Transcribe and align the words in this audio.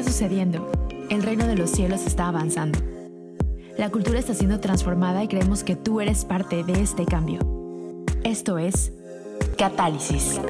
está 0.00 0.10
sucediendo. 0.10 0.72
El 1.08 1.22
reino 1.22 1.46
de 1.46 1.54
los 1.54 1.70
cielos 1.70 2.04
está 2.04 2.26
avanzando. 2.26 2.80
La 3.78 3.90
cultura 3.90 4.18
está 4.18 4.34
siendo 4.34 4.58
transformada 4.58 5.22
y 5.22 5.28
creemos 5.28 5.62
que 5.62 5.76
tú 5.76 6.00
eres 6.00 6.24
parte 6.24 6.64
de 6.64 6.82
este 6.82 7.06
cambio. 7.06 7.38
Esto 8.24 8.58
es 8.58 8.92
Catálisis. 9.56 10.40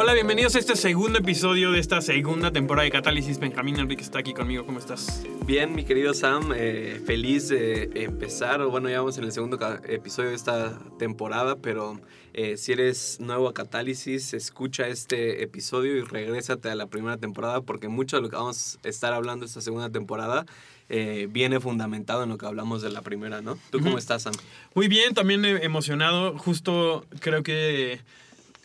Hola, 0.00 0.12
bienvenidos 0.12 0.54
a 0.54 0.60
este 0.60 0.76
segundo 0.76 1.18
episodio 1.18 1.72
de 1.72 1.80
esta 1.80 2.00
segunda 2.00 2.52
temporada 2.52 2.84
de 2.84 2.92
Catálisis. 2.92 3.40
Benjamín 3.40 3.80
Enrique 3.80 4.04
está 4.04 4.20
aquí 4.20 4.32
conmigo. 4.32 4.64
¿Cómo 4.64 4.78
estás? 4.78 5.24
Bien, 5.44 5.74
mi 5.74 5.84
querido 5.84 6.14
Sam, 6.14 6.52
eh, 6.54 7.02
feliz 7.04 7.48
de 7.48 7.90
empezar. 8.04 8.64
Bueno, 8.66 8.88
ya 8.88 8.98
vamos 8.98 9.18
en 9.18 9.24
el 9.24 9.32
segundo 9.32 9.58
episodio 9.88 10.28
de 10.28 10.36
esta 10.36 10.78
temporada, 11.00 11.56
pero 11.56 12.00
eh, 12.32 12.56
si 12.56 12.70
eres 12.70 13.18
nuevo 13.18 13.48
a 13.48 13.54
Catálisis, 13.54 14.34
escucha 14.34 14.86
este 14.86 15.42
episodio 15.42 15.96
y 15.96 16.02
regrésate 16.02 16.70
a 16.70 16.76
la 16.76 16.86
primera 16.86 17.16
temporada 17.16 17.62
porque 17.62 17.88
mucho 17.88 18.18
de 18.18 18.22
lo 18.22 18.30
que 18.30 18.36
vamos 18.36 18.78
a 18.84 18.88
estar 18.88 19.12
hablando 19.12 19.46
esta 19.46 19.60
segunda 19.60 19.90
temporada 19.90 20.46
eh, 20.88 21.26
viene 21.28 21.58
fundamentado 21.58 22.22
en 22.22 22.28
lo 22.28 22.38
que 22.38 22.46
hablamos 22.46 22.82
de 22.82 22.90
la 22.90 23.02
primera, 23.02 23.42
¿no? 23.42 23.58
¿Tú 23.72 23.80
cómo 23.80 23.98
estás, 23.98 24.22
Sam? 24.22 24.34
Muy 24.76 24.86
bien, 24.86 25.12
también 25.14 25.44
emocionado. 25.44 26.38
Justo 26.38 27.04
creo 27.18 27.42
que 27.42 27.98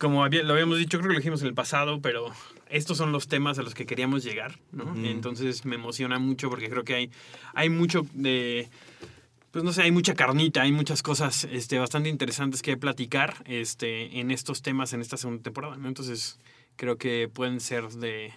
como 0.03 0.27
lo 0.27 0.53
habíamos 0.53 0.77
dicho, 0.77 0.97
creo 0.97 1.09
que 1.09 1.13
lo 1.13 1.19
dijimos 1.19 1.41
en 1.41 1.47
el 1.47 1.53
pasado, 1.53 2.01
pero 2.01 2.27
estos 2.69 2.97
son 2.97 3.11
los 3.11 3.27
temas 3.27 3.57
a 3.57 3.63
los 3.63 3.73
que 3.73 3.85
queríamos 3.85 4.23
llegar, 4.23 4.59
¿no? 4.71 4.93
Entonces 5.05 5.63
me 5.65 5.75
emociona 5.75 6.19
mucho 6.19 6.49
porque 6.49 6.69
creo 6.69 6.83
que 6.83 6.93
hay, 6.93 7.11
hay 7.53 7.69
mucho 7.69 8.05
de 8.13 8.69
pues 9.51 9.63
no 9.63 9.71
sé, 9.71 9.83
hay 9.83 9.91
mucha 9.91 10.15
carnita, 10.15 10.63
hay 10.63 10.71
muchas 10.71 11.03
cosas 11.03 11.47
este, 11.51 11.77
bastante 11.77 12.09
interesantes 12.09 12.63
que 12.63 12.75
platicar 12.75 13.35
este, 13.45 14.19
en 14.19 14.31
estos 14.31 14.63
temas 14.63 14.93
en 14.93 15.01
esta 15.01 15.15
segunda 15.15 15.43
temporada. 15.43 15.77
¿no? 15.77 15.87
Entonces, 15.87 16.39
creo 16.75 16.97
que 16.97 17.29
pueden 17.31 17.59
ser 17.59 17.87
de, 17.89 18.33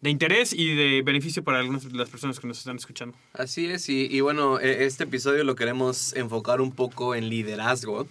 de, 0.00 0.10
interés 0.10 0.52
y 0.52 0.74
de 0.76 1.02
beneficio 1.02 1.42
para 1.42 1.58
algunas 1.58 1.90
de 1.90 1.98
las 1.98 2.08
personas 2.08 2.38
que 2.38 2.46
nos 2.46 2.58
están 2.58 2.76
escuchando. 2.76 3.18
Así 3.32 3.66
es, 3.66 3.88
y, 3.88 4.06
y 4.06 4.20
bueno, 4.20 4.60
e, 4.60 4.84
este 4.84 5.04
episodio 5.04 5.42
lo 5.42 5.56
queremos 5.56 6.14
enfocar 6.14 6.60
un 6.60 6.70
poco 6.70 7.16
en 7.16 7.28
liderazgo. 7.28 8.06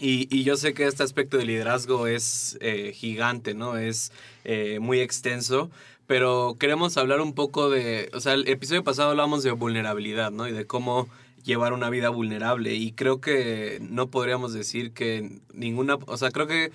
Y, 0.00 0.28
y, 0.34 0.44
yo 0.44 0.56
sé 0.56 0.74
que 0.74 0.86
este 0.86 1.02
aspecto 1.02 1.38
de 1.38 1.44
liderazgo 1.44 2.06
es 2.06 2.56
eh, 2.60 2.92
gigante, 2.94 3.54
¿no? 3.54 3.76
Es 3.76 4.12
eh, 4.44 4.78
muy 4.80 5.00
extenso, 5.00 5.70
pero 6.06 6.56
queremos 6.58 6.96
hablar 6.96 7.20
un 7.20 7.34
poco 7.34 7.68
de, 7.68 8.08
o 8.14 8.20
sea, 8.20 8.34
el 8.34 8.46
episodio 8.48 8.84
pasado 8.84 9.10
hablamos 9.10 9.42
de 9.42 9.50
vulnerabilidad, 9.50 10.30
¿no? 10.30 10.46
Y 10.46 10.52
de 10.52 10.66
cómo 10.66 11.08
llevar 11.44 11.72
una 11.72 11.90
vida 11.90 12.10
vulnerable. 12.10 12.74
Y 12.74 12.92
creo 12.92 13.20
que 13.20 13.78
no 13.82 14.08
podríamos 14.08 14.52
decir 14.52 14.92
que 14.92 15.40
ninguna, 15.52 15.96
o 16.06 16.16
sea, 16.16 16.30
creo 16.30 16.46
que 16.46 16.70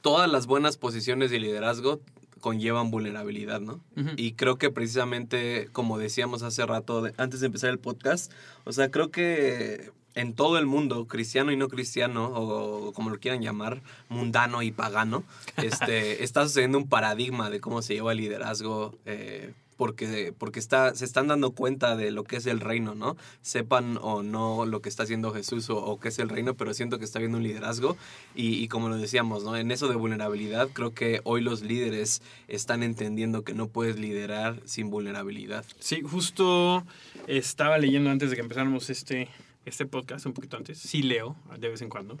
todas 0.00 0.30
las 0.30 0.46
buenas 0.46 0.76
posiciones 0.76 1.30
de 1.30 1.38
liderazgo 1.38 2.00
conllevan 2.40 2.90
vulnerabilidad, 2.90 3.60
¿no? 3.60 3.80
Y 4.18 4.32
creo 4.32 4.56
que 4.56 4.70
precisamente, 4.70 5.68
como 5.72 5.96
decíamos 5.96 6.42
hace 6.42 6.66
rato, 6.66 7.08
antes 7.16 7.40
de 7.40 7.46
empezar 7.46 7.70
el 7.70 7.78
podcast, 7.78 8.30
o 8.64 8.72
sea, 8.72 8.90
creo 8.90 9.10
que 9.10 9.90
en 10.14 10.34
todo 10.34 10.58
el 10.58 10.66
mundo, 10.66 11.06
cristiano 11.06 11.52
y 11.52 11.56
no 11.56 11.68
cristiano, 11.68 12.26
o 12.26 12.92
como 12.92 13.10
lo 13.10 13.18
quieran 13.18 13.42
llamar, 13.42 13.82
mundano 14.08 14.62
y 14.62 14.70
pagano, 14.70 15.24
este, 15.56 16.22
está 16.24 16.44
sucediendo 16.44 16.78
un 16.78 16.88
paradigma 16.88 17.50
de 17.50 17.60
cómo 17.60 17.82
se 17.82 17.94
lleva 17.94 18.12
el 18.12 18.18
liderazgo. 18.18 18.96
Eh, 19.06 19.52
porque, 19.76 20.32
porque 20.36 20.60
está, 20.60 20.94
se 20.94 21.04
están 21.04 21.26
dando 21.26 21.50
cuenta 21.50 21.96
de 21.96 22.10
lo 22.10 22.24
que 22.24 22.36
es 22.36 22.46
el 22.46 22.60
reino, 22.60 22.94
¿no? 22.94 23.16
Sepan 23.42 23.98
o 24.00 24.22
no 24.22 24.66
lo 24.66 24.80
que 24.80 24.88
está 24.88 25.02
haciendo 25.02 25.32
Jesús 25.32 25.68
o, 25.70 25.78
o 25.78 25.98
qué 25.98 26.08
es 26.08 26.18
el 26.18 26.28
reino, 26.28 26.54
pero 26.54 26.74
siento 26.74 26.98
que 26.98 27.04
está 27.04 27.18
viendo 27.18 27.38
un 27.38 27.44
liderazgo 27.44 27.96
y, 28.34 28.62
y, 28.62 28.68
como 28.68 28.88
lo 28.88 28.96
decíamos, 28.96 29.42
¿no? 29.44 29.56
En 29.56 29.70
eso 29.70 29.88
de 29.88 29.96
vulnerabilidad, 29.96 30.68
creo 30.72 30.94
que 30.94 31.20
hoy 31.24 31.40
los 31.40 31.62
líderes 31.62 32.22
están 32.48 32.82
entendiendo 32.82 33.42
que 33.42 33.54
no 33.54 33.66
puedes 33.66 33.98
liderar 33.98 34.60
sin 34.64 34.90
vulnerabilidad. 34.90 35.64
Sí, 35.80 36.02
justo 36.02 36.84
estaba 37.26 37.78
leyendo 37.78 38.10
antes 38.10 38.30
de 38.30 38.36
que 38.36 38.42
empezáramos 38.42 38.90
este, 38.90 39.28
este 39.64 39.86
podcast 39.86 40.26
un 40.26 40.32
poquito 40.32 40.56
antes. 40.56 40.78
Sí 40.78 41.02
leo 41.02 41.36
de 41.58 41.68
vez 41.68 41.82
en 41.82 41.88
cuando. 41.88 42.18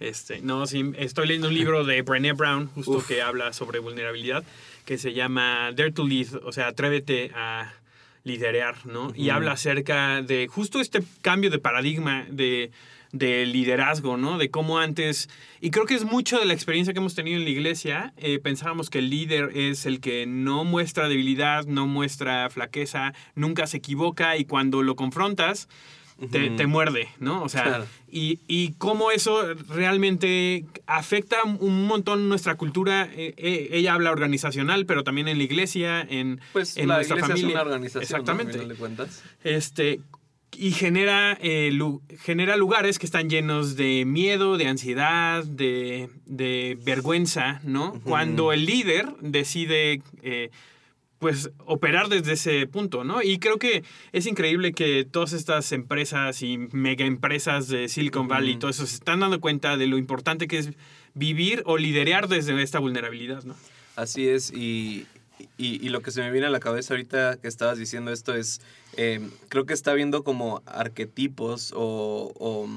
Este, 0.00 0.40
no, 0.40 0.66
sí, 0.66 0.92
estoy 0.96 1.26
leyendo 1.28 1.48
un 1.48 1.54
libro 1.54 1.84
de 1.84 2.02
Brené 2.02 2.32
Brown, 2.32 2.68
justo 2.74 3.04
que 3.06 3.22
habla 3.22 3.52
sobre 3.52 3.78
vulnerabilidad, 3.78 4.44
que 4.84 4.98
se 4.98 5.12
llama 5.12 5.72
Dare 5.72 5.92
to 5.92 6.06
Lead, 6.06 6.34
o 6.44 6.52
sea, 6.52 6.68
atrévete 6.68 7.30
a 7.34 7.72
liderar, 8.26 8.86
¿no? 8.86 9.12
Y 9.14 9.30
habla 9.30 9.52
acerca 9.52 10.20
de 10.20 10.48
justo 10.48 10.80
este 10.80 11.00
cambio 11.22 11.48
de 11.48 11.60
paradigma 11.60 12.26
de, 12.28 12.72
de, 13.12 13.46
liderazgo, 13.46 14.16
¿no? 14.16 14.36
De 14.36 14.50
cómo 14.50 14.80
antes, 14.80 15.30
y 15.60 15.70
creo 15.70 15.86
que 15.86 15.94
es 15.94 16.04
mucho 16.04 16.36
de 16.40 16.44
la 16.44 16.52
experiencia 16.52 16.92
que 16.92 16.98
hemos 16.98 17.14
tenido 17.14 17.38
en 17.38 17.44
la 17.44 17.50
iglesia, 17.50 18.12
eh, 18.16 18.40
pensábamos 18.40 18.90
que 18.90 18.98
el 18.98 19.10
líder 19.10 19.52
es 19.54 19.86
el 19.86 20.00
que 20.00 20.26
no 20.26 20.64
muestra 20.64 21.08
debilidad, 21.08 21.66
no 21.66 21.86
muestra 21.86 22.50
flaqueza, 22.50 23.14
nunca 23.36 23.68
se 23.68 23.76
equivoca 23.76 24.36
y 24.36 24.44
cuando 24.44 24.82
lo 24.82 24.96
confrontas, 24.96 25.68
te, 26.30 26.66
muerde, 26.66 27.08
¿no? 27.18 27.42
O 27.42 27.48
sea, 27.48 27.84
y, 28.10 28.40
y, 28.48 28.72
cómo 28.78 29.10
eso 29.10 29.42
realmente 29.68 30.64
afecta 30.86 31.42
un 31.44 31.86
montón 31.86 32.28
nuestra 32.28 32.54
cultura. 32.54 33.08
Eh, 33.12 33.34
eh, 33.36 33.68
ella 33.72 33.94
habla 33.94 34.10
organizacional, 34.10 34.86
pero 34.86 35.04
también 35.04 35.28
en 35.28 35.38
la 35.38 35.44
iglesia, 35.44 36.00
en, 36.00 36.40
pues 36.52 36.76
en 36.78 36.88
la 36.88 36.96
nuestra 36.96 37.16
iglesia 37.16 37.34
familia. 37.34 37.48
Es 37.48 37.54
una 37.54 37.62
organización, 37.62 38.02
Exactamente. 38.02 38.66
¿no? 38.66 38.74
cuentas. 38.76 39.22
Este, 39.44 40.00
y 40.56 40.70
genera, 40.70 41.36
eh, 41.42 41.78
genera 42.22 42.56
lugares 42.56 42.98
que 42.98 43.04
están 43.04 43.28
llenos 43.28 43.76
de 43.76 44.06
miedo, 44.06 44.56
de 44.56 44.68
ansiedad, 44.68 45.44
de, 45.44 46.08
de 46.24 46.78
vergüenza, 46.82 47.60
¿no? 47.62 48.00
Cuando 48.04 48.52
el 48.54 48.64
líder 48.64 49.06
decide 49.20 50.00
pues 51.18 51.50
operar 51.64 52.08
desde 52.08 52.34
ese 52.34 52.66
punto, 52.66 53.04
¿no? 53.04 53.22
Y 53.22 53.38
creo 53.38 53.58
que 53.58 53.84
es 54.12 54.26
increíble 54.26 54.72
que 54.72 55.04
todas 55.04 55.32
estas 55.32 55.72
empresas 55.72 56.42
y 56.42 56.58
mega 56.58 57.06
empresas 57.06 57.68
de 57.68 57.88
Silicon 57.88 58.28
Valley 58.28 58.54
y 58.54 58.56
todo 58.58 58.70
eso 58.70 58.86
se 58.86 58.96
están 58.96 59.20
dando 59.20 59.40
cuenta 59.40 59.76
de 59.76 59.86
lo 59.86 59.96
importante 59.96 60.46
que 60.46 60.58
es 60.58 60.70
vivir 61.14 61.62
o 61.64 61.78
liderar 61.78 62.28
desde 62.28 62.60
esta 62.62 62.78
vulnerabilidad, 62.78 63.44
¿no? 63.44 63.54
Así 63.96 64.28
es, 64.28 64.52
y, 64.52 65.06
y, 65.56 65.88
lo 65.88 66.02
que 66.02 66.10
se 66.10 66.20
me 66.20 66.30
viene 66.30 66.46
a 66.46 66.50
la 66.50 66.60
cabeza 66.60 66.92
ahorita 66.92 67.38
que 67.40 67.48
estabas 67.48 67.78
diciendo 67.78 68.12
esto 68.12 68.34
es, 68.34 68.60
eh, 68.98 69.26
creo 69.48 69.64
que 69.64 69.72
está 69.72 69.94
viendo 69.94 70.22
como 70.22 70.62
arquetipos 70.66 71.72
o, 71.74 72.32
o 72.38 72.68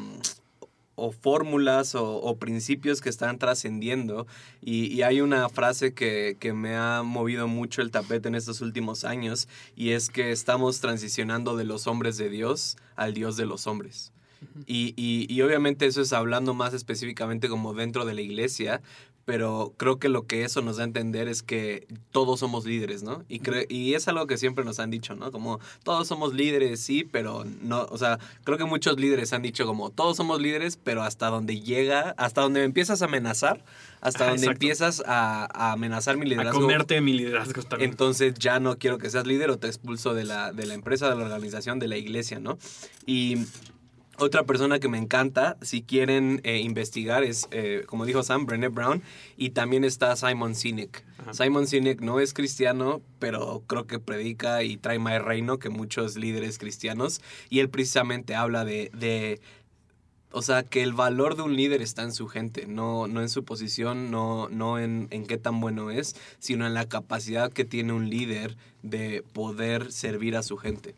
o 0.99 1.11
fórmulas 1.11 1.95
o, 1.95 2.35
principios 2.37 3.01
que 3.01 3.09
están 3.09 3.37
trascendiendo. 3.37 4.27
Y, 4.61 5.01
hay 5.01 5.21
una 5.21 5.49
frase 5.49 5.93
que, 5.93 6.53
me 6.53 6.75
ha 6.75 7.03
movido 7.03 7.47
mucho 7.47 7.81
el 7.81 7.91
tapete 7.91 8.27
en 8.27 8.35
estos 8.35 8.61
últimos 8.61 9.03
años 9.03 9.47
y 9.75 9.91
es 9.91 10.09
que 10.09 10.31
estamos 10.31 10.81
transicionando 10.81 11.55
de 11.55 11.63
los 11.63 11.87
hombres 11.87 12.17
de 12.17 12.29
Dios 12.29 12.77
al 12.95 13.13
Dios 13.13 13.37
de 13.37 13.45
los 13.45 13.67
hombres. 13.67 14.11
y, 14.65 14.93
y, 14.97 15.41
obviamente 15.41 15.85
eso 15.85 16.01
es 16.01 16.13
hablando 16.13 16.53
más 16.53 16.73
específicamente 16.73 17.49
como 17.49 17.73
dentro 17.73 18.05
de 18.05 18.13
la 18.13 18.21
iglesia, 18.21 18.81
pero 19.29 19.75
creo 19.77 19.99
que 19.99 20.09
lo 20.09 20.25
que 20.25 20.43
eso 20.43 20.63
nos 20.63 20.77
da 20.77 20.81
a 20.81 20.87
entender 20.87 21.27
es 21.27 21.43
que 21.43 21.85
todos 22.09 22.39
somos 22.39 22.65
líderes, 22.65 23.03
¿no? 23.03 23.25
Y, 23.29 23.39
y 23.69 23.93
es 23.93 24.07
algo 24.07 24.25
que 24.25 24.39
siempre 24.39 24.65
nos 24.65 24.79
han 24.79 24.89
dicho, 24.89 25.13
¿no? 25.15 25.31
Como 25.31 25.59
todos 25.83 26.07
somos 26.07 26.33
líderes, 26.33 26.79
sí, 26.79 27.03
pero 27.03 27.45
no, 27.61 27.85
o 27.91 27.97
sea, 27.99 28.17
creo 28.43 28.57
que 28.57 28.65
muchos 28.65 28.99
líderes 28.99 29.31
han 29.31 29.43
dicho 29.43 29.67
como 29.67 29.91
todos 29.91 30.17
somos 30.17 30.41
líderes, 30.41 30.77
pero 30.83 31.03
hasta 31.03 31.27
donde 31.27 31.61
llega, 31.61 32.15
hasta 32.17 32.41
donde 32.41 32.63
empiezas 32.63 33.03
a 33.03 33.05
amenazar, 33.05 33.63
hasta 34.01 34.31
donde 34.31 34.47
empiezas 34.47 35.03
a, 35.05 35.45
a, 35.45 35.73
amenazar 35.73 36.17
mi 36.17 36.25
liderazgo. 36.25 36.57
A 36.57 36.61
comerte 36.63 36.99
mi 36.99 37.13
liderazgo 37.13 37.61
también. 37.61 37.91
Entonces 37.91 38.33
ya 38.33 38.59
no 38.59 38.79
quiero 38.79 38.97
que 38.97 39.11
seas 39.11 39.27
líder 39.27 39.51
o 39.51 39.59
te 39.59 39.67
expulso 39.67 40.15
de 40.15 40.23
la, 40.23 40.53
de 40.53 40.65
la 40.65 40.73
empresa, 40.73 41.07
de 41.07 41.15
la 41.15 41.25
organización, 41.25 41.77
de 41.77 41.87
la 41.87 41.97
iglesia, 41.97 42.39
¿no? 42.39 42.57
Y 43.05 43.45
otra 44.19 44.43
persona 44.43 44.79
que 44.79 44.87
me 44.87 44.97
encanta, 44.97 45.57
si 45.61 45.81
quieren 45.81 46.41
eh, 46.43 46.59
investigar, 46.59 47.23
es, 47.23 47.47
eh, 47.51 47.83
como 47.87 48.05
dijo 48.05 48.23
Sam, 48.23 48.45
Brené 48.45 48.67
Brown, 48.67 49.01
y 49.37 49.51
también 49.51 49.83
está 49.83 50.15
Simon 50.15 50.55
Sinek. 50.55 51.03
Simon 51.31 51.67
Sinek 51.67 52.01
no 52.01 52.19
es 52.19 52.33
cristiano, 52.33 53.01
pero 53.19 53.63
creo 53.67 53.87
que 53.87 53.99
predica 53.99 54.63
y 54.63 54.77
trae 54.77 54.99
más 54.99 55.21
reino 55.21 55.59
que 55.59 55.69
muchos 55.69 56.15
líderes 56.15 56.57
cristianos, 56.57 57.21
y 57.49 57.59
él 57.59 57.69
precisamente 57.69 58.35
habla 58.35 58.65
de, 58.65 58.91
de 58.93 59.39
o 60.31 60.41
sea, 60.41 60.63
que 60.63 60.83
el 60.83 60.93
valor 60.93 61.35
de 61.35 61.43
un 61.43 61.55
líder 61.55 61.81
está 61.81 62.03
en 62.03 62.13
su 62.13 62.27
gente, 62.27 62.67
no, 62.67 63.07
no 63.07 63.21
en 63.21 63.29
su 63.29 63.43
posición, 63.43 64.11
no, 64.11 64.47
no 64.49 64.79
en, 64.79 65.07
en, 65.11 65.25
qué 65.25 65.37
tan 65.37 65.59
bueno 65.59 65.91
es, 65.91 66.15
sino 66.39 66.67
en 66.67 66.73
la 66.73 66.85
capacidad 66.85 67.51
que 67.51 67.65
tiene 67.65 67.93
un 67.93 68.09
líder 68.09 68.55
de 68.83 69.23
poder 69.33 69.91
servir 69.91 70.35
a 70.35 70.43
su 70.43 70.57
gente. 70.57 70.95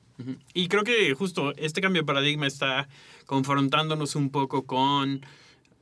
Y 0.54 0.68
creo 0.68 0.84
que 0.84 1.14
justo 1.16 1.54
este 1.58 1.82
cambio 1.82 2.04
de 2.04 2.06
paradigma 2.06 2.46
está 2.46 2.88
confrontándonos 3.26 4.16
un 4.16 4.30
poco 4.30 4.64
con 4.64 5.26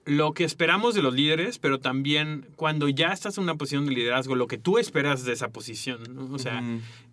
lo 0.05 0.33
que 0.33 0.43
esperamos 0.43 0.95
de 0.95 1.01
los 1.01 1.13
líderes, 1.13 1.59
pero 1.59 1.79
también 1.79 2.47
cuando 2.55 2.87
ya 2.89 3.09
estás 3.09 3.37
en 3.37 3.43
una 3.43 3.55
posición 3.55 3.85
de 3.85 3.93
liderazgo, 3.93 4.35
lo 4.35 4.47
que 4.47 4.57
tú 4.57 4.77
esperas 4.77 5.23
de 5.23 5.33
esa 5.33 5.49
posición. 5.49 6.01
¿no? 6.15 6.33
O 6.33 6.39
sea, 6.39 6.63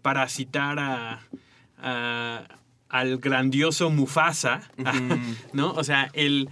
para 0.03 0.29
citar 0.29 0.79
a, 0.79 2.49
al 2.89 3.19
grandioso 3.19 3.91
Mufasa, 3.91 4.71
¿no? 5.53 5.73
O 5.73 5.85
sea, 5.85 6.11
el, 6.13 6.49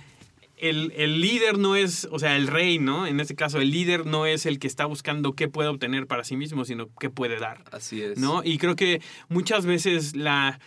el, 0.56 0.92
el, 0.96 1.20
líder 1.20 1.58
no 1.58 1.76
es, 1.76 2.08
o 2.10 2.18
sea, 2.18 2.36
el 2.36 2.46
rey, 2.46 2.78
¿no? 2.78 3.06
En 3.06 3.20
este 3.20 3.34
caso, 3.34 3.60
el 3.60 3.70
líder 3.70 4.06
no 4.06 4.26
es 4.26 4.46
el 4.46 4.58
que 4.58 4.66
está 4.66 4.86
buscando 4.86 5.34
qué 5.34 5.48
puede 5.48 5.68
obtener 5.68 6.06
para 6.06 6.24
sí 6.24 6.36
mismo, 6.36 6.64
sino 6.64 6.88
qué 6.98 7.10
puede 7.10 7.38
dar. 7.38 7.64
Así 7.70 8.02
es. 8.02 8.18
¿No? 8.18 8.42
Y 8.44 8.58
creo 8.58 8.76
que 8.76 9.00
muchas 9.28 9.66
veces 9.66 10.16
la... 10.16 10.58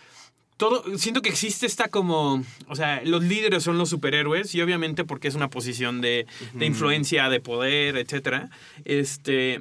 Todo, 0.56 0.98
siento 0.98 1.22
que 1.22 1.28
existe 1.28 1.66
esta 1.66 1.86
como, 1.86 2.42
o 2.66 2.74
sea, 2.74 3.00
los 3.04 3.22
líderes 3.22 3.62
son 3.62 3.78
los 3.78 3.90
superhéroes 3.90 4.56
y 4.56 4.60
obviamente 4.60 5.04
porque 5.04 5.28
es 5.28 5.36
una 5.36 5.50
posición 5.50 6.00
de, 6.00 6.26
de 6.52 6.66
influencia, 6.66 7.28
de 7.28 7.38
poder, 7.38 7.96
etcétera. 7.96 8.50
Este, 8.84 9.60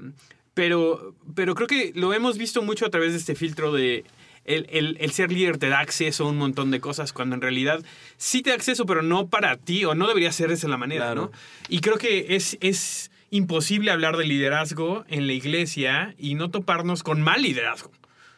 pero, 0.55 1.13
pero 1.35 1.53
creo 1.53 1.67
que 1.67 1.91
lo 1.93 2.15
hemos 2.15 2.39
visto 2.39 2.63
mucho 2.63 2.87
a 2.87 2.89
través 2.89 3.11
de 3.11 3.19
este 3.19 3.35
filtro 3.35 3.71
de 3.71 4.05
el, 4.47 4.97
el, 4.99 5.11
ser 5.11 5.31
líder 5.31 5.57
te 5.57 5.67
da 5.67 5.79
acceso 5.79 6.25
a 6.25 6.29
un 6.29 6.37
montón 6.37 6.71
de 6.71 6.79
cosas 6.79 7.13
cuando 7.13 7.35
en 7.35 7.41
realidad 7.41 7.83
sí 8.15 8.41
te 8.41 8.49
da 8.49 8.55
acceso, 8.55 8.85
pero 8.85 9.01
no 9.01 9.27
para 9.27 9.57
ti 9.57 9.85
o 9.85 9.93
no 9.93 10.07
debería 10.07 10.31
ser 10.31 10.47
de 10.47 10.55
esa 10.55 10.67
la 10.67 10.77
manera, 10.77 11.13
¿no? 11.13 11.31
Y 11.67 11.81
creo 11.81 11.97
que 11.97 12.35
es, 12.35 12.57
es 12.61 13.11
imposible 13.29 13.91
hablar 13.91 14.15
de 14.15 14.25
liderazgo 14.25 15.05
en 15.09 15.27
la 15.27 15.33
iglesia 15.33 16.15
y 16.17 16.35
no 16.35 16.49
toparnos 16.49 17.03
con 17.03 17.21
mal 17.21 17.41
liderazgo. 17.41 17.91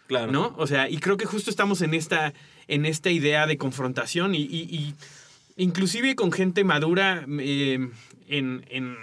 Claro. 0.08 0.32
¿No? 0.32 0.56
O 0.58 0.66
sea, 0.66 0.90
y 0.90 0.98
creo 0.98 1.18
que 1.18 1.26
justo 1.26 1.52
estamos 1.52 1.84
en 1.84 1.94
esta, 1.94 2.34
en 2.68 2.88
esta 2.88 3.12
idea 3.12 3.46
de 3.46 3.58
confrontación 3.58 4.34
y, 4.34 4.40
y, 4.40 4.96
inclusive 5.56 6.16
con 6.16 6.32
gente 6.32 6.64
madura 6.64 7.26
eh, 7.40 7.90
en, 8.28 8.66
en 8.70 8.98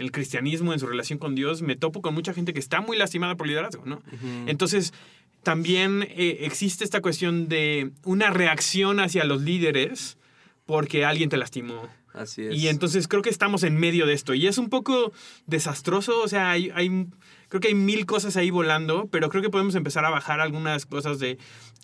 el 0.00 0.12
cristianismo, 0.12 0.72
en 0.72 0.78
su 0.78 0.86
relación 0.86 1.18
con 1.18 1.34
Dios, 1.34 1.62
me 1.62 1.76
topo 1.76 2.02
con 2.02 2.14
mucha 2.14 2.32
gente 2.32 2.52
que 2.52 2.58
está 2.58 2.80
muy 2.80 2.96
lastimada 2.96 3.36
por 3.36 3.46
liderazgo, 3.46 3.84
¿no? 3.84 4.02
Entonces, 4.46 4.94
también 5.42 6.02
eh, 6.02 6.38
existe 6.40 6.84
esta 6.84 7.00
cuestión 7.00 7.48
de 7.48 7.92
una 8.04 8.30
reacción 8.30 9.00
hacia 9.00 9.24
los 9.24 9.42
líderes 9.42 10.18
porque 10.66 11.04
alguien 11.04 11.28
te 11.28 11.36
lastimó. 11.36 11.88
Así 12.12 12.42
es. 12.42 12.54
Y 12.54 12.68
entonces 12.68 13.08
creo 13.08 13.22
que 13.22 13.30
estamos 13.30 13.62
en 13.62 13.76
medio 13.76 14.06
de 14.06 14.12
esto. 14.12 14.34
Y 14.34 14.46
es 14.46 14.58
un 14.58 14.68
poco 14.68 15.12
desastroso, 15.46 16.20
o 16.20 16.28
sea, 16.28 16.50
hay, 16.50 16.70
hay, 16.74 17.06
creo 17.48 17.60
que 17.60 17.68
hay 17.68 17.74
mil 17.74 18.04
cosas 18.06 18.36
ahí 18.36 18.50
volando, 18.50 19.08
pero 19.10 19.28
creo 19.30 19.42
que 19.42 19.50
podemos 19.50 19.74
empezar 19.74 20.04
a 20.04 20.10
bajar 20.10 20.40
algunas 20.40 20.86
cosas 20.86 21.18
de 21.18 21.38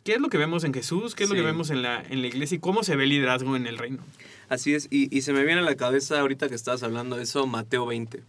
qué 0.05 0.14
es 0.14 0.20
lo 0.20 0.29
que 0.29 0.38
vemos 0.38 0.64
en 0.64 0.75
Jesús, 0.75 1.14
qué 1.14 1.25
es 1.25 1.31
lo 1.31 1.37
que 1.37 1.43
vemos 1.43 1.70
en 1.70 1.82
la, 1.82 2.03
en 2.03 2.20
la 2.23 2.29
iglesia 2.29 2.56
y 2.56 2.61
cómo 2.61 2.82
se 2.82 2.97
ve 2.97 3.05
el 3.05 3.11
liderazgo 3.11 3.56
en 3.56 3.67
el 3.67 3.79
reino. 3.79 4.03
Así 4.49 4.75
es, 4.75 4.88
y, 4.91 5.14
y 5.17 5.23
se 5.23 5.32
me 5.32 5.44
viene 5.44 5.61
a 5.61 5.64
la 5.64 5.76
cabeza 5.76 6.20
ahorita 6.20 6.49
que 6.49 6.55
estabas 6.55 6.82
hablando 6.82 7.17
de 7.17 7.25
eso, 7.25 7.47
Mateo 7.47 7.87
20. 7.87 8.23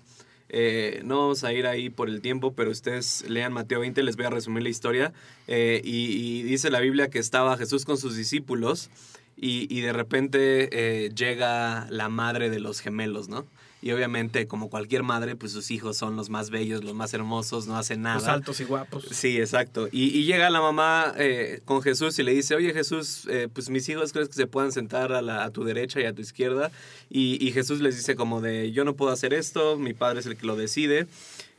Eh, 0.49 1.01
no 1.03 1.19
vamos 1.19 1.43
a 1.43 1.53
ir 1.53 1.67
ahí 1.67 1.89
por 1.89 2.09
el 2.09 2.21
tiempo, 2.21 2.53
pero 2.53 2.71
ustedes 2.71 3.25
lean 3.27 3.53
Mateo 3.53 3.81
20, 3.81 4.01
les 4.03 4.15
voy 4.15 4.25
a 4.25 4.29
resumir 4.29 4.63
la 4.63 4.69
historia. 4.69 5.13
Eh, 5.47 5.81
y, 5.83 6.43
dice 6.43 6.69
la 6.69 6.79
Biblia 6.79 7.09
que 7.09 7.19
estaba 7.19 7.57
Jesús 7.57 7.85
con 7.85 7.97
sus 7.97 8.15
discípulos 8.15 8.89
y, 9.35 9.81
de 9.81 9.93
repente 9.93 10.69
eh, 10.71 11.09
llega 11.13 11.87
la 11.89 12.09
madre 12.09 12.49
de 12.49 12.59
los 12.59 12.79
gemelos, 12.79 13.29
¿no? 13.29 13.45
Y 13.79 13.91
obviamente, 13.91 14.47
como 14.47 14.69
cualquier 14.69 15.03
madre, 15.03 15.35
pues 15.35 15.51
sus 15.51 15.69
hijos 15.69 15.97
son 15.97 16.15
los 16.15 16.29
más 16.29 16.49
bellos, 16.49 16.83
los 16.83 16.95
más 16.95 17.13
hermosos, 17.13 17.67
no 17.67 17.77
hacen 17.77 18.01
nada. 18.01 18.15
Los 18.15 18.27
altos 18.27 18.59
y 18.59 18.63
guapos. 18.63 19.05
Sí, 19.11 19.37
exacto. 19.37 19.87
Y, 19.91 20.23
llega 20.23 20.49
la 20.49 20.61
mamá 20.61 21.13
eh, 21.17 21.61
con 21.63 21.83
Jesús 21.83 22.17
y 22.17 22.23
le 22.23 22.33
dice, 22.33 22.55
oye 22.55 22.73
Jesús, 22.73 23.27
eh, 23.29 23.47
pues 23.53 23.69
mis 23.69 23.87
hijos 23.87 24.13
crees 24.13 24.29
que 24.29 24.33
se 24.35 24.47
puedan 24.47 24.71
sentar 24.71 25.11
a, 25.13 25.21
la, 25.21 25.43
a 25.43 25.51
tu 25.51 25.63
derecha 25.63 26.01
y 26.01 26.05
a 26.05 26.13
tu 26.13 26.21
izquierda. 26.21 26.71
Y, 27.09 27.51
Jesús 27.51 27.79
les 27.79 27.95
dice 27.95 28.15
como 28.15 28.41
de, 28.41 28.71
yo 28.71 28.83
no 28.83 28.95
puedo 28.95 29.11
hacer 29.11 29.33
esto, 29.33 29.77
mi 29.77 29.93
padre 29.93 30.19
es 30.19 30.25
el 30.25 30.37
que 30.37 30.45
lo 30.47 30.55
decide. 30.55 31.07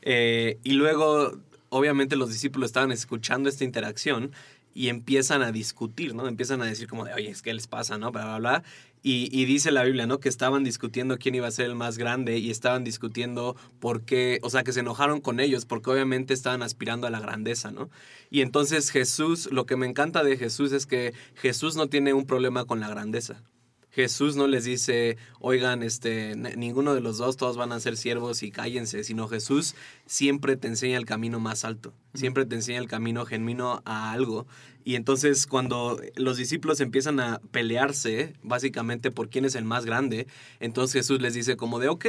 Eh, 0.03 0.59
y 0.65 0.73
luego, 0.73 1.39
obviamente 1.69 2.17
los 2.17 2.31
discípulos 2.31 2.69
estaban 2.69 2.93
escuchando 2.93 3.49
esta 3.49 3.65
interacción 3.65 4.33
y 4.79 4.91
empiezan 4.91 5.43
a 5.43 5.51
discutir, 5.51 6.15
¿no? 6.15 6.29
Empiezan 6.29 6.63
a 6.63 6.65
decir 6.65 6.87
como 6.87 7.05
de, 7.05 7.13
oye, 7.13 7.35
¿qué 7.43 7.53
les 7.53 7.67
pasa, 7.67 7.99
no? 7.99 8.13
Bla, 8.13 8.27
bla, 8.27 8.39
bla. 8.39 8.63
Y, 9.03 9.45
dice 9.45 9.73
la 9.73 9.83
Biblia, 9.83 10.07
¿no? 10.07 10.21
Que 10.21 10.29
estaban 10.29 10.63
discutiendo 10.63 11.19
quién 11.19 11.35
iba 11.35 11.49
a 11.49 11.51
ser 11.51 11.67
el 11.67 11.75
más 11.75 11.99
grande 11.99 12.39
y 12.39 12.51
estaban 12.51 12.85
discutiendo 12.85 13.57
por 13.81 14.03
qué, 14.03 14.39
o 14.45 14.51
sea, 14.51 14.63
que 14.63 14.73
se 14.73 14.79
enojaron 14.79 15.21
con 15.21 15.41
ellos 15.41 15.65
porque 15.65 15.91
obviamente 15.91 16.33
estaban 16.33 16.63
aspirando 16.63 17.09
a 17.09 17.11
la 17.11 17.19
grandeza, 17.19 17.73
¿no? 17.73 17.91
Y 18.31 18.41
entonces 18.41 18.91
Jesús, 18.91 19.49
lo 19.51 19.67
que 19.67 19.75
me 19.75 19.87
encanta 19.87 20.23
de 20.23 20.37
Jesús 20.37 20.71
es 20.71 20.87
que 20.87 21.13
Jesús 21.35 21.75
no 21.75 21.89
tiene 21.89 22.13
un 22.13 22.25
problema 22.25 22.65
con 22.65 22.79
la 22.79 22.89
grandeza. 22.89 23.43
Jesús 23.99 24.37
no 24.37 24.47
les 24.47 24.63
dice, 24.63 25.17
oigan, 25.41 25.83
este, 25.83 26.37
ninguno 26.37 26.95
de 26.95 27.01
los 27.01 27.19
dos, 27.19 27.37
todos 27.37 27.57
van 27.57 27.73
a 27.73 27.81
ser 27.81 27.97
siervos 27.97 28.45
y 28.45 28.53
cállense, 28.53 29.03
sino 29.03 29.27
Jesús 29.27 29.75
siempre 30.07 30.57
te 30.57 30.69
enseña 30.69 30.99
el 30.99 31.05
camino 31.05 31.41
más 31.41 31.65
alto, 31.65 31.93
siempre 32.15 32.47
te 32.47 32.55
enseña 32.55 32.79
el 32.79 32.87
camino 32.87 33.27
genuino 33.27 33.83
a 33.85 34.13
algo. 34.13 34.47
Y 34.85 34.95
entonces 34.95 35.49
cuando 35.49 36.01
los 36.15 36.37
discípulos 36.37 36.79
empiezan 36.79 37.19
a 37.19 37.41
pelearse, 37.51 38.35
básicamente 38.45 39.11
por 39.11 39.31
quién 39.31 39.45
es 39.45 39.57
el 39.57 39.65
más 39.65 39.85
grande, 39.85 40.29
entonces 40.61 40.93
Jesús 40.93 41.21
les 41.21 41.35
dice 41.35 41.57
como 41.57 41.81
de, 41.81 41.89
ok, 41.89 42.07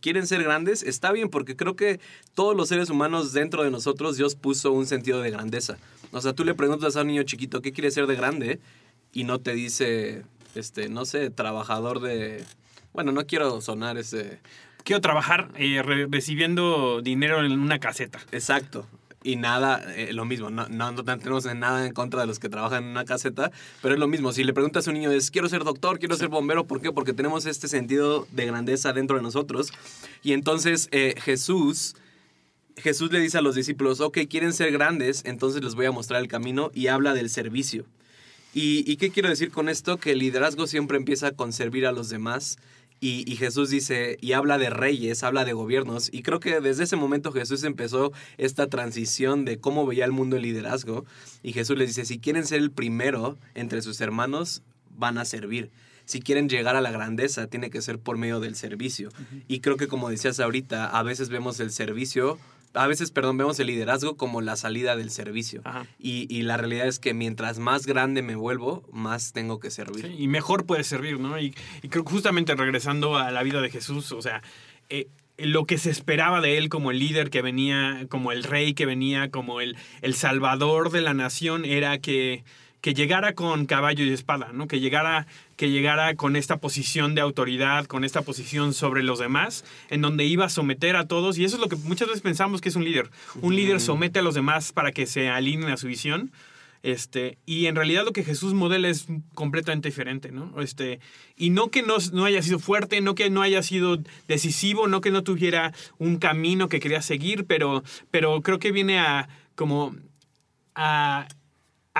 quieren 0.00 0.26
ser 0.26 0.42
grandes, 0.42 0.82
está 0.82 1.12
bien, 1.12 1.28
porque 1.28 1.56
creo 1.56 1.76
que 1.76 2.00
todos 2.32 2.56
los 2.56 2.68
seres 2.70 2.88
humanos 2.88 3.34
dentro 3.34 3.64
de 3.64 3.70
nosotros 3.70 4.16
Dios 4.16 4.34
puso 4.34 4.72
un 4.72 4.86
sentido 4.86 5.20
de 5.20 5.30
grandeza. 5.30 5.76
O 6.10 6.22
sea, 6.22 6.32
tú 6.32 6.42
le 6.46 6.54
preguntas 6.54 6.96
a 6.96 7.02
un 7.02 7.08
niño 7.08 7.22
chiquito, 7.24 7.60
¿qué 7.60 7.72
quiere 7.72 7.90
ser 7.90 8.06
de 8.06 8.16
grande? 8.16 8.60
Y 9.12 9.24
no 9.24 9.40
te 9.40 9.52
dice, 9.52 10.24
este, 10.54 10.88
no 10.88 11.04
sé, 11.04 11.30
trabajador 11.30 12.00
de... 12.00 12.44
Bueno, 12.92 13.12
no 13.12 13.26
quiero 13.26 13.60
sonar 13.60 13.98
ese... 13.98 14.40
Quiero 14.84 15.00
trabajar 15.00 15.50
eh, 15.56 15.82
recibiendo 16.10 17.02
dinero 17.02 17.44
en 17.44 17.58
una 17.58 17.78
caseta. 17.78 18.20
Exacto. 18.32 18.86
Y 19.24 19.36
nada, 19.36 19.82
eh, 19.96 20.12
lo 20.12 20.24
mismo, 20.24 20.48
no, 20.48 20.68
no, 20.68 20.92
no, 20.92 21.04
tenemos 21.04 21.44
nada 21.44 21.84
en 21.86 21.92
contra 21.92 22.20
de 22.20 22.26
los 22.26 22.38
que 22.38 22.48
trabajan 22.48 22.84
en 22.84 22.90
una 22.90 23.04
caseta, 23.04 23.50
pero 23.82 23.94
es 23.94 24.00
lo 24.00 24.06
mismo. 24.06 24.32
Si 24.32 24.44
le 24.44 24.52
preguntas 24.52 24.86
a 24.86 24.90
un 24.90 24.94
niño, 24.94 25.10
es, 25.10 25.32
quiero 25.32 25.48
ser 25.48 25.64
doctor, 25.64 25.98
quiero 25.98 26.16
ser 26.16 26.28
bombero, 26.28 26.66
¿por 26.66 26.80
qué? 26.80 26.92
Porque 26.92 27.12
tenemos 27.12 27.44
este 27.44 27.66
sentido 27.66 28.28
de 28.30 28.46
grandeza 28.46 28.92
dentro 28.92 29.16
de 29.16 29.22
nosotros. 29.22 29.72
Y 30.22 30.34
entonces 30.34 30.88
eh, 30.92 31.14
Jesús, 31.20 31.96
Jesús 32.76 33.10
le 33.10 33.18
dice 33.18 33.38
a 33.38 33.42
los 33.42 33.56
discípulos, 33.56 34.00
ok, 34.00 34.18
quieren 34.30 34.52
ser 34.52 34.70
grandes, 34.70 35.24
entonces 35.24 35.64
les 35.64 35.74
voy 35.74 35.86
a 35.86 35.92
mostrar 35.92 36.22
el 36.22 36.28
camino 36.28 36.70
y 36.72 36.86
habla 36.86 37.12
del 37.12 37.28
servicio. 37.28 37.86
¿Y, 38.54 38.96
qué 38.96 39.10
quiero 39.10 39.28
decir 39.28 39.50
con 39.50 39.68
esto? 39.68 39.98
Que 39.98 40.12
el 40.12 40.18
liderazgo 40.18 40.66
siempre 40.66 40.96
empieza 40.96 41.32
con 41.32 41.52
servir 41.52 41.86
a 41.86 41.92
los 41.92 42.08
demás. 42.08 42.58
Y, 43.00 43.36
Jesús 43.36 43.70
dice, 43.70 44.18
y 44.20 44.32
habla 44.32 44.58
de 44.58 44.70
reyes, 44.70 45.22
habla 45.22 45.44
de 45.44 45.52
gobiernos. 45.52 46.08
Y 46.12 46.22
creo 46.22 46.40
que 46.40 46.60
desde 46.60 46.84
ese 46.84 46.96
momento 46.96 47.30
Jesús 47.30 47.62
empezó 47.62 48.12
esta 48.38 48.66
transición 48.66 49.44
de 49.44 49.58
cómo 49.58 49.86
veía 49.86 50.04
el 50.04 50.12
mundo 50.12 50.36
el 50.36 50.42
liderazgo. 50.42 51.04
Y 51.42 51.52
Jesús 51.52 51.78
les 51.78 51.88
dice, 51.88 52.04
si 52.04 52.18
quieren 52.18 52.46
ser 52.46 52.58
el 52.58 52.72
primero 52.72 53.38
entre 53.54 53.82
sus 53.82 54.00
hermanos, 54.00 54.62
van 54.90 55.18
a 55.18 55.24
servir 55.24 55.70
si 56.08 56.22
quieren 56.22 56.48
llegar 56.48 56.74
a 56.74 56.80
la 56.80 56.90
grandeza, 56.90 57.48
tiene 57.48 57.68
que 57.68 57.82
ser 57.82 57.98
por 57.98 58.16
medio 58.16 58.40
del 58.40 58.56
servicio. 58.56 59.10
Y 59.46 59.60
creo 59.60 59.76
que 59.76 59.88
como 59.88 60.08
decías 60.08 60.40
ahorita, 60.40 60.86
a 60.86 61.02
veces 61.02 61.28
vemos 61.28 61.60
el 61.60 61.70
servicio 61.70 62.38
a 62.74 62.86
veces, 62.86 63.10
perdón, 63.10 63.38
vemos 63.38 63.58
el 63.60 63.68
liderazgo 63.68 64.16
como 64.16 64.40
la 64.40 64.56
salida 64.56 64.96
del 64.96 65.10
servicio. 65.10 65.62
Y, 65.98 66.26
y, 66.34 66.42
la 66.42 66.56
realidad 66.56 66.86
es 66.86 66.98
que 66.98 67.14
mientras 67.14 67.58
más 67.58 67.86
grande 67.86 68.22
me 68.22 68.36
vuelvo, 68.36 68.88
más 68.92 69.32
tengo 69.32 69.58
que 69.58 69.70
servir. 69.70 70.14
y 70.18 70.28
mejor 70.28 70.66
puede 70.66 70.84
servir, 70.84 71.18
¿no? 71.18 71.38
Y, 71.38 71.54
y, 71.82 71.88
creo 71.88 72.04
que 72.04 72.12
justamente 72.12 72.54
regresando 72.54 73.16
a 73.16 73.30
la 73.30 73.42
vida 73.42 73.60
de 73.60 73.70
Jesús, 73.70 74.12
o 74.12 74.22
sea, 74.22 74.42
eh, 74.90 75.08
lo 75.38 75.66
que 75.66 75.78
se 75.78 75.90
esperaba 75.90 76.40
de 76.40 76.58
él 76.58 76.68
como 76.68 76.90
el 76.90 76.98
líder 76.98 77.30
que 77.30 77.42
venía, 77.42 78.06
como 78.08 78.32
el 78.32 78.42
rey 78.42 78.74
que 78.74 78.86
venía, 78.86 79.30
como 79.30 79.60
el, 79.60 79.76
el 80.02 80.14
salvador 80.14 80.90
de 80.90 81.00
la 81.00 81.14
nación, 81.14 81.64
era 81.64 81.98
que 81.98 82.44
que 82.80 82.94
llegara 82.94 83.34
con 83.34 83.66
caballo 83.66 84.04
y 84.04 84.12
espada, 84.12 84.50
¿no? 84.52 84.68
Que 84.68 84.80
llegara, 84.80 85.26
que 85.56 85.70
llegara 85.70 86.14
con 86.14 86.36
esta 86.36 86.58
posición 86.58 87.14
de 87.14 87.20
autoridad, 87.20 87.86
con 87.86 88.04
esta 88.04 88.22
posición 88.22 88.72
sobre 88.74 89.02
los 89.02 89.18
demás, 89.18 89.64
en 89.90 90.00
donde 90.00 90.24
iba 90.24 90.44
a 90.44 90.48
someter 90.48 90.96
a 90.96 91.06
todos. 91.06 91.38
Y 91.38 91.44
eso 91.44 91.56
es 91.56 91.62
lo 91.62 91.68
que 91.68 91.76
muchas 91.76 92.08
veces 92.08 92.22
pensamos 92.22 92.60
que 92.60 92.68
es 92.68 92.76
un 92.76 92.84
líder. 92.84 93.10
Un 93.40 93.56
líder 93.56 93.80
somete 93.80 94.20
a 94.20 94.22
los 94.22 94.34
demás 94.34 94.72
para 94.72 94.92
que 94.92 95.06
se 95.06 95.28
alineen 95.28 95.70
a 95.70 95.76
su 95.76 95.88
visión. 95.88 96.30
Este, 96.84 97.38
y 97.44 97.66
en 97.66 97.74
realidad 97.74 98.04
lo 98.04 98.12
que 98.12 98.22
Jesús 98.22 98.54
modela 98.54 98.88
es 98.88 99.06
completamente 99.34 99.88
diferente, 99.88 100.30
¿no? 100.30 100.60
Este, 100.60 101.00
y 101.36 101.50
no 101.50 101.70
que 101.70 101.82
no, 101.82 101.96
no 102.12 102.24
haya 102.24 102.40
sido 102.40 102.60
fuerte, 102.60 103.00
no 103.00 103.16
que 103.16 103.30
no 103.30 103.42
haya 103.42 103.62
sido 103.64 103.98
decisivo, 104.28 104.86
no 104.86 105.00
que 105.00 105.10
no 105.10 105.24
tuviera 105.24 105.74
un 105.98 106.18
camino 106.18 106.68
que 106.68 106.78
quería 106.78 107.02
seguir, 107.02 107.46
pero, 107.46 107.82
pero 108.12 108.40
creo 108.42 108.60
que 108.60 108.70
viene 108.70 109.00
a 109.00 109.28
como 109.56 109.96
a 110.76 111.26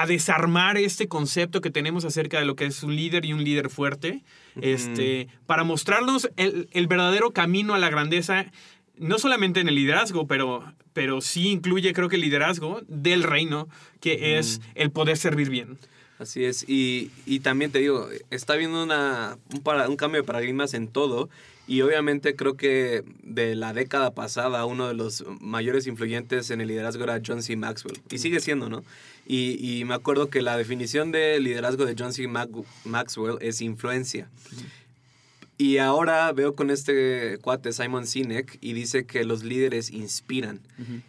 a 0.00 0.06
desarmar 0.06 0.76
este 0.76 1.08
concepto 1.08 1.60
que 1.60 1.70
tenemos 1.70 2.04
acerca 2.04 2.38
de 2.38 2.44
lo 2.44 2.54
que 2.54 2.66
es 2.66 2.84
un 2.84 2.94
líder 2.94 3.24
y 3.24 3.32
un 3.32 3.42
líder 3.42 3.68
fuerte, 3.68 4.22
este, 4.60 5.26
para 5.46 5.64
mostrarnos 5.64 6.30
el, 6.36 6.86
verdadero 6.86 7.32
camino 7.32 7.74
a 7.74 7.78
la 7.78 7.90
grandeza, 7.90 8.46
no 8.96 9.18
solamente 9.18 9.58
en 9.58 9.68
el 9.68 9.74
liderazgo, 9.74 10.28
pero, 10.28 10.72
pero 10.92 11.20
sí 11.20 11.48
incluye, 11.48 11.92
creo 11.94 12.08
que 12.08 12.14
el 12.14 12.22
liderazgo 12.22 12.80
del 12.86 13.24
reino, 13.24 13.68
que 14.00 14.38
es 14.38 14.60
el 14.76 14.92
poder 14.92 15.16
servir 15.16 15.50
bien. 15.50 15.78
Así 16.20 16.44
es, 16.44 16.64
y, 16.68 17.10
también 17.42 17.72
te 17.72 17.80
digo, 17.80 18.08
está 18.30 18.52
habiendo 18.52 18.84
una, 18.84 19.36
un, 19.52 19.62
para, 19.62 19.88
un 19.88 19.96
cambio 19.96 20.20
de 20.20 20.26
paradigmas 20.26 20.74
en 20.74 20.86
todo, 20.86 21.28
y 21.68 21.82
obviamente 21.82 22.34
creo 22.34 22.56
que 22.56 23.04
de 23.22 23.54
la 23.54 23.74
década 23.74 24.12
pasada 24.14 24.64
uno 24.64 24.88
de 24.88 24.94
los 24.94 25.24
mayores 25.40 25.86
influyentes 25.86 26.50
en 26.50 26.62
el 26.62 26.68
liderazgo 26.68 27.04
era 27.04 27.20
John 27.24 27.42
C. 27.42 27.56
Maxwell. 27.56 28.00
Y 28.10 28.18
sigue 28.18 28.40
siendo, 28.40 28.70
¿no? 28.70 28.82
Y, 29.30 29.84
me 29.84 29.92
acuerdo 29.92 30.30
que 30.30 30.40
la 30.40 30.56
definición 30.56 31.12
de 31.12 31.38
liderazgo 31.38 31.84
de 31.84 31.94
John 31.98 32.14
C. 32.14 32.26
Maxwell 32.26 33.36
es 33.42 33.60
influencia. 33.60 34.30
Y 35.58 35.76
ahora 35.78 36.32
veo 36.32 36.54
con 36.54 36.70
este 36.70 37.36
cuate 37.42 37.72
Simon 37.72 38.06
Sinek 38.06 38.56
y 38.62 38.72
dice 38.72 39.04
que 39.04 39.24
los 39.24 39.44
líderes 39.44 39.90
inspiran. 39.90 40.60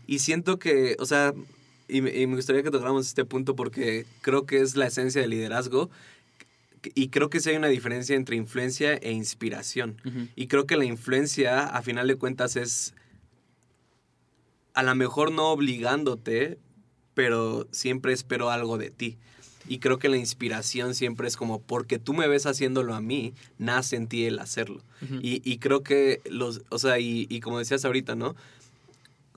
Y 0.05 0.19
siento 0.19 0.59
que, 0.59 0.97
o 0.99 1.05
sea, 1.05 1.33
y 1.87 2.01
me, 2.01 2.13
y 2.13 2.27
me 2.27 2.35
gustaría 2.35 2.61
que 2.61 2.71
tocáramos 2.71 3.07
este 3.07 3.23
punto 3.23 3.55
porque 3.55 4.05
creo 4.19 4.45
que 4.45 4.59
es 4.59 4.75
la 4.75 4.87
esencia 4.87 5.21
del 5.21 5.29
liderazgo. 5.29 5.89
Y 6.95 7.07
creo 7.09 7.29
que 7.29 7.39
sí 7.39 7.51
hay 7.51 7.55
una 7.55 7.67
diferencia 7.67 8.17
entre 8.17 8.35
influencia 8.35 8.95
e 8.95 9.13
inspiración. 9.13 9.95
Y 10.35 10.47
creo 10.47 10.65
que 10.65 10.75
la 10.75 10.83
influencia, 10.83 11.67
a 11.67 11.81
final 11.81 12.09
de 12.09 12.15
cuentas, 12.15 12.57
es 12.57 12.93
a 14.73 14.83
lo 14.83 14.93
mejor 14.95 15.31
no 15.31 15.51
obligándote, 15.51 16.57
pero 17.19 17.67
siempre 17.71 18.13
espero 18.13 18.49
algo 18.49 18.77
de 18.77 18.91
ti. 18.91 19.17
Y 19.67 19.79
creo 19.79 19.99
que 19.99 20.07
la 20.07 20.15
inspiración 20.15 20.95
siempre 20.95 21.27
es 21.27 21.35
como, 21.35 21.59
porque 21.59 21.99
tú 21.99 22.13
me 22.13 22.29
ves 22.29 22.45
haciéndolo 22.45 22.95
a 22.95 23.01
mí, 23.01 23.33
nace 23.57 23.97
en 23.97 24.07
ti 24.07 24.23
el 24.23 24.39
hacerlo. 24.39 24.81
y, 25.21 25.41
y 25.43 25.57
creo 25.57 25.83
que 25.83 26.21
los, 26.29 26.61
o 26.69 26.79
sea, 26.79 26.97
y, 26.97 27.27
y 27.29 27.41
como 27.41 27.59
decías 27.59 27.83
ahorita, 27.83 28.15
¿no? 28.15 28.37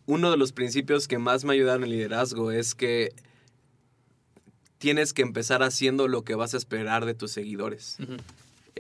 Uno 0.07 0.31
de 0.31 0.37
los 0.37 0.53
principios 0.53 1.09
que 1.09 1.19
más 1.19 1.45
me 1.45 1.55
ayudaron 1.55 1.83
en 1.83 1.91
el 1.91 1.97
liderazgo 1.97 2.53
es 2.53 2.77
que 2.77 3.13
tienes 4.79 5.13
que 5.13 5.23
empezar 5.23 5.65
haciendo 5.65 6.07
lo 6.07 6.23
que 6.23 6.37
vas 6.37 6.55
a 6.55 6.59
esperar 6.59 7.05
de 7.05 7.15
tus 7.15 7.33
seguidores. 7.33 7.97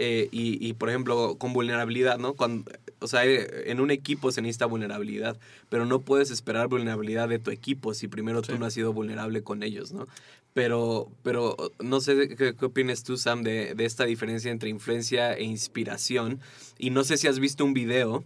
Eh, 0.04 0.28
y, 0.32 0.58
y, 0.66 0.72
por 0.72 0.88
ejemplo, 0.88 1.36
con 1.38 1.52
vulnerabilidad, 1.52 2.18
¿no? 2.18 2.34
Cuando, 2.34 2.68
o 2.98 3.06
sea, 3.06 3.24
eh, 3.24 3.70
en 3.70 3.78
un 3.78 3.92
equipo 3.92 4.32
se 4.32 4.42
necesita 4.42 4.66
vulnerabilidad, 4.66 5.38
pero 5.68 5.86
no 5.86 6.00
puedes 6.00 6.32
esperar 6.32 6.66
vulnerabilidad 6.66 7.28
de 7.28 7.38
tu 7.38 7.52
equipo 7.52 7.94
si 7.94 8.08
primero 8.08 8.42
tú 8.42 8.58
no 8.58 8.66
has 8.66 8.74
sido 8.74 8.92
vulnerable 8.92 9.44
con 9.44 9.62
ellos, 9.62 9.92
¿no? 9.92 10.08
Pero, 10.54 11.08
pero 11.22 11.56
no 11.78 12.00
sé 12.00 12.30
qué, 12.36 12.56
qué 12.56 12.64
opinas 12.64 13.04
tú, 13.04 13.16
Sam, 13.16 13.44
de, 13.44 13.76
de 13.76 13.84
esta 13.84 14.04
diferencia 14.04 14.50
entre 14.50 14.70
influencia 14.70 15.34
e 15.34 15.44
inspiración. 15.44 16.40
Y 16.78 16.90
no 16.90 17.04
sé 17.04 17.16
si 17.16 17.28
has 17.28 17.38
visto 17.38 17.64
un 17.64 17.72
video 17.72 18.24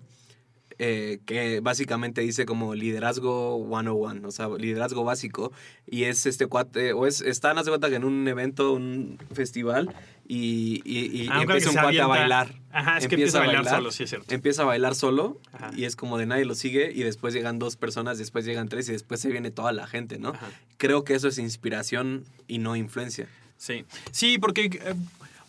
eh, 0.79 1.19
que 1.27 1.61
básicamente 1.61 2.21
dice 2.21 2.45
como 2.47 2.75
liderazgo 2.75 3.65
101, 3.69 4.27
o 4.27 4.31
sea, 4.31 4.49
liderazgo 4.49 5.05
básico, 5.05 5.53
y 5.87 6.05
es 6.05 6.27
este 6.27 6.47
cuate, 6.47 6.93
o 6.93 7.07
es, 7.07 7.21
están, 7.21 7.59
hace 7.59 7.71
cuenta 7.71 7.89
que 7.89 7.97
en 7.97 8.05
un 8.05 8.27
evento, 8.29 8.73
un 8.73 9.19
festival, 9.33 9.95
y, 10.29 10.83
y, 10.85 11.23
y 11.23 11.29
Ah, 11.31 11.43
empieza 11.43 11.71
un 11.71 11.77
cuate 11.77 12.01
a 12.01 12.07
bailar. 12.07 12.55
Ajá, 12.73 12.99
es 12.99 13.07
que 13.09 13.15
empieza 13.15 13.39
a 13.39 13.47
bailar 13.47 13.69
solo, 13.69 13.91
sí 13.91 14.03
es 14.03 14.11
cierto. 14.11 14.35
Empieza 14.35 14.63
a 14.63 14.65
bailar 14.67 14.95
solo, 14.95 15.41
Ajá. 15.53 15.71
y 15.77 15.85
es 15.85 15.97
como 15.97 16.19
de 16.19 16.27
nadie 16.27 16.45
lo 16.45 16.55
sigue, 16.55 16.93
y 16.93 17.03
después 17.03 17.33
llegan 17.33 17.59
dos 17.59 17.77
personas, 17.77 18.19
después 18.19 18.45
llegan 18.45 18.69
tres, 18.69 18.89
y 18.89 18.93
después 18.93 19.21
se 19.21 19.31
viene 19.31 19.51
toda 19.51 19.73
la 19.73 19.87
gente, 19.87 20.19
¿no? 20.19 20.31
Ajá. 20.31 20.49
Creo 20.77 21.05
que 21.05 21.15
eso 21.15 21.29
es 21.29 21.39
inspiración 21.39 22.25
y 22.49 22.59
no 22.59 22.77
influencia. 22.77 23.29
Sí, 23.59 23.87
sí, 24.11 24.37
porque, 24.39 24.67
eh, 24.67 24.95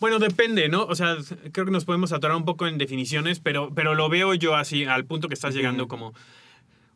bueno, 0.00 0.18
depende, 0.18 0.68
¿no? 0.68 0.84
O 0.84 0.94
sea, 0.94 1.16
creo 1.52 1.66
que 1.66 1.72
nos 1.72 1.84
podemos 1.84 2.12
atorar 2.12 2.36
un 2.36 2.44
poco 2.44 2.66
en 2.66 2.78
definiciones, 2.78 3.40
pero, 3.40 3.72
pero 3.74 3.94
lo 3.94 4.08
veo 4.08 4.34
yo 4.34 4.54
así, 4.54 4.84
al 4.84 5.04
punto 5.04 5.28
que 5.28 5.34
estás 5.34 5.54
llegando 5.54 5.88
como... 5.88 6.14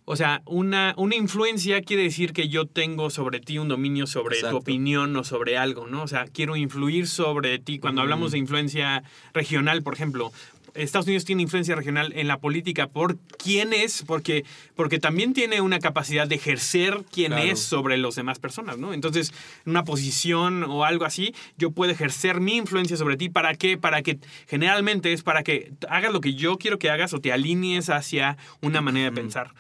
O 0.05 0.17
sea, 0.17 0.43
una, 0.47 0.95
una 0.97 1.15
influencia 1.15 1.81
quiere 1.81 2.03
decir 2.03 2.33
que 2.33 2.49
yo 2.49 2.67
tengo 2.67 3.09
sobre 3.09 3.39
ti 3.39 3.59
un 3.59 3.69
dominio 3.69 4.09
sobre 4.09 4.35
Exacto. 4.35 4.57
tu 4.57 4.63
opinión 4.63 5.17
o 5.17 5.23
sobre 5.23 5.57
algo, 5.57 5.87
¿no? 5.87 6.03
O 6.03 6.09
sea, 6.09 6.25
quiero 6.27 6.57
influir 6.57 7.07
sobre 7.07 7.61
ti. 7.61 7.79
Cuando 7.79 8.01
hablamos 8.01 8.33
de 8.33 8.39
influencia 8.39 9.05
regional, 9.33 9.85
por 9.85 9.95
ejemplo, 9.95 10.33
Estados 10.75 11.07
Unidos 11.07 11.25
tiene 11.25 11.43
influencia 11.43 11.75
regional 11.75 12.13
en 12.17 12.29
la 12.29 12.39
política 12.39 12.87
por 12.89 13.19
quién 13.39 13.73
es, 13.73 14.05
porque, 14.07 14.45
porque 14.75 14.99
también 14.99 15.33
tiene 15.35 15.61
una 15.61 15.79
capacidad 15.79 16.27
de 16.27 16.37
ejercer 16.37 17.05
quién 17.13 17.33
Claro. 17.33 17.45
es 17.51 17.61
sobre 17.61 17.97
las 17.99 18.15
demás 18.15 18.39
personas, 18.39 18.79
¿no? 18.79 18.93
Entonces, 18.93 19.33
en 19.65 19.71
una 19.71 19.85
posición 19.85 20.65
o 20.65 20.85
algo 20.85 21.05
así, 21.05 21.35
yo 21.59 21.71
puedo 21.71 21.93
ejercer 21.93 22.41
mi 22.41 22.57
influencia 22.57 22.97
sobre 22.97 23.17
ti. 23.17 23.29
¿Para 23.29 23.55
qué? 23.55 23.77
Para 23.79 24.03
que, 24.03 24.19
generalmente 24.49 25.13
es 25.13 25.23
para 25.23 25.43
que 25.43 25.73
hagas 25.89 26.13
lo 26.13 26.21
que 26.21 26.35
yo 26.35 26.57
quiero 26.59 26.79
que 26.79 26.91
hagas 26.91 27.13
o 27.15 27.21
te 27.21 27.33
alinees 27.33 27.91
hacia 27.91 28.37
una 28.61 28.81
manera 28.81 29.11
de 29.11 29.17
pensar. 29.17 29.55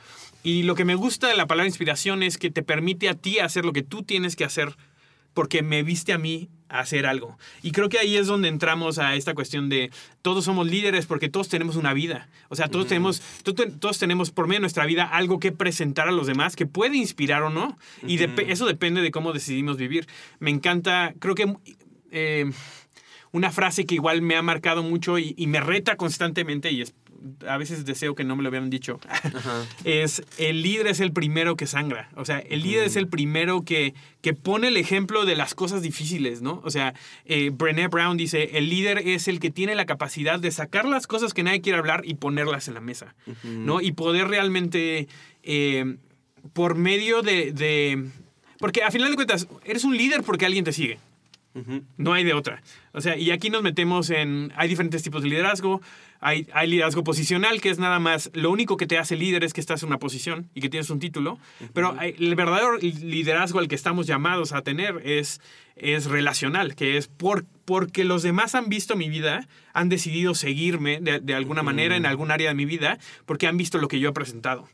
Y 0.44 0.64
lo 0.64 0.74
que 0.74 0.84
me 0.84 0.96
gusta 0.96 1.28
de 1.28 1.36
la 1.36 1.46
palabra 1.46 1.68
inspiración 1.68 2.22
es 2.22 2.36
que 2.36 2.50
te 2.50 2.62
permite 2.62 3.08
a 3.08 3.14
ti 3.14 3.38
hacer 3.38 3.64
lo 3.64 3.72
que 3.72 3.82
tú 3.82 4.02
tienes 4.02 4.34
que 4.34 4.44
hacer 4.44 4.74
porque 5.34 5.62
me 5.62 5.82
viste 5.82 6.12
a 6.12 6.18
mí 6.18 6.48
a 6.68 6.80
hacer 6.80 7.06
algo. 7.06 7.36
Y 7.62 7.72
creo 7.72 7.88
que 7.88 7.98
ahí 7.98 8.16
es 8.16 8.26
donde 8.26 8.48
entramos 8.48 8.98
a 8.98 9.14
esta 9.14 9.34
cuestión 9.34 9.68
de 9.68 9.90
todos 10.22 10.44
somos 10.46 10.66
líderes 10.66 11.04
porque 11.06 11.28
todos 11.28 11.48
tenemos 11.48 11.76
una 11.76 11.92
vida. 11.92 12.28
O 12.48 12.56
sea, 12.56 12.68
todos, 12.68 12.86
tenemos, 12.86 13.20
to- 13.42 13.54
to- 13.54 13.70
todos 13.72 13.98
tenemos 13.98 14.30
por 14.30 14.46
medio 14.46 14.58
de 14.58 14.62
nuestra 14.62 14.86
vida 14.86 15.04
algo 15.04 15.38
que 15.38 15.52
presentar 15.52 16.08
a 16.08 16.12
los 16.12 16.26
demás 16.26 16.56
que 16.56 16.64
puede 16.66 16.96
inspirar 16.96 17.42
o 17.42 17.50
no. 17.50 17.76
Y 18.06 18.18
eso 18.48 18.66
depende 18.66 19.02
de 19.02 19.10
cómo 19.10 19.32
decidimos 19.34 19.76
vivir. 19.76 20.06
Me 20.38 20.50
encanta, 20.50 21.12
creo 21.18 21.34
que... 21.34 21.54
eh, 22.10 22.50
una 23.34 23.50
frase 23.50 23.86
que 23.86 23.94
igual 23.94 24.20
me 24.20 24.36
ha 24.36 24.42
marcado 24.42 24.82
mucho 24.82 25.18
y, 25.18 25.34
y 25.38 25.46
me 25.46 25.58
reta 25.60 25.96
constantemente 25.96 26.70
y 26.70 26.82
es, 26.82 26.92
a 27.46 27.56
veces 27.56 27.84
deseo 27.84 28.14
que 28.14 28.24
no 28.24 28.36
me 28.36 28.42
lo 28.42 28.48
hubieran 28.48 28.70
dicho, 28.70 29.00
Ajá. 29.08 29.64
es 29.84 30.22
el 30.38 30.62
líder 30.62 30.86
es 30.86 31.00
el 31.00 31.12
primero 31.12 31.56
que 31.56 31.66
sangra. 31.66 32.08
O 32.16 32.24
sea, 32.24 32.38
el 32.38 32.62
líder 32.62 32.84
es 32.84 32.96
el 32.96 33.08
primero 33.08 33.62
que, 33.62 33.94
que 34.20 34.34
pone 34.34 34.68
el 34.68 34.76
ejemplo 34.76 35.24
de 35.24 35.36
las 35.36 35.54
cosas 35.54 35.82
difíciles, 35.82 36.42
¿no? 36.42 36.60
O 36.64 36.70
sea, 36.70 36.94
eh, 37.24 37.50
Brené 37.52 37.88
Brown 37.88 38.16
dice, 38.16 38.58
el 38.58 38.68
líder 38.68 38.98
es 38.98 39.28
el 39.28 39.40
que 39.40 39.50
tiene 39.50 39.74
la 39.74 39.86
capacidad 39.86 40.38
de 40.38 40.50
sacar 40.50 40.84
las 40.84 41.06
cosas 41.06 41.34
que 41.34 41.42
nadie 41.42 41.60
quiere 41.60 41.78
hablar 41.78 42.02
y 42.04 42.14
ponerlas 42.14 42.68
en 42.68 42.74
la 42.74 42.80
mesa, 42.80 43.14
¿no? 43.44 43.80
Y 43.80 43.92
poder 43.92 44.28
realmente, 44.28 45.08
eh, 45.42 45.96
por 46.52 46.74
medio 46.74 47.22
de, 47.22 47.52
de... 47.52 48.08
Porque 48.58 48.82
a 48.82 48.90
final 48.90 49.10
de 49.10 49.16
cuentas, 49.16 49.48
eres 49.64 49.84
un 49.84 49.96
líder 49.96 50.22
porque 50.22 50.46
alguien 50.46 50.64
te 50.64 50.72
sigue. 50.72 50.98
No 51.98 52.12
hay 52.14 52.24
de 52.24 52.32
otra. 52.32 52.62
O 52.92 53.00
sea, 53.00 53.16
y 53.16 53.30
aquí 53.30 53.50
nos 53.50 53.62
metemos 53.62 54.08
en. 54.10 54.52
Hay 54.56 54.68
diferentes 54.68 55.02
tipos 55.02 55.22
de 55.22 55.28
liderazgo. 55.28 55.82
Hay, 56.20 56.46
hay 56.54 56.68
liderazgo 56.68 57.02
posicional, 57.04 57.60
que 57.60 57.68
es 57.68 57.78
nada 57.78 57.98
más. 57.98 58.30
Lo 58.32 58.50
único 58.50 58.76
que 58.76 58.86
te 58.86 58.96
hace 58.96 59.16
líder 59.16 59.42
es 59.44 59.52
que 59.52 59.60
estás 59.60 59.82
en 59.82 59.88
una 59.88 59.98
posición 59.98 60.48
y 60.54 60.60
que 60.60 60.68
tienes 60.68 60.88
un 60.88 60.98
título. 61.00 61.38
Pero 61.74 61.94
hay- 61.98 62.14
el 62.18 62.34
verdadero 62.36 62.78
liderazgo 62.78 63.58
al 63.58 63.68
que 63.68 63.74
estamos 63.74 64.06
llamados 64.06 64.52
a 64.52 64.62
tener 64.62 65.02
es, 65.04 65.40
es 65.76 66.06
relacional, 66.06 66.74
que 66.76 66.96
es 66.96 67.08
por, 67.08 67.44
porque 67.64 68.04
los 68.04 68.22
demás 68.22 68.54
han 68.54 68.68
visto 68.68 68.94
mi 68.96 69.08
vida, 69.08 69.46
han 69.74 69.88
decidido 69.88 70.34
seguirme 70.36 71.00
de, 71.00 71.18
de 71.20 71.34
alguna 71.34 71.62
manera 71.64 71.96
en 71.96 72.06
algún 72.06 72.30
área 72.30 72.48
de 72.50 72.54
mi 72.54 72.66
vida, 72.66 72.98
porque 73.26 73.46
han 73.48 73.56
visto 73.56 73.78
lo 73.78 73.88
que 73.88 73.98
yo 73.98 74.10
he 74.10 74.12
presentado. 74.12 74.68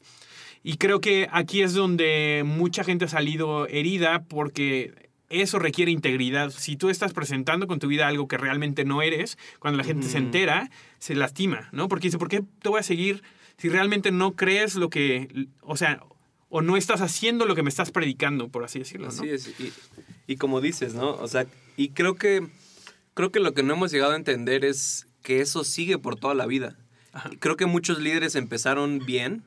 Y 0.63 0.77
creo 0.77 1.01
que 1.01 1.29
aquí 1.33 1.63
es 1.63 1.73
donde 1.73 2.43
mucha 2.45 2.85
gente 2.85 3.07
ha 3.07 3.09
salido 3.09 3.67
herida 3.69 4.25
porque 4.29 5.08
eso 5.31 5.59
requiere 5.59 5.91
integridad. 5.91 6.51
Si 6.51 6.77
tú 6.77 6.91
estás 6.91 7.13
presentando 7.13 7.67
con 7.67 7.79
tu 7.79 7.89
vida 7.89 8.09
algo 8.09 8.29
que 8.29 8.39
realmente 8.39 8.85
no 8.85 9.03
eres, 9.03 9.39
cuando 9.59 9.79
la 9.79 9.85
gente 9.85 10.09
se 10.09 10.19
entera, 10.19 10.71
se 10.99 11.15
lastima, 11.15 11.69
¿no? 11.73 11.89
Porque 11.89 12.09
dice, 12.09 12.19
¿por 12.19 12.29
qué 12.29 12.43
te 12.63 12.69
voy 12.69 12.81
a 12.81 12.83
seguir 12.83 13.23
si 13.59 13.69
realmente 13.69 14.11
no 14.11 14.37
crees 14.37 14.77
lo 14.77 14.89
que, 14.89 15.49
o 15.63 15.77
sea, 15.77 16.03
o 16.49 16.63
no 16.63 16.77
estás 16.77 17.01
haciendo 17.01 17.45
lo 17.45 17.55
que 17.55 17.63
me 17.63 17.69
estás 17.69 17.91
predicando, 17.91 18.49
por 18.49 18.65
así 18.65 18.79
decirlo, 18.79 19.09
¿no? 19.09 19.13
Así 19.13 19.29
es. 19.29 19.49
Y, 19.59 19.73
y 20.27 20.37
como 20.37 20.61
dices, 20.61 20.95
¿no? 20.95 21.11
O 21.11 21.29
sea, 21.29 21.47
y 21.77 21.91
creo 21.91 22.15
que, 22.15 22.47
creo 23.15 23.31
que 23.31 23.41
lo 23.41 23.53
que 23.53 23.63
no 23.63 23.75
hemos 23.75 23.91
llegado 23.91 24.13
a 24.13 24.17
entender 24.17 24.65
es 24.65 25.07
que 25.23 25.41
eso 25.41 25.65
sigue 25.65 25.99
por 25.99 26.17
toda 26.17 26.35
la 26.35 26.47
vida. 26.47 26.79
Ajá. 27.13 27.31
Creo 27.41 27.57
que 27.57 27.67
muchos 27.67 27.99
líderes 27.99 28.35
empezaron 28.35 29.05
bien, 29.05 29.43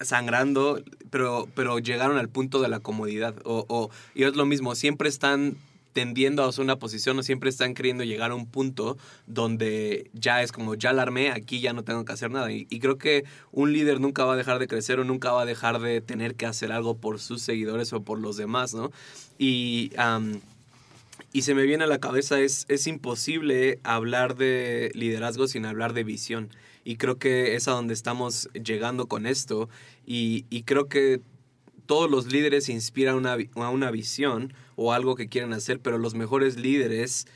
sangrando, 0.00 0.82
pero, 1.10 1.48
pero 1.54 1.78
llegaron 1.78 2.18
al 2.18 2.28
punto 2.28 2.60
de 2.60 2.68
la 2.68 2.80
comodidad. 2.80 3.34
O, 3.44 3.64
o- 3.68 3.90
y 4.14 4.24
es 4.24 4.36
lo 4.36 4.46
mismo, 4.46 4.74
siempre 4.74 5.08
están 5.08 5.56
tendiendo 5.96 6.42
a 6.44 6.50
una 6.60 6.76
posición 6.76 7.18
o 7.18 7.22
siempre 7.22 7.48
están 7.48 7.72
queriendo 7.72 8.04
llegar 8.04 8.30
a 8.30 8.34
un 8.34 8.44
punto 8.44 8.98
donde 9.26 10.10
ya 10.12 10.42
es 10.42 10.52
como, 10.52 10.74
ya 10.74 10.92
la 10.92 11.00
armé, 11.00 11.30
aquí 11.30 11.60
ya 11.60 11.72
no 11.72 11.84
tengo 11.84 12.04
que 12.04 12.12
hacer 12.12 12.30
nada. 12.30 12.52
Y, 12.52 12.66
creo 12.66 12.98
que 12.98 13.24
un 13.50 13.72
líder 13.72 13.98
nunca 13.98 14.26
va 14.26 14.34
a 14.34 14.36
dejar 14.36 14.58
de 14.58 14.68
crecer 14.68 15.00
o 15.00 15.04
nunca 15.04 15.32
va 15.32 15.40
a 15.40 15.46
dejar 15.46 15.80
de 15.80 16.02
tener 16.02 16.34
que 16.34 16.44
hacer 16.44 16.70
algo 16.70 16.98
por 16.98 17.18
sus 17.18 17.40
seguidores 17.40 17.94
o 17.94 18.02
por 18.02 18.18
los 18.18 18.36
demás, 18.36 18.74
¿no? 18.74 18.92
Y, 19.38 19.90
y 21.32 21.42
se 21.42 21.54
me 21.54 21.62
viene 21.62 21.84
a 21.84 21.86
la 21.86 21.98
cabeza, 21.98 22.40
es, 22.40 22.66
es 22.68 22.86
imposible 22.86 23.78
hablar 23.82 24.36
de 24.36 24.90
liderazgo 24.92 25.48
sin 25.48 25.64
hablar 25.64 25.94
de 25.94 26.04
visión. 26.04 26.50
Y 26.86 26.96
creo 26.96 27.18
que 27.18 27.56
es 27.56 27.66
a 27.66 27.72
donde 27.72 27.94
estamos 27.94 28.48
llegando 28.54 29.08
con 29.08 29.26
esto. 29.26 29.68
Y, 30.06 30.46
y 30.50 30.62
creo 30.62 30.88
que 30.88 31.20
todos 31.86 32.08
los 32.08 32.26
líderes 32.32 32.68
inspiran 32.68 33.16
una, 33.16 33.36
a 33.56 33.70
una 33.70 33.90
visión 33.90 34.52
o 34.76 34.92
algo 34.92 35.16
que 35.16 35.28
quieren 35.28 35.52
hacer, 35.52 35.80
pero 35.80 35.98
los 35.98 36.14
mejores 36.14 36.56
líderes 36.56 37.26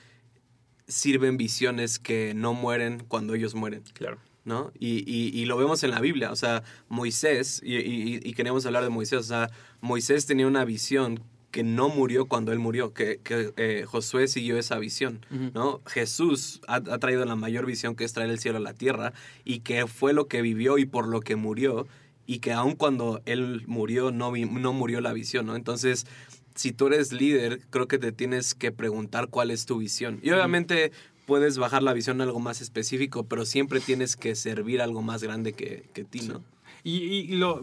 sirven 0.87 1.37
visiones 1.37 1.99
que 1.99 2.33
no 2.35 2.55
mueren 2.55 3.05
cuando 3.09 3.35
ellos 3.35 3.55
mueren. 3.57 3.83
Claro. 3.93 4.19
¿no? 4.45 4.73
Y, 4.79 4.99
y- 5.07 5.31
y 5.39 5.45
lo 5.47 5.57
vemos 5.57 5.83
en 5.83 5.91
la 5.91 6.01
Biblia, 6.01 6.33
o 6.33 6.37
sea, 6.37 6.63
Moisés, 6.89 7.61
y, 7.63 7.77
y- 7.77 8.21
y 8.23 8.33
queremos 8.35 8.65
hablar 8.67 8.83
de 8.85 8.89
Moisés, 8.89 9.19
o 9.19 9.23
sea, 9.23 9.51
Moisés 9.81 10.27
tenía 10.27 10.47
una 10.47 10.65
visión 10.65 11.21
que 11.51 11.63
no 11.65 11.89
murió 11.89 12.27
cuando 12.27 12.53
él 12.53 12.59
murió, 12.59 12.93
que, 12.95 13.19
que, 13.25 13.53
eh, 13.57 13.85
Josué 13.87 14.29
siguió 14.29 14.59
esa 14.59 14.79
visión. 14.79 15.25
¿no? 15.55 15.81
Jesús 15.87 16.61
ha, 16.69 16.77
ha 16.77 16.99
traído 16.99 17.25
la 17.25 17.37
mayor 17.37 17.67
visión 17.67 17.97
que 17.97 18.05
es 18.05 18.13
traer 18.13 18.31
el 18.31 18.39
cielo 18.39 18.59
a 18.59 18.61
la 18.61 18.73
tierra 18.75 19.13
y 19.45 19.61
que 19.61 19.87
fue 19.87 20.13
lo 20.13 20.27
que 20.29 20.43
vivió 20.43 20.79
y 20.79 20.87
por 20.87 21.09
lo 21.09 21.21
que 21.21 21.37
murió 21.37 21.87
y 22.27 22.39
que 22.39 22.53
aun 22.53 22.77
cuando 22.77 23.21
él 23.27 23.65
murió 23.67 24.13
no, 24.13 24.31
vi- 24.31 24.45
no 24.45 24.73
murió 24.73 25.01
la 25.01 25.13
visión, 25.13 25.47
¿no? 25.47 25.57
Entonces, 25.57 26.07
si 26.55 26.73
tú 26.73 26.87
eres 26.87 27.13
líder, 27.13 27.61
creo 27.71 27.89
que 27.89 27.99
te 27.99 28.13
tienes 28.13 28.55
que 28.55 28.71
preguntar 28.71 29.29
cuál 29.29 29.51
es 29.51 29.67
tu 29.67 29.79
visión. 29.79 30.21
Y 30.23 30.31
obviamente 30.31 30.93
puedes 31.27 31.59
bajar 31.59 31.83
la 31.83 31.93
visión 31.93 32.21
a 32.21 32.25
algo 32.25 32.39
más 32.39 32.61
específico, 32.61 33.25
pero 33.25 33.45
siempre 33.45 33.81
tienes 33.81 34.17
que 34.17 34.35
servir 34.37 34.81
algo 34.83 35.03
más 35.03 35.23
grande 35.23 35.53
que, 35.53 35.85
que 35.95 36.05
ti, 36.05 36.21
¿no? 36.29 36.45
Y, 36.85 36.99
y 36.99 37.37
lo. 37.37 37.61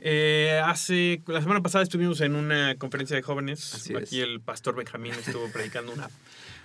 Eh, 0.00 0.60
hace. 0.64 1.22
La 1.26 1.40
semana 1.40 1.62
pasada 1.62 1.82
estuvimos 1.84 2.20
en 2.20 2.34
una 2.34 2.74
conferencia 2.76 3.16
de 3.16 3.22
jóvenes. 3.22 3.74
Así 3.74 3.94
Aquí 3.96 4.20
es. 4.20 4.28
el 4.28 4.40
pastor 4.40 4.76
Benjamín 4.76 5.12
estuvo 5.14 5.48
predicando 5.50 5.92
una, 5.92 6.08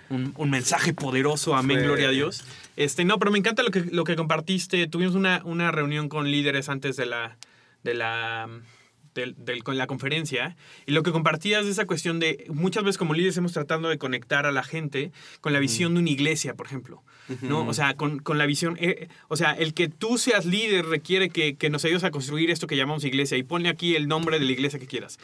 un, 0.10 0.34
un 0.38 0.50
mensaje 0.50 0.94
poderoso. 0.94 1.56
Amén, 1.56 1.78
Fue- 1.78 1.86
gloria 1.88 2.10
a 2.10 2.12
Dios. 2.12 2.44
Este, 2.78 3.06
no, 3.06 3.20
pero 3.20 3.32
me 3.32 3.38
encanta 3.40 3.64
lo 3.64 3.72
que, 3.72 3.82
lo 3.82 4.04
que 4.04 4.16
compartiste. 4.16 4.86
Tuvimos 4.88 5.16
una, 5.16 5.42
una 5.46 5.72
reunión 5.72 6.10
con 6.10 6.30
líderes 6.30 6.70
antes 6.70 6.96
de 6.96 7.06
la. 7.06 7.38
De 7.84 7.94
la 7.96 8.48
del- 9.16 9.64
con 9.64 9.78
la 9.78 9.88
conferencia 9.88 10.56
y 10.86 10.92
lo 10.92 11.04
que 11.04 11.12
compartías 11.12 11.66
de 11.66 11.72
esa 11.72 11.86
cuestión 11.86 12.20
de 12.20 12.46
muchas 12.50 12.84
veces 12.84 12.98
como 12.98 13.14
líderes 13.14 13.38
hemos 13.38 13.52
tratado 13.54 13.90
de 13.90 13.98
conectar 13.98 14.46
a 14.46 14.52
la 14.52 14.64
gente 14.64 15.12
con 15.42 15.54
la 15.54 15.60
visión 15.60 15.94
de 15.94 16.00
una 16.00 16.10
iglesia, 16.10 16.54
por 16.56 16.66
ejemplo. 16.68 17.04
¿no? 17.42 17.66
O 17.66 17.74
sea, 17.74 17.94
con, 17.96 18.20
con 18.20 18.38
la 18.38 18.46
visión, 18.46 18.78
eh, 18.82 19.08
o 19.30 19.38
sea, 19.38 19.54
el 19.54 19.74
que 19.74 19.88
tú 19.88 20.18
seas 20.18 20.46
líder 20.46 20.86
requiere 20.88 21.30
que, 21.30 21.56
que 21.56 21.70
nos 21.70 21.86
ayudes 21.86 22.04
a 22.04 22.12
construir 22.12 22.50
esto 22.52 22.68
que 22.68 22.76
llamamos 22.76 23.06
iglesia 23.06 23.38
y 23.38 23.44
ponle 23.44 23.70
aquí 23.70 23.96
el 23.96 24.08
nombre 24.10 24.38
de 24.38 24.46
la 24.46 24.52
iglesia 24.52 24.80
que 24.80 24.88
quieras. 24.88 25.18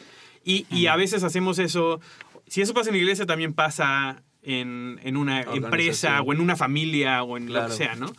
Y, 0.46 0.66
y 0.70 0.86
a 0.88 0.96
veces 0.96 1.24
hacemos 1.24 1.60
eso, 1.60 2.00
si 2.48 2.62
eso 2.62 2.74
pasa 2.74 2.90
en 2.92 2.96
la 2.96 3.02
iglesia 3.02 3.26
también 3.26 3.52
pasa 3.54 4.24
en, 4.44 5.02
en 5.04 5.18
una 5.18 5.42
empresa 5.42 6.22
o 6.22 6.32
en 6.32 6.40
una 6.40 6.56
familia 6.56 7.24
o 7.24 7.36
en 7.36 7.48
lo 7.48 7.52
Claro. 7.54 7.68
que 7.70 7.76
sea, 7.76 7.96
¿no? 7.96 8.14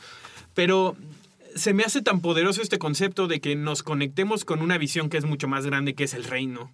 Pero 0.52 0.94
se 1.58 1.74
me 1.74 1.82
hace 1.84 2.00
tan 2.00 2.20
poderoso 2.20 2.62
este 2.62 2.78
concepto 2.78 3.26
de 3.26 3.40
que 3.40 3.54
nos 3.56 3.82
conectemos 3.82 4.44
con 4.44 4.62
una 4.62 4.78
visión 4.78 5.08
que 5.10 5.18
es 5.18 5.24
mucho 5.24 5.48
más 5.48 5.66
grande, 5.66 5.94
que 5.94 6.04
es 6.04 6.14
el 6.14 6.24
reino. 6.24 6.72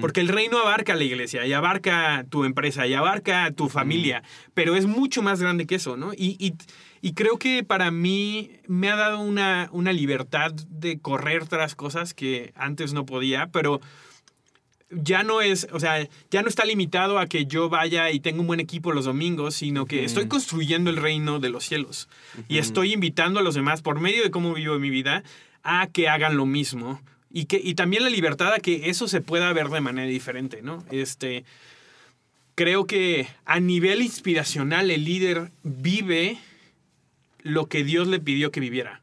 Porque 0.00 0.20
el 0.20 0.28
reino 0.28 0.58
abarca 0.58 0.94
la 0.94 1.04
iglesia 1.04 1.46
y 1.46 1.52
abarca 1.54 2.26
tu 2.28 2.44
empresa 2.44 2.86
y 2.86 2.94
abarca 2.94 3.50
tu 3.52 3.68
familia, 3.68 4.22
pero 4.52 4.76
es 4.76 4.86
mucho 4.86 5.22
más 5.22 5.40
grande 5.40 5.66
que 5.66 5.76
eso, 5.76 5.96
¿no? 5.96 6.12
Y, 6.12 6.36
y- 6.38 6.54
y 7.00 7.12
creo 7.12 7.38
que 7.38 7.62
para 7.64 7.90
mí 7.90 8.50
me 8.66 8.88
ha 8.90 8.96
dado 8.96 9.20
una, 9.20 9.68
una 9.72 9.92
libertad 9.92 10.52
de 10.70 10.98
correr 11.00 11.46
tras 11.46 11.74
cosas 11.74 12.14
que 12.14 12.52
antes 12.56 12.94
no 12.94 13.04
podía, 13.04 13.48
pero 13.48 13.80
ya 14.90 15.22
no 15.22 15.40
es, 15.40 15.66
o 15.72 15.80
sea, 15.80 16.08
ya 16.30 16.42
no 16.42 16.48
está 16.48 16.64
limitado 16.64 17.18
a 17.18 17.26
que 17.26 17.46
yo 17.46 17.68
vaya 17.68 18.10
y 18.10 18.20
tenga 18.20 18.40
un 18.40 18.46
buen 18.46 18.60
equipo 18.60 18.92
los 18.92 19.06
domingos, 19.06 19.54
sino 19.54 19.86
que 19.86 20.04
estoy 20.04 20.28
construyendo 20.28 20.90
el 20.90 20.96
reino 20.96 21.40
de 21.40 21.50
los 21.50 21.64
cielos 21.64 22.08
y 22.48 22.58
estoy 22.58 22.92
invitando 22.92 23.40
a 23.40 23.42
los 23.42 23.54
demás 23.54 23.82
por 23.82 24.00
medio 24.00 24.22
de 24.22 24.30
cómo 24.30 24.54
vivo 24.54 24.78
mi 24.78 24.90
vida 24.90 25.24
a 25.62 25.86
que 25.88 26.08
hagan 26.08 26.36
lo 26.36 26.46
mismo 26.46 27.00
y 27.30 27.46
que 27.46 27.60
y 27.62 27.74
también 27.74 28.04
la 28.04 28.10
libertad 28.10 28.52
a 28.52 28.60
que 28.60 28.90
eso 28.90 29.08
se 29.08 29.20
pueda 29.20 29.52
ver 29.52 29.68
de 29.68 29.80
manera 29.80 30.08
diferente, 30.08 30.62
¿no? 30.62 30.84
Este 30.90 31.44
creo 32.54 32.86
que 32.86 33.26
a 33.44 33.60
nivel 33.60 34.02
inspiracional 34.02 34.90
el 34.90 35.04
líder 35.04 35.50
vive 35.62 36.38
lo 37.42 37.66
que 37.66 37.84
Dios 37.84 38.06
le 38.06 38.20
pidió 38.20 38.50
que 38.50 38.60
viviera. 38.60 39.00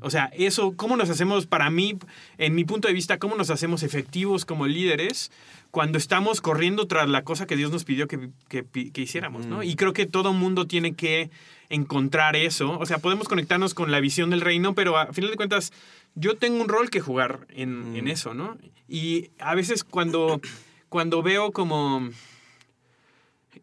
O 0.00 0.10
sea, 0.10 0.30
eso, 0.34 0.74
¿cómo 0.76 0.96
nos 0.96 1.08
hacemos, 1.08 1.46
para 1.46 1.70
mí, 1.70 1.98
en 2.36 2.54
mi 2.54 2.64
punto 2.64 2.88
de 2.88 2.94
vista, 2.94 3.18
cómo 3.18 3.36
nos 3.36 3.50
hacemos 3.50 3.82
efectivos 3.82 4.44
como 4.44 4.66
líderes 4.66 5.30
cuando 5.70 5.98
estamos 5.98 6.40
corriendo 6.40 6.86
tras 6.86 7.08
la 7.08 7.22
cosa 7.24 7.46
que 7.46 7.56
Dios 7.56 7.70
nos 7.70 7.84
pidió 7.84 8.06
que, 8.06 8.30
que 8.48 9.00
hiciéramos, 9.00 9.46
¿no? 9.46 9.62
Y 9.62 9.74
creo 9.76 9.92
que 9.92 10.06
todo 10.06 10.32
mundo 10.32 10.66
tiene 10.66 10.94
que 10.94 11.30
encontrar 11.68 12.36
eso. 12.36 12.78
O 12.78 12.86
sea, 12.86 12.98
podemos 12.98 13.28
conectarnos 13.28 13.74
con 13.74 13.90
la 13.90 14.00
visión 14.00 14.30
del 14.30 14.40
reino, 14.40 14.74
pero 14.74 14.96
a 14.98 15.12
final 15.12 15.30
de 15.30 15.36
cuentas, 15.36 15.72
yo 16.14 16.36
tengo 16.36 16.60
un 16.60 16.68
rol 16.68 16.90
que 16.90 17.00
jugar 17.00 17.46
en, 17.50 17.96
en 17.96 18.08
eso, 18.08 18.34
¿no? 18.34 18.56
Y 18.88 19.30
a 19.38 19.54
veces 19.54 19.84
cuando, 19.84 20.40
cuando 20.88 21.22
veo 21.22 21.50
como... 21.52 22.08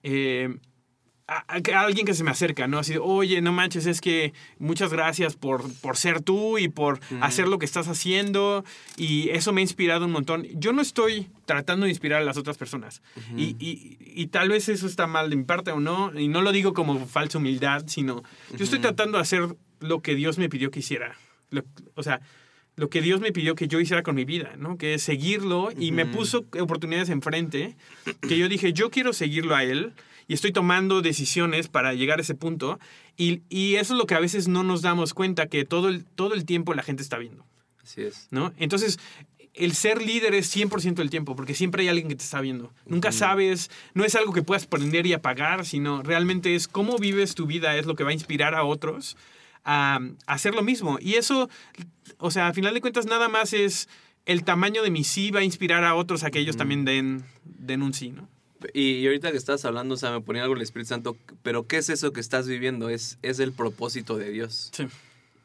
eh, 0.03 0.55
a, 1.27 1.45
a- 1.55 1.61
a 1.77 1.81
alguien 1.81 2.05
que 2.05 2.13
se 2.13 2.23
me 2.23 2.31
acerca, 2.31 2.67
¿no? 2.67 2.79
Así, 2.79 2.93
de, 2.93 2.99
oye, 2.99 3.41
no 3.41 3.51
manches, 3.53 3.85
es 3.85 4.01
que 4.01 4.33
muchas 4.59 4.91
gracias 4.91 5.35
por, 5.35 5.63
por 5.81 5.95
ser 5.95 6.21
tú 6.21 6.57
y 6.57 6.67
por 6.67 6.99
hacer 7.21 7.47
lo 7.47 7.59
que 7.59 7.65
estás 7.65 7.87
haciendo 7.87 8.65
y 8.97 9.29
eso 9.29 9.53
me 9.53 9.61
ha 9.61 9.63
inspirado 9.63 10.05
un 10.05 10.11
montón. 10.11 10.45
Yo 10.53 10.73
no 10.73 10.81
estoy 10.81 11.29
tratando 11.45 11.85
de 11.85 11.91
inspirar 11.91 12.21
a 12.21 12.25
las 12.25 12.37
otras 12.37 12.57
personas 12.57 13.01
y, 13.37 13.55
y- 13.59 13.97
y 14.15 14.27
tal 14.27 14.49
vez 14.49 14.67
eso 14.69 14.85
está 14.85 15.07
mal 15.07 15.29
de 15.29 15.35
mi 15.37 15.43
parte 15.43 15.71
o 15.71 15.79
no, 15.79 16.11
y 16.19 16.27
no 16.27 16.41
lo 16.41 16.51
digo 16.51 16.73
como 16.73 17.05
falsa 17.07 17.37
humildad, 17.37 17.83
sino 17.87 18.21
yo 18.55 18.63
estoy 18.63 18.79
tratando 18.79 19.17
de 19.17 19.21
hacer 19.21 19.55
lo 19.79 20.01
que 20.01 20.15
Dios 20.15 20.37
me 20.37 20.49
pidió 20.49 20.71
que 20.71 20.79
hiciera. 20.79 21.15
Lo- 21.51 21.63
o 21.95 22.03
sea, 22.03 22.19
lo 22.75 22.89
que 22.89 23.01
Dios 23.01 23.21
me 23.21 23.31
pidió 23.31 23.53
que 23.55 23.67
yo 23.67 23.79
hiciera 23.79 24.01
con 24.03 24.15
mi 24.15 24.25
vida, 24.25 24.55
¿no? 24.57 24.77
Que 24.77 24.95
es 24.95 25.03
seguirlo 25.03 25.69
y 25.77 25.91
me 25.91 26.05
puso 26.07 26.45
oportunidades 26.59 27.09
enfrente 27.09 27.75
que 28.27 28.37
yo 28.37 28.49
dije, 28.49 28.73
yo 28.73 28.89
quiero 28.89 29.13
seguirlo 29.13 29.55
a 29.55 29.63
él 29.63 29.93
y 30.27 30.33
estoy 30.33 30.51
tomando 30.51 31.01
decisiones 31.01 31.67
para 31.67 31.93
llegar 31.93 32.19
a 32.19 32.21
ese 32.21 32.35
punto 32.35 32.79
y, 33.17 33.41
y 33.49 33.75
eso 33.75 33.93
es 33.93 33.97
lo 33.97 34.05
que 34.05 34.15
a 34.15 34.19
veces 34.19 34.47
no 34.47 34.63
nos 34.63 34.81
damos 34.81 35.13
cuenta 35.13 35.47
que 35.47 35.65
todo 35.65 35.89
el, 35.89 36.05
todo 36.05 36.33
el 36.33 36.45
tiempo 36.45 36.73
la 36.73 36.83
gente 36.83 37.03
está 37.03 37.17
viendo, 37.17 37.45
Así 37.83 38.01
es. 38.01 38.27
¿no? 38.31 38.53
Entonces, 38.57 38.99
el 39.53 39.73
ser 39.73 40.01
líder 40.01 40.33
es 40.33 40.55
100% 40.55 40.95
del 40.95 41.09
tiempo 41.09 41.35
porque 41.35 41.53
siempre 41.53 41.83
hay 41.83 41.89
alguien 41.89 42.07
que 42.07 42.15
te 42.15 42.23
está 42.23 42.41
viendo. 42.41 42.73
Nunca 42.85 43.11
sabes, 43.11 43.69
no 43.93 44.03
es 44.03 44.15
algo 44.15 44.33
que 44.33 44.41
puedas 44.41 44.65
prender 44.65 45.05
y 45.05 45.13
apagar, 45.13 45.65
sino 45.65 46.01
realmente 46.01 46.55
es 46.55 46.67
cómo 46.67 46.97
vives 46.97 47.35
tu 47.35 47.45
vida, 47.45 47.77
es 47.77 47.85
lo 47.85 47.95
que 47.95 48.03
va 48.03 48.09
a 48.09 48.13
inspirar 48.13 48.55
a 48.55 48.63
otros 48.63 49.15
a, 49.63 49.99
a 50.25 50.33
hacer 50.33 50.55
lo 50.55 50.63
mismo. 50.63 50.97
Y 50.99 51.15
eso, 51.15 51.49
o 52.17 52.31
sea, 52.31 52.47
a 52.47 52.53
final 52.53 52.73
de 52.73 52.81
cuentas, 52.81 53.05
nada 53.05 53.29
más 53.29 53.53
es 53.53 53.89
el 54.25 54.43
tamaño 54.43 54.81
de 54.83 54.89
mi 54.89 55.03
sí 55.03 55.31
va 55.31 55.41
a 55.41 55.43
inspirar 55.43 55.83
a 55.83 55.95
otros 55.95 56.23
a 56.23 56.31
que 56.31 56.39
ellos 56.39 56.57
también 56.57 56.85
den, 56.85 57.23
den 57.43 57.81
un 57.81 57.93
sí, 57.93 58.11
¿no? 58.11 58.27
Y, 58.73 58.93
y 58.93 59.05
ahorita 59.05 59.31
que 59.31 59.37
estás 59.37 59.65
hablando, 59.65 59.95
o 59.95 59.97
sea, 59.97 60.11
me 60.11 60.21
ponía 60.21 60.43
algo 60.43 60.55
el 60.55 60.61
Espíritu 60.61 60.89
Santo, 60.89 61.17
pero 61.41 61.67
¿qué 61.67 61.77
es 61.77 61.89
eso 61.89 62.13
que 62.13 62.19
estás 62.19 62.47
viviendo? 62.47 62.89
Es, 62.89 63.17
es 63.21 63.39
el 63.39 63.51
propósito 63.51 64.17
de 64.17 64.31
Dios. 64.31 64.69
Sí. 64.73 64.87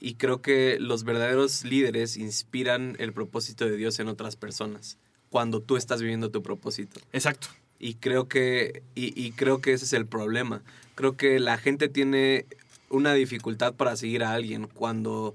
Y 0.00 0.14
creo 0.14 0.40
que 0.40 0.78
los 0.81 1.04
verdaderos 1.04 1.64
líderes 1.64 2.16
inspiran 2.16 2.96
el 2.98 3.12
propósito 3.12 3.64
de 3.64 3.76
Dios 3.76 3.98
en 3.98 4.09
otras 4.09 4.37
personas, 4.37 4.98
cuando 5.31 5.61
tú 5.61 5.76
estás 5.76 6.00
viviendo 6.00 6.31
tu 6.31 6.42
propósito. 6.42 7.00
Exacto. 7.12 7.48
Y 7.81 7.94
creo 7.94 8.28
que, 8.28 8.83
y, 8.94 9.20
y 9.20 9.33
creo 9.33 9.61
que 9.61 9.72
ese 9.72 9.85
es 9.85 9.92
el 9.92 10.07
problema. 10.07 10.62
Creo 10.94 11.16
que 11.16 11.40
la 11.40 11.59
gente 11.59 11.88
tiene 11.88 12.46
una 12.90 13.12
dificultad 13.14 13.74
para 13.74 13.96
seguir 13.96 14.22
a 14.24 14.33
alguien 14.33 14.66
cuando 14.66 15.35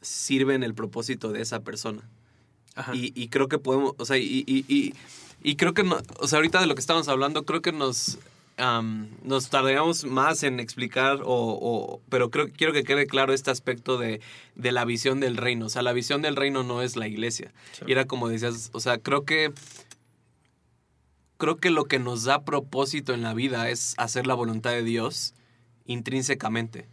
sirven 0.00 0.62
el 0.62 0.74
propósito 0.74 1.32
de 1.32 1.42
esa 1.42 1.60
persona. 1.60 2.02
Ajá. 2.74 2.94
Y, 2.94 3.12
y 3.14 3.28
creo 3.28 3.48
que 3.48 3.58
podemos, 3.58 3.94
o 3.98 4.04
sea, 4.04 4.18
y, 4.18 4.44
y, 4.46 4.64
y, 4.68 4.94
y 5.48 5.54
creo 5.56 5.74
que, 5.74 5.84
no, 5.84 5.98
o 6.18 6.26
sea, 6.26 6.38
ahorita 6.38 6.60
de 6.60 6.66
lo 6.66 6.74
que 6.74 6.80
estamos 6.80 7.06
hablando, 7.08 7.44
creo 7.44 7.62
que 7.62 7.70
nos, 7.72 8.18
am, 8.56 9.08
nos 9.22 9.48
tardaríamos 9.48 10.04
más 10.04 10.42
en 10.42 10.58
explicar, 10.58 11.20
o, 11.22 11.26
o- 11.60 12.00
pero 12.08 12.30
creo, 12.30 12.48
quiero 12.50 12.72
que 12.72 12.82
quede 12.82 13.06
claro 13.06 13.32
este 13.32 13.50
aspecto 13.52 13.96
de, 13.96 14.20
de 14.56 14.72
la 14.72 14.84
visión 14.84 15.20
del 15.20 15.36
reino. 15.36 15.66
O 15.66 15.68
sea, 15.68 15.82
la 15.82 15.92
visión 15.92 16.20
del 16.20 16.34
reino 16.34 16.64
no 16.64 16.82
es 16.82 16.96
la 16.96 17.06
iglesia. 17.06 17.52
Sí. 17.72 17.84
Y 17.86 17.92
era 17.92 18.06
como 18.06 18.28
decías, 18.28 18.70
o 18.72 18.80
sea, 18.80 18.98
creo 18.98 19.24
que, 19.24 19.52
creo 21.38 21.56
que 21.58 21.70
lo 21.70 21.84
que 21.84 21.98
nos 21.98 22.24
da 22.24 22.44
propósito 22.44 23.14
en 23.14 23.22
la 23.22 23.34
vida 23.34 23.70
es 23.70 23.94
hacer 23.98 24.26
la 24.26 24.34
voluntad 24.34 24.70
de 24.70 24.82
Dios 24.82 25.34
intrínsecamente. 25.84 26.88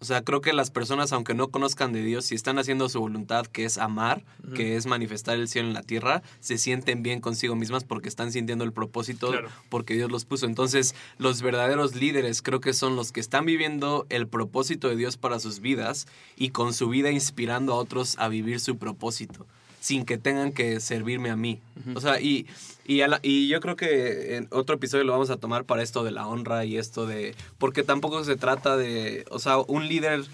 O 0.00 0.04
sea, 0.04 0.22
creo 0.22 0.40
que 0.40 0.52
las 0.52 0.70
personas, 0.70 1.12
aunque 1.12 1.34
no 1.34 1.48
conozcan 1.48 1.92
de 1.92 2.02
Dios, 2.02 2.26
si 2.26 2.34
están 2.36 2.58
haciendo 2.58 2.88
su 2.88 3.00
voluntad, 3.00 3.46
que 3.46 3.64
es 3.64 3.78
amar, 3.78 4.24
que 4.54 4.76
es 4.76 4.86
manifestar 4.86 5.36
el 5.36 5.48
cielo 5.48 5.68
en 5.68 5.74
la 5.74 5.82
tierra, 5.82 6.22
se 6.40 6.56
sienten 6.56 7.02
bien 7.02 7.20
consigo 7.20 7.56
mismas 7.56 7.82
porque 7.84 8.08
están 8.08 8.30
sintiendo 8.30 8.64
el 8.64 8.72
propósito 8.72 9.30
Claro. 9.30 9.48
porque 9.68 9.94
Dios 9.94 10.10
los 10.10 10.24
puso. 10.24 10.46
Entonces, 10.46 10.94
los 11.18 11.42
verdaderos 11.42 11.96
líderes 11.96 12.42
creo 12.42 12.60
que 12.60 12.72
son 12.74 12.94
los 12.94 13.10
que 13.10 13.20
están 13.20 13.44
viviendo 13.44 14.06
el 14.08 14.28
propósito 14.28 14.88
de 14.88 14.96
Dios 14.96 15.16
para 15.16 15.40
sus 15.40 15.58
vidas 15.60 16.06
y 16.36 16.50
con 16.50 16.74
su 16.74 16.88
vida 16.88 17.10
inspirando 17.10 17.72
a 17.72 17.76
otros 17.76 18.16
a 18.18 18.28
vivir 18.28 18.60
su 18.60 18.78
propósito, 18.78 19.46
sin 19.88 20.04
que 20.04 20.18
tengan 20.18 20.52
que 20.52 20.80
servirme 20.80 21.30
a 21.30 21.36
mí. 21.36 21.60
O 21.94 22.00
sea, 22.02 22.20
y, 22.20 22.46
y, 22.86 22.98
la- 23.06 23.20
y 23.22 23.48
yo 23.48 23.58
creo 23.60 23.74
que 23.74 24.36
en 24.36 24.46
otro 24.50 24.76
episodio 24.76 25.04
lo 25.04 25.12
vamos 25.12 25.30
a 25.30 25.38
tomar 25.38 25.64
para 25.64 25.82
esto 25.82 26.04
de 26.04 26.10
la 26.10 26.26
honra 26.26 26.66
y 26.66 26.76
esto 26.76 27.06
de... 27.06 27.34
Porque 27.56 27.82
tampoco 27.82 28.22
se 28.22 28.36
trata 28.36 28.76
de... 28.76 29.24
O 29.30 29.38
sea, 29.38 29.56
un 29.56 29.88
líder 29.88 30.26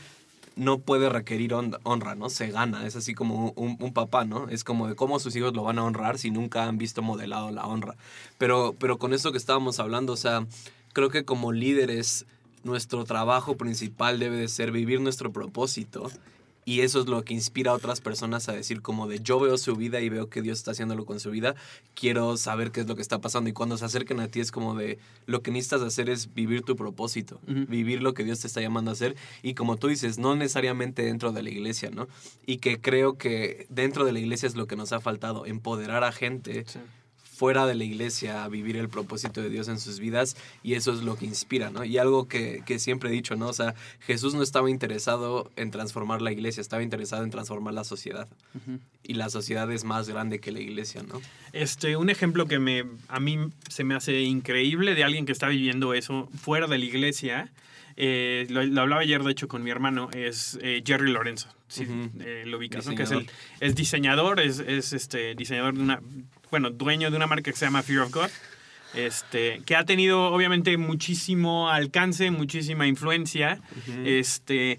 no 0.56 0.78
puede 0.78 1.08
requerir 1.08 1.52
hon- 1.52 1.78
honra, 1.84 2.16
¿no? 2.16 2.30
Se 2.30 2.48
gana, 2.50 2.84
es 2.84 2.96
así 2.96 3.14
como 3.14 3.52
un, 3.54 3.76
un 3.80 3.92
papá, 3.92 4.24
¿no? 4.24 4.48
Es 4.48 4.64
como 4.64 4.88
de 4.88 4.96
cómo 4.96 5.20
sus 5.20 5.36
hijos 5.36 5.54
lo 5.54 5.62
van 5.62 5.78
a 5.78 5.84
honrar 5.84 6.18
si 6.18 6.32
nunca 6.32 6.64
han 6.64 6.76
visto 6.76 7.00
modelado 7.00 7.52
la 7.52 7.64
honra. 7.66 7.94
Pero, 8.38 8.74
pero 8.78 8.98
con 8.98 9.12
esto 9.14 9.30
que 9.30 9.38
estábamos 9.38 9.78
hablando, 9.78 10.12
o 10.14 10.16
sea, 10.16 10.46
creo 10.92 11.10
que 11.10 11.24
como 11.24 11.52
líderes 11.52 12.26
nuestro 12.64 13.04
trabajo 13.04 13.56
principal 13.56 14.18
debe 14.18 14.36
de 14.36 14.48
ser 14.48 14.72
vivir 14.72 15.00
nuestro 15.00 15.30
propósito 15.32 16.10
y 16.64 16.80
eso 16.80 17.00
es 17.00 17.06
lo 17.06 17.24
que 17.24 17.34
inspira 17.34 17.70
a 17.70 17.74
otras 17.74 18.00
personas 18.00 18.48
a 18.48 18.52
decir 18.52 18.82
como 18.82 19.06
de 19.06 19.20
yo 19.20 19.38
veo 19.40 19.58
su 19.58 19.76
vida 19.76 20.00
y 20.00 20.08
veo 20.08 20.28
que 20.28 20.42
Dios 20.42 20.58
está 20.58 20.72
haciéndolo 20.72 21.04
con 21.04 21.20
su 21.20 21.30
vida, 21.30 21.54
quiero 21.94 22.36
saber 22.36 22.70
qué 22.70 22.80
es 22.80 22.86
lo 22.86 22.96
que 22.96 23.02
está 23.02 23.20
pasando 23.20 23.50
y 23.50 23.52
cuando 23.52 23.76
se 23.76 23.84
acerquen 23.84 24.20
a 24.20 24.28
ti 24.28 24.40
es 24.40 24.50
como 24.50 24.74
de 24.74 24.98
lo 25.26 25.42
que 25.42 25.50
necesitas 25.50 25.82
hacer 25.82 26.08
es 26.08 26.34
vivir 26.34 26.62
tu 26.62 26.76
propósito, 26.76 27.40
vivir 27.46 28.02
lo 28.02 28.14
que 28.14 28.24
Dios 28.24 28.40
te 28.40 28.46
está 28.46 28.60
llamando 28.60 28.90
a 28.90 28.94
hacer 28.94 29.16
y 29.42 29.54
como 29.54 29.76
tú 29.76 29.88
dices, 29.88 30.18
no 30.18 30.36
necesariamente 30.36 31.02
dentro 31.02 31.32
de 31.32 31.42
la 31.42 31.50
iglesia, 31.50 31.90
¿no? 31.90 32.08
Y 32.46 32.58
que 32.58 32.80
creo 32.80 33.18
que 33.18 33.66
dentro 33.68 34.04
de 34.04 34.12
la 34.12 34.20
iglesia 34.20 34.46
es 34.46 34.54
lo 34.54 34.66
que 34.66 34.76
nos 34.76 34.92
ha 34.92 35.00
faltado, 35.00 35.46
empoderar 35.46 36.04
a 36.04 36.12
gente 36.12 36.64
Sí. 36.66 36.78
Fuera 37.34 37.66
de 37.66 37.74
la 37.74 37.84
iglesia 37.84 38.44
a 38.44 38.48
vivir 38.48 38.76
el 38.76 38.88
propósito 38.88 39.42
de 39.42 39.50
Dios 39.50 39.68
en 39.68 39.80
sus 39.80 39.98
vidas 39.98 40.36
y 40.62 40.74
eso 40.74 40.92
es 40.92 41.02
lo 41.02 41.16
que 41.16 41.26
inspira, 41.26 41.70
¿no? 41.70 41.84
Y 41.84 41.98
algo 41.98 42.28
que, 42.28 42.62
que 42.64 42.78
siempre 42.78 43.10
he 43.10 43.12
dicho, 43.12 43.34
¿no? 43.34 43.48
O 43.48 43.52
sea, 43.52 43.74
Jesús 44.00 44.34
no 44.34 44.42
estaba 44.42 44.70
interesado 44.70 45.50
en 45.56 45.70
transformar 45.70 46.22
la 46.22 46.30
iglesia, 46.30 46.60
estaba 46.60 46.82
interesado 46.82 47.24
en 47.24 47.30
transformar 47.30 47.74
la 47.74 47.84
sociedad. 47.84 48.28
Y 49.02 49.14
la 49.14 49.30
sociedad 49.30 49.70
es 49.72 49.84
más 49.84 50.08
grande 50.08 50.38
que 50.38 50.52
la 50.52 50.60
iglesia, 50.60 51.02
¿no? 51.02 51.20
Este, 51.52 51.96
un 51.96 52.08
ejemplo 52.08 52.46
que 52.46 52.58
me, 52.58 52.84
a 53.08 53.18
mí 53.18 53.38
se 53.68 53.84
me 53.84 53.94
hace 53.94 54.22
increíble 54.22 54.94
de 54.94 55.02
alguien 55.02 55.26
que 55.26 55.32
está 55.32 55.48
viviendo 55.48 55.92
eso 55.94 56.28
fuera 56.40 56.66
de 56.68 56.78
la 56.78 56.84
iglesia, 56.84 57.50
eh, 57.96 58.46
lo, 58.48 58.64
lo 58.64 58.80
hablaba 58.80 59.02
ayer 59.02 59.22
de 59.22 59.30
hecho 59.30 59.48
con 59.48 59.62
mi 59.62 59.70
hermano, 59.70 60.10
es 60.12 60.58
eh, 60.62 60.82
Jerry 60.84 61.10
Lorenzo. 61.10 61.48
Sí, 61.68 61.86
eh, 62.20 62.44
lo 62.46 62.58
ubicas, 62.58 62.86
¿no? 62.86 62.94
Que 62.94 63.02
es, 63.02 63.10
Diseñador. 63.10 63.30
el, 63.60 63.68
es 63.68 63.74
diseñador, 63.74 64.40
es, 64.40 64.58
es, 64.60 64.92
este, 64.92 65.34
diseñador 65.34 65.74
de 65.74 65.82
una, 65.82 66.00
bueno, 66.54 66.70
dueño 66.70 67.10
de 67.10 67.16
una 67.16 67.26
marca 67.26 67.50
que 67.50 67.56
se 67.58 67.64
llama 67.64 67.82
Fear 67.82 68.02
of 68.02 68.12
God. 68.12 68.30
Este, 68.94 69.60
que 69.66 69.74
ha 69.74 69.84
tenido 69.84 70.26
obviamente 70.32 70.76
muchísimo 70.78 71.68
alcance, 71.68 72.30
muchísima 72.30 72.86
influencia. 72.86 73.60
Este. 74.04 74.78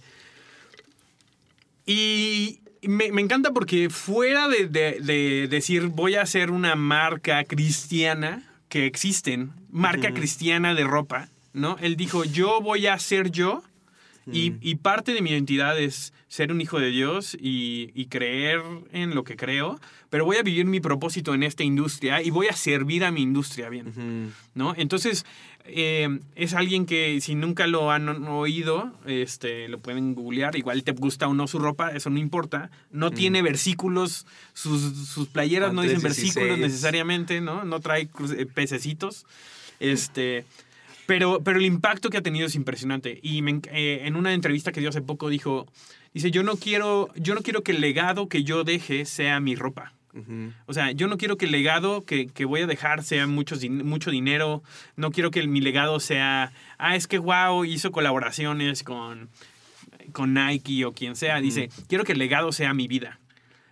Y 1.86 2.62
me, 2.84 3.12
me 3.12 3.22
encanta 3.22 3.52
porque 3.52 3.90
fuera 3.90 4.48
de, 4.48 4.68
de- 4.68 5.00
de 5.02 5.48
decir 5.50 5.88
voy 5.88 6.16
a 6.16 6.22
hacer 6.22 6.50
una 6.50 6.76
marca 6.76 7.44
cristiana, 7.44 8.42
que 8.70 8.86
existen, 8.86 9.52
marca 9.70 10.14
cristiana 10.14 10.74
de 10.76 10.86
ropa, 10.86 11.28
¿no? 11.52 11.78
Él 11.82 11.98
dijo, 11.98 12.24
yo 12.24 12.62
voy 12.62 12.88
a 12.88 12.98
ser 13.00 13.32
yo. 13.32 13.64
Y, 14.32 14.56
y 14.60 14.76
parte 14.76 15.14
de 15.14 15.22
mi 15.22 15.30
identidad 15.30 15.80
es 15.80 16.12
ser 16.28 16.52
un 16.52 16.60
hijo 16.60 16.80
de 16.80 16.90
Dios 16.90 17.38
y, 17.40 17.92
y 17.94 18.08
creer 18.08 18.62
en 18.92 19.14
lo 19.14 19.24
que 19.24 19.36
creo, 19.36 19.80
pero 20.10 20.26
voy 20.26 20.38
a 20.38 20.44
vivir 20.44 20.66
mi 20.66 20.80
propósito 20.80 21.34
en 21.34 21.44
esta 21.44 21.64
industria 21.64 22.22
y 22.22 22.32
voy 22.32 22.48
a 22.48 22.54
servir 22.54 23.06
a 23.06 23.12
mi 23.12 23.22
industria 23.22 23.70
bien. 23.70 23.88
Ujú. 23.90 24.32
¿no? 24.56 24.74
Entonces, 24.78 25.26
eh, 25.66 26.20
es 26.36 26.54
alguien 26.54 26.86
que 26.86 27.20
si 27.22 27.36
nunca 27.36 27.68
lo 27.68 27.92
han 27.92 28.28
oído, 28.28 28.94
este, 29.06 29.68
lo 29.68 29.80
pueden 29.80 30.14
googlear, 30.14 30.56
igual 30.56 30.84
te 30.84 30.92
gusta 30.92 31.28
o 31.28 31.34
no 31.34 31.48
su 31.48 31.60
ropa, 31.60 31.92
eso 31.92 32.10
no 32.10 32.20
importa. 32.20 32.70
No 32.92 33.12
tiene 33.12 33.42
versículos, 33.42 34.28
sus, 34.54 35.08
sus 35.08 35.28
playeras 35.28 35.74
no 35.74 35.82
dicen 35.82 36.00
3:16. 36.00 36.04
versículos 36.04 36.60
necesariamente, 36.60 37.42
¿no? 37.42 37.64
No 37.64 37.80
trae 37.80 38.10
eh, 38.38 38.46
pececitos. 38.46 39.26
Este, 39.80 40.46
pero, 41.06 41.42
pero 41.44 41.60
el 41.60 41.66
impacto 41.66 42.10
que 42.10 42.18
ha 42.18 42.22
tenido 42.22 42.48
es 42.48 42.56
impresionante. 42.56 43.20
Y 43.22 43.42
me 43.42 43.60
eh, 43.72 44.02
en 44.04 44.16
una 44.16 44.34
entrevista 44.34 44.72
que 44.72 44.80
dio 44.80 44.90
hace 44.90 45.02
poco 45.02 45.30
dijo, 45.30 45.68
dice, 46.14 46.32
yo 46.32 46.44
no 46.44 46.56
quiero, 46.58 47.10
yo 47.16 47.36
no 47.36 47.42
quiero 47.42 47.62
que 47.64 47.72
el 47.74 47.82
legado 47.82 48.28
que 48.30 48.44
yo 48.44 48.64
deje 48.64 49.06
sea 49.06 49.40
mi 49.40 49.56
ropa. 49.56 49.94
O 50.66 50.74
sea, 50.74 50.92
yo 50.92 51.08
no 51.10 51.18
quiero 51.18 51.36
que 51.36 51.44
el 51.44 51.52
legado 51.52 52.06
que, 52.06 52.28
que 52.28 52.46
voy 52.46 52.62
a 52.62 52.68
dejar 52.68 53.04
sea 53.04 53.28
muchos 53.28 53.62
din- 53.62 53.84
mucho 53.84 54.12
dinero. 54.12 54.64
No 54.96 55.12
quiero 55.12 55.30
que 55.30 55.42
el- 55.42 55.50
mi 55.50 55.60
legado 55.60 56.00
sea, 56.00 56.54
ah, 56.78 56.96
es 56.96 57.06
que 57.08 57.18
wow, 57.20 57.66
hizo 57.66 57.92
colaboraciones 57.92 58.82
con, 58.84 59.30
con 60.14 60.34
Nike 60.34 60.86
o 60.86 60.94
quien 60.94 61.18
sea. 61.18 61.42
Dice, 61.42 61.70
quiero 61.90 62.06
que 62.06 62.14
el 62.14 62.20
legado 62.20 62.54
sea 62.54 62.74
mi 62.74 62.88
vida. 62.88 63.20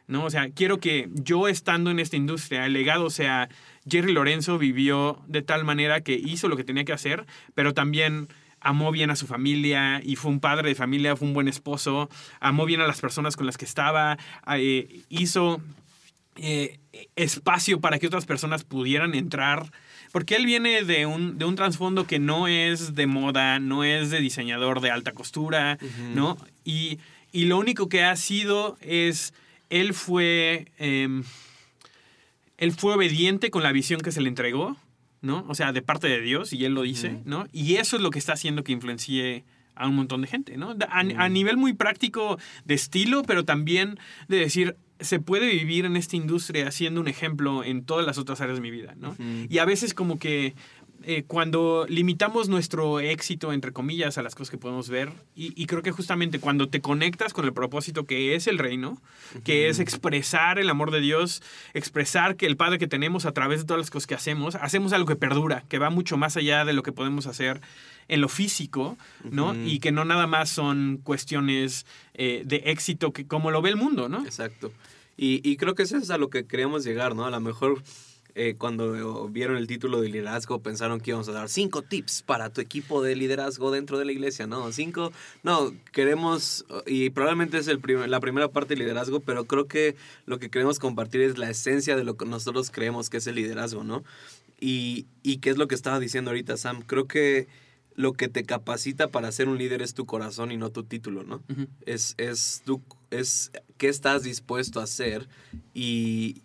¿No? 0.06 0.26
O 0.26 0.30
sea, 0.30 0.50
quiero 0.50 0.82
que 0.82 1.08
yo 1.14 1.48
estando 1.48 1.90
en 1.92 1.98
esta 2.00 2.18
industria, 2.18 2.66
el 2.66 2.74
legado 2.74 3.10
sea, 3.10 3.48
Jerry 3.90 4.14
Lorenzo 4.14 4.58
vivió 4.58 5.22
de 5.28 5.42
tal 5.42 5.64
manera 5.64 6.02
que 6.02 6.14
hizo 6.14 6.48
lo 6.48 6.58
que 6.58 6.64
tenía 6.64 6.86
que 6.86 6.94
hacer, 6.94 7.26
pero 7.54 7.74
también 7.74 8.28
amó 8.60 8.92
bien 8.92 9.12
a 9.12 9.16
su 9.16 9.28
familia 9.28 10.02
y 10.04 10.16
fue 10.16 10.32
un 10.32 10.40
padre 10.40 10.70
de 10.70 10.76
familia, 10.76 11.16
fue 11.16 11.28
un 11.28 11.34
buen 11.34 11.48
esposo, 11.48 12.10
amó 12.40 12.66
bien 12.66 12.82
a 12.82 12.88
las 12.88 13.02
personas 13.02 13.36
con 13.36 13.46
las 13.46 13.58
que 13.58 13.66
estaba, 13.66 14.18
eh, 14.56 15.02
hizo 15.10 15.62
eh, 16.38 16.80
espacio 17.16 17.80
para 17.80 18.00
que 18.00 18.08
otras 18.08 18.26
personas 18.26 18.64
pudieran 18.64 19.16
entrar. 19.16 19.72
Porque 20.12 20.36
él 20.36 20.46
viene 20.46 20.84
de 20.84 21.08
un, 21.08 21.40
de 21.40 21.46
un 21.46 21.56
trasfondo 21.56 22.06
que 22.06 22.20
no 22.20 22.48
es 22.48 22.94
de 22.94 23.08
moda, 23.08 23.60
no 23.60 23.84
es 23.84 24.12
de 24.12 24.20
diseñador 24.20 24.80
de 24.80 24.92
alta 24.92 25.12
costura, 25.12 25.80
¿no? 26.14 26.38
Y, 26.64 27.00
y 27.32 27.46
lo 27.46 27.58
único 27.58 27.90
que 27.90 28.04
ha 28.04 28.16
sido 28.16 28.78
es, 28.82 29.34
él 29.72 29.96
fue, 29.96 30.68
em, 30.78 31.24
él 32.64 32.72
fue 32.72 32.96
obediente 32.96 33.52
con 33.52 33.62
la 33.62 33.72
visión 33.72 34.00
que 34.00 34.12
se 34.12 34.22
le 34.22 34.30
entregó, 34.30 34.78
¿no? 35.22 35.46
O 35.50 35.56
sea, 35.56 35.72
de 35.74 35.82
parte 35.82 36.08
de 36.08 36.22
Dios, 36.22 36.54
y 36.54 36.64
él 36.66 36.74
lo 36.74 36.84
dice, 36.84 37.22
¿no? 37.26 37.46
Y 37.52 37.76
eso 37.76 37.98
es 37.98 38.02
lo 38.02 38.10
que 38.10 38.20
está 38.20 38.34
haciendo 38.34 38.64
que 38.64 38.72
influencie 38.72 39.44
a 39.76 39.88
un 39.88 39.96
montón 39.96 40.22
de 40.22 40.28
gente, 40.28 40.58
¿no? 40.58 40.76
A, 40.90 41.00
a 41.00 41.30
nivel 41.30 41.58
muy 41.58 41.74
práctico 41.74 42.38
de 42.66 42.74
estilo, 42.74 43.24
pero 43.24 43.44
también 43.44 44.00
de 44.28 44.38
decir, 44.38 44.78
se 45.00 45.20
puede 45.20 45.50
vivir 45.50 45.86
en 45.86 45.98
esta 45.98 46.16
industria 46.16 46.72
siendo 46.72 47.02
un 47.02 47.08
ejemplo 47.08 47.64
en 47.64 47.84
todas 47.84 48.06
las 48.06 48.18
otras 48.18 48.40
áreas 48.42 48.58
de 48.58 48.62
mi 48.62 48.72
vida, 48.72 48.96
¿no? 48.98 49.16
Y 49.50 49.58
a 49.58 49.66
veces 49.66 49.94
como 49.94 50.18
que 50.18 50.54
eh, 51.06 51.24
cuando 51.26 51.86
limitamos 51.88 52.50
nuestro 52.50 53.00
éxito, 53.00 53.54
entre 53.54 53.72
comillas, 53.72 54.18
a 54.18 54.24
las 54.24 54.36
cosas 54.36 54.52
que 54.52 54.58
podemos 54.58 54.90
ver, 54.90 55.12
y, 55.36 55.54
y 55.62 55.66
creo 55.66 55.82
que 55.82 55.92
justamente 55.92 56.40
cuando 56.40 56.70
te 56.70 56.82
conectas 56.82 57.34
con 57.34 57.46
el 57.46 57.54
propósito 57.54 58.06
que 58.06 58.36
es 58.36 58.48
el 58.48 58.58
reino, 58.58 59.02
que 59.44 59.70
es 59.70 59.80
expresar 59.80 60.60
el 60.60 60.70
amor 60.70 60.92
de 60.92 61.02
Dios, 61.02 61.42
expresar 61.74 62.36
que 62.36 62.46
el 62.46 62.58
Padre 62.58 62.80
que 62.80 62.88
tenemos 62.88 63.26
a 63.26 63.32
través 63.32 63.60
de 63.62 63.66
todas 63.66 63.80
las 63.80 63.90
cosas 63.90 64.08
que 64.08 64.16
hacemos, 64.16 64.56
hacemos 64.56 64.94
algo 64.94 65.08
que 65.08 65.16
perdura, 65.16 65.64
que 65.70 65.80
va 65.80 65.90
mucho 65.90 66.18
más 66.18 66.38
allá 66.38 66.66
de 66.66 66.74
lo 66.74 66.84
que 66.84 66.92
podemos 66.92 67.28
hacer 67.28 67.62
en 68.08 68.22
lo 68.22 68.30
físico, 68.30 68.98
¿no? 69.24 69.56
Y 69.56 69.80
que 69.80 69.92
no 69.92 70.06
nada 70.06 70.28
más 70.28 70.50
son 70.50 71.00
cuestiones 71.04 71.86
eh, 72.14 72.44
de 72.46 72.58
éxito 72.66 73.14
que 73.14 73.26
como 73.26 73.52
lo 73.52 73.62
ve 73.62 73.70
el 73.70 73.76
mundo, 73.76 74.10
¿no? 74.10 74.26
Exacto. 74.26 74.72
Y, 75.16 75.48
y 75.48 75.58
creo 75.58 75.76
que 75.76 75.84
eso 75.84 75.98
es 75.98 76.10
a 76.10 76.18
lo 76.18 76.30
que 76.30 76.46
queríamos 76.46 76.84
llegar, 76.84 77.16
¿no? 77.16 77.26
A 77.26 77.30
lo 77.30 77.40
mejor 77.40 77.82
eh, 78.36 78.56
cuando 78.58 79.28
vieron 79.30 79.58
el 79.58 79.68
título 79.68 80.02
de 80.02 80.10
liderazgo 80.10 80.60
pensaron 80.60 81.00
que 81.00 81.12
íbamos 81.12 81.30
a 81.30 81.34
dar 81.34 81.50
cinco 81.50 81.82
tips 81.84 82.24
para 82.24 82.50
tu 82.50 82.62
equipo 82.62 83.02
de 83.04 83.16
liderazgo 83.16 83.70
dentro 83.72 84.00
de 84.00 84.06
la 84.06 84.12
iglesia, 84.12 84.48
¿no? 84.48 84.72
Cinco, 84.72 85.12
no, 85.44 85.74
queremos, 85.92 86.66
y 86.88 87.10
probablemente 87.12 87.58
es 87.60 87.68
el 87.68 87.80
prim- 87.80 88.06
la 88.08 88.20
primera 88.20 88.48
parte 88.50 88.70
del 88.70 88.80
liderazgo, 88.80 89.20
pero 89.20 89.46
creo 89.46 89.68
que 89.68 89.96
lo 90.26 90.40
que 90.40 90.50
queremos 90.50 90.80
compartir 90.80 91.22
es 91.22 91.38
la 91.38 91.50
esencia 91.50 91.96
de 91.96 92.04
lo 92.04 92.18
que 92.18 92.26
nosotros 92.26 92.72
creemos 92.72 93.10
que 93.10 93.18
es 93.18 93.28
el 93.28 93.36
liderazgo, 93.36 93.84
¿no? 93.84 94.04
Y, 94.60 95.06
y 95.24 95.38
qué 95.38 95.50
es 95.50 95.58
lo 95.58 95.68
que 95.68 95.76
estaba 95.76 96.00
diciendo 96.00 96.32
ahorita, 96.32 96.58
Sam. 96.58 96.82
Creo 96.82 97.06
que 97.08 97.48
lo 97.96 98.14
que 98.14 98.30
te 98.30 98.44
capacita 98.44 99.10
para 99.10 99.32
ser 99.32 99.48
un 99.50 99.58
líder 99.60 99.82
es 99.84 99.94
tu 99.94 100.06
corazón 100.06 100.52
y 100.52 100.58
no 100.58 100.72
tu 100.72 100.84
título, 100.84 101.24
¿no? 101.24 101.44
Ujú. 101.50 101.68
es, 101.86 102.16
es, 102.18 102.64
tu, 102.66 102.82
es 103.12 103.52
qué 103.78 103.90
estás 103.90 104.24
dispuesto 104.24 104.80
a 104.80 104.84
hacer 104.84 105.28
y 105.74 106.42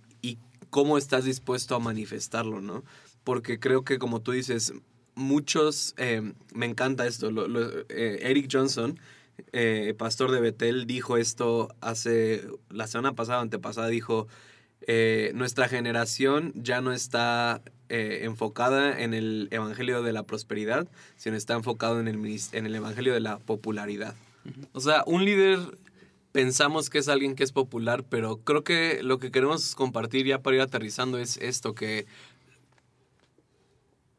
cómo 0.71 0.99
estás 0.99 1.25
dispuesto 1.25 1.75
a 1.75 1.79
manifestarlo, 1.79 2.61
¿no? 2.61 2.85
Porque 3.25 3.59
creo 3.59 3.85
que 3.85 3.99
como 3.99 4.21
tú 4.21 4.33
dices, 4.33 4.73
muchos, 5.15 5.95
eh, 5.97 6.33
me 6.55 6.67
encanta 6.67 7.07
esto, 7.07 7.31
lo- 7.31 7.49
lo- 7.49 7.81
eh, 7.89 8.21
Eric 8.23 8.49
Johnson, 8.51 8.99
eh, 9.53 9.95
pastor 9.99 10.31
de 10.31 10.41
Betel, 10.41 10.87
dijo 10.87 11.17
esto 11.17 11.75
hace, 11.81 12.45
la 12.71 12.87
semana 12.87 13.15
pasada, 13.15 13.41
antepasada, 13.41 13.89
dijo, 13.89 14.27
eh, 14.87 15.33
nuestra 15.35 15.69
generación 15.69 16.53
ya 16.55 16.81
no 16.81 16.93
está 16.93 17.63
enfocada 17.91 19.01
en 19.01 19.15
el 19.15 19.49
evangelio 19.51 20.03
de 20.03 20.13
la 20.13 20.23
prosperidad, 20.25 20.87
sino 21.17 21.37
está 21.37 21.55
enfocado 21.55 21.99
en 22.01 22.07
el, 22.09 22.39
en 22.53 22.67
el 22.67 22.75
evangelio 22.75 23.15
de 23.15 23.21
la 23.21 23.39
popularidad. 23.39 24.15
O 24.73 24.81
sea, 24.81 25.05
un 25.07 25.25
líder 25.25 25.59
pensamos 26.33 26.91
que 26.91 26.99
es 26.99 27.09
alguien 27.09 27.35
que 27.35 27.45
es 27.45 27.53
popular, 27.53 28.05
pero 28.09 28.39
creo 28.39 28.65
que 28.65 29.03
lo 29.03 29.19
que 29.19 29.31
queremos 29.31 29.75
compartir 29.75 30.27
ya 30.27 30.43
para 30.43 30.57
ir 30.57 30.63
aterrizando 30.63 31.19
es 31.19 31.37
esto, 31.39 31.75
que 31.75 32.07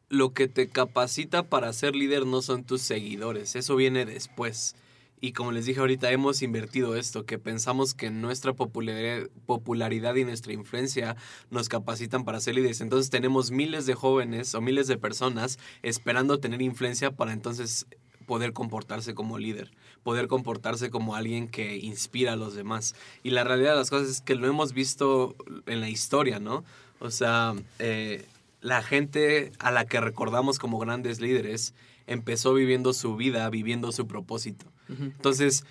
lo 0.08 0.32
que 0.32 0.48
te 0.48 0.68
capacita 0.68 1.44
para 1.44 1.72
ser 1.72 1.94
líder 1.94 2.26
no 2.26 2.42
son 2.42 2.64
tus 2.64 2.82
seguidores, 2.82 3.54
eso 3.54 3.76
viene 3.76 4.04
después. 4.04 4.74
Y 5.22 5.32
como 5.32 5.52
les 5.52 5.66
dije 5.66 5.80
ahorita, 5.80 6.10
hemos 6.10 6.40
invertido 6.40 6.96
esto, 6.96 7.26
que 7.26 7.38
pensamos 7.38 7.92
que 7.92 8.10
nuestra 8.10 8.54
popularidad, 8.54 10.14
y 10.14 10.24
nuestra 10.24 10.54
influencia 10.54 11.14
nos 11.50 11.68
capacitan 11.68 12.24
para 12.24 12.40
ser 12.40 12.54
líderes. 12.54 12.80
Entonces 12.80 13.10
tenemos 13.10 13.50
miles 13.50 13.84
de 13.84 13.94
jóvenes 13.94 14.54
o 14.54 14.62
miles 14.62 14.86
de 14.86 14.96
personas 14.96 15.58
esperando 15.82 16.40
tener 16.40 16.62
influencia 16.62 17.10
para 17.10 17.34
entonces 17.34 17.86
poder 18.30 18.52
comportarse 18.52 19.12
como 19.12 19.38
líder, 19.38 19.72
poder 20.04 20.28
comportarse 20.28 20.88
como 20.88 21.16
alguien 21.16 21.48
que 21.48 21.78
inspira 21.78 22.34
a 22.34 22.36
los 22.36 22.54
demás. 22.54 22.94
Y 23.24 23.30
la 23.30 23.42
realidad 23.42 23.72
de 23.72 23.78
las 23.78 23.90
cosas 23.90 24.08
es 24.08 24.20
que 24.20 24.36
lo 24.36 24.46
hemos 24.46 24.72
visto 24.72 25.34
en 25.66 25.80
la 25.80 25.88
historia, 25.88 26.38
¿no? 26.38 26.62
O 27.00 27.10
sea, 27.10 27.54
eh, 27.80 28.24
la 28.60 28.84
gente 28.84 29.50
a 29.58 29.72
la 29.72 29.84
que 29.84 30.00
recordamos 30.00 30.60
como 30.60 30.78
grandes 30.78 31.20
líderes 31.20 31.74
empezó 32.06 32.54
viviendo 32.54 32.92
su 32.92 33.16
vida, 33.16 33.50
viviendo 33.50 33.90
su 33.90 34.06
propósito. 34.06 34.64
Entonces, 34.88 35.64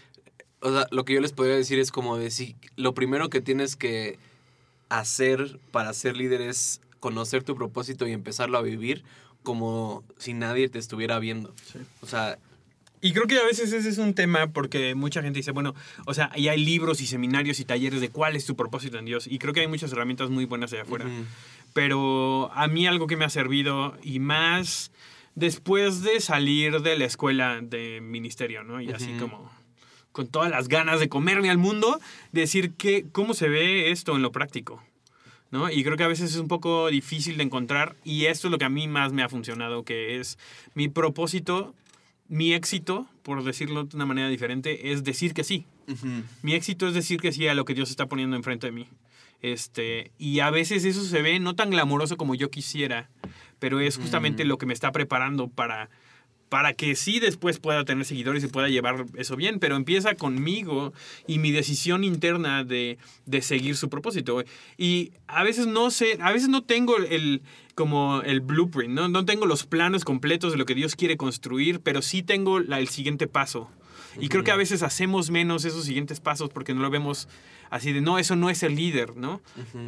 o 0.59 0.73
sea, 0.73 0.85
lo 0.91 1.05
que 1.05 1.13
yo 1.13 1.21
les 1.21 1.31
podría 1.31 1.55
decir 1.55 1.79
es 1.79 1.93
como 1.93 2.17
decir, 2.17 2.57
lo 2.75 2.93
primero 2.93 3.29
que 3.29 3.39
tienes 3.39 3.77
que 3.77 4.19
hacer 4.89 5.61
para 5.71 5.93
ser 5.93 6.17
líder 6.17 6.41
es 6.41 6.81
conocer 6.99 7.41
tu 7.41 7.55
propósito 7.55 8.05
y 8.05 8.11
empezarlo 8.11 8.57
a 8.57 8.61
vivir 8.61 9.05
como 9.43 10.03
si 10.17 10.33
nadie 10.33 10.67
te 10.67 10.77
estuviera 10.77 11.19
viendo. 11.19 11.53
Sí. 11.71 11.79
O 12.01 12.05
sea, 12.05 12.37
Y 13.01 13.13
creo 13.13 13.27
que 13.27 13.37
a 13.37 13.45
veces 13.45 13.71
ese 13.71 13.87
es 13.87 13.97
un 13.97 14.13
tema 14.13 14.47
porque 14.47 14.93
mucha 14.93 15.21
gente 15.21 15.39
dice, 15.39 15.51
bueno, 15.51 15.73
o 16.05 16.13
sea, 16.13 16.31
y 16.35 16.49
hay 16.49 16.63
libros 16.63 16.99
y 17.01 17.07
seminarios 17.07 17.59
y 17.59 17.65
talleres 17.65 18.01
de 18.01 18.09
cuál 18.09 18.35
es 18.35 18.45
tu 18.45 18.55
propósito 18.55 18.97
en 18.97 19.05
Dios. 19.05 19.25
Y 19.27 19.39
creo 19.39 19.53
que 19.53 19.61
hay 19.61 19.67
muchas 19.67 19.91
herramientas 19.93 20.29
muy 20.29 20.45
buenas 20.45 20.73
allá 20.73 20.81
afuera. 20.81 21.05
ujú, 21.05 21.25
pero 21.73 22.51
a 22.53 22.67
mí 22.67 22.87
algo 22.87 23.07
que 23.07 23.15
me 23.15 23.25
ha 23.25 23.29
servido 23.29 23.95
y 24.03 24.19
más 24.19 24.91
después 25.35 26.01
de 26.01 26.19
salir 26.19 26.81
de 26.81 26.97
la 26.97 27.05
escuela 27.05 27.59
de 27.61 28.01
ministerio, 28.01 28.63
¿no? 28.63 28.81
Y 28.81 28.91
así 28.91 29.13
como 29.19 29.51
con 30.11 30.27
todas 30.27 30.49
las 30.49 30.67
ganas 30.67 30.99
de 30.99 31.07
comerme 31.07 31.49
al 31.49 31.57
mundo, 31.57 31.99
decir 32.31 32.73
que, 32.73 33.05
cómo 33.11 33.33
se 33.33 33.47
ve 33.47 33.91
esto 33.91 34.15
en 34.15 34.21
lo 34.21 34.31
práctico. 34.31 34.83
¿no? 35.51 35.69
Y 35.69 35.83
creo 35.83 35.97
que 35.97 36.03
a 36.03 36.07
veces 36.07 36.31
es 36.31 36.37
un 36.37 36.47
poco 36.47 36.89
difícil 36.89 37.37
de 37.37 37.43
encontrar 37.43 37.95
y 38.03 38.25
esto 38.25 38.47
es 38.47 38.51
lo 38.51 38.57
que 38.57 38.65
a 38.65 38.69
mí 38.69 38.87
más 38.87 39.13
me 39.13 39.23
ha 39.23 39.29
funcionado, 39.29 39.83
que 39.83 40.19
es 40.19 40.37
mi 40.73 40.89
propósito, 40.89 41.73
mi 42.29 42.53
éxito, 42.53 43.07
por 43.23 43.43
decirlo 43.43 43.83
de 43.83 43.95
una 43.95 44.05
manera 44.05 44.29
diferente, 44.29 44.91
es 44.91 45.03
decir 45.03 45.33
que 45.33 45.43
sí. 45.43 45.65
Mi 46.43 46.53
éxito 46.53 46.87
es 46.87 46.93
decir 46.93 47.19
que 47.19 47.31
sí 47.31 47.47
a 47.47 47.55
lo 47.55 47.65
que 47.65 47.73
Dios 47.73 47.89
está 47.89 48.05
poniendo 48.05 48.35
enfrente 48.35 48.67
de 48.67 48.71
mí. 48.71 48.87
Este, 49.41 50.11
y 50.17 50.39
a 50.39 50.51
veces 50.51 50.85
eso 50.85 51.03
se 51.03 51.21
ve 51.21 51.39
no 51.39 51.55
tan 51.55 51.71
glamoroso 51.71 52.17
como 52.17 52.35
yo 52.35 52.51
quisiera, 52.51 53.09
pero 53.57 53.79
es 53.79 53.97
justamente 53.97 54.45
lo 54.45 54.57
que 54.57 54.65
me 54.65 54.73
está 54.73 54.91
preparando 54.91 55.47
para 55.47 55.89
para 56.49 56.73
que 56.73 56.95
sí 56.95 57.19
después 57.19 57.59
pueda 57.59 57.85
tener 57.85 58.05
seguidores 58.05 58.43
y 58.43 58.47
pueda 58.47 58.67
llevar 58.67 59.05
eso 59.15 59.35
bien, 59.35 59.59
pero 59.59 59.75
empieza 59.75 60.15
conmigo 60.15 60.93
y 61.27 61.37
mi 61.37 61.51
decisión 61.51 62.03
interna 62.03 62.63
de, 62.63 62.97
seguir 63.41 63.77
su 63.77 63.89
propósito. 63.89 64.43
Y 64.77 65.11
a 65.27 65.43
veces 65.43 65.67
no 65.67 65.91
sé, 65.91 66.17
a 66.21 66.31
veces 66.31 66.49
no 66.49 66.63
tengo 66.63 66.97
el, 66.97 67.43
como 67.75 68.21
el 68.23 68.41
blueprint, 68.41 68.93
¿no? 68.93 69.07
no 69.07 69.25
tengo 69.25 69.45
los 69.45 69.65
planos 69.65 70.03
completos 70.03 70.51
de 70.51 70.57
lo 70.57 70.65
que 70.65 70.75
Dios 70.75 70.95
quiere 70.95 71.17
construir, 71.17 71.79
pero 71.81 72.01
sí 72.01 72.23
tengo 72.23 72.57
el 72.57 72.87
siguiente 72.89 73.27
paso. 73.27 73.69
Y 74.19 74.27
creo 74.27 74.43
que 74.43 74.51
a 74.51 74.55
veces 74.55 74.81
hacemos 74.81 75.29
menos 75.29 75.65
esos 75.65 75.85
siguientes 75.85 76.19
pasos 76.19 76.49
porque 76.49 76.73
no 76.73 76.81
lo 76.81 76.89
vemos 76.89 77.27
así 77.69 77.93
de, 77.93 78.01
no, 78.01 78.17
eso 78.17 78.35
no 78.35 78.49
es 78.49 78.63
el 78.63 78.75
líder, 78.75 79.15
¿no? 79.15 79.39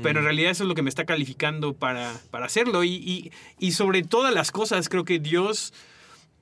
Pero 0.03 0.19
en 0.19 0.25
realidad 0.25 0.51
eso 0.51 0.63
es 0.63 0.69
lo 0.69 0.75
que 0.75 0.83
me 0.83 0.89
está 0.89 1.05
calificando 1.05 1.73
para, 1.73 2.13
para 2.29 2.45
hacerlo. 2.45 2.83
Y, 2.83 2.93
y, 2.93 3.31
y 3.59 3.71
sobre 3.71 4.03
todas 4.03 4.31
las 4.31 4.51
cosas, 4.51 4.89
creo 4.89 5.05
que 5.05 5.17
Dios 5.17 5.73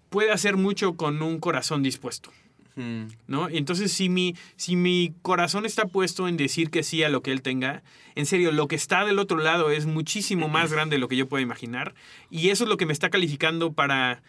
puede 0.10 0.32
hacer 0.32 0.58
mucho 0.58 0.95
con 0.95 1.22
un 1.22 1.39
corazón 1.39 1.84
dispuesto. 1.84 2.32
Hmm. 2.76 3.08
¿No? 3.28 3.50
Entonces, 3.50 3.91
si 3.91 4.10
mi, 4.10 4.36
si 4.56 4.76
mi 4.76 5.13
corazón 5.22 5.65
está 5.65 5.86
puesto 5.86 6.28
en 6.28 6.38
decir 6.38 6.69
que 6.69 6.84
sí 6.84 7.04
a 7.04 7.10
lo 7.10 7.22
que 7.22 7.32
él 7.32 7.41
tenga, 7.41 7.84
en 8.15 8.26
serio, 8.26 8.52
lo 8.52 8.67
que 8.67 8.76
está 8.76 9.06
del 9.06 9.19
otro 9.19 9.38
lado 9.38 9.69
es 9.69 9.86
muchísimo 9.86 10.48
más 10.48 10.72
grande 10.74 10.95
de 10.95 11.00
lo 11.00 11.08
que 11.08 11.17
yo 11.17 11.28
puedo 11.28 11.41
imaginar. 11.41 11.93
Y 12.30 12.50
eso 12.50 12.63
es 12.63 12.69
lo 12.69 12.78
que 12.78 12.86
me 12.86 12.93
está 12.93 13.10
calificando 13.10 13.74
para, 13.74 14.22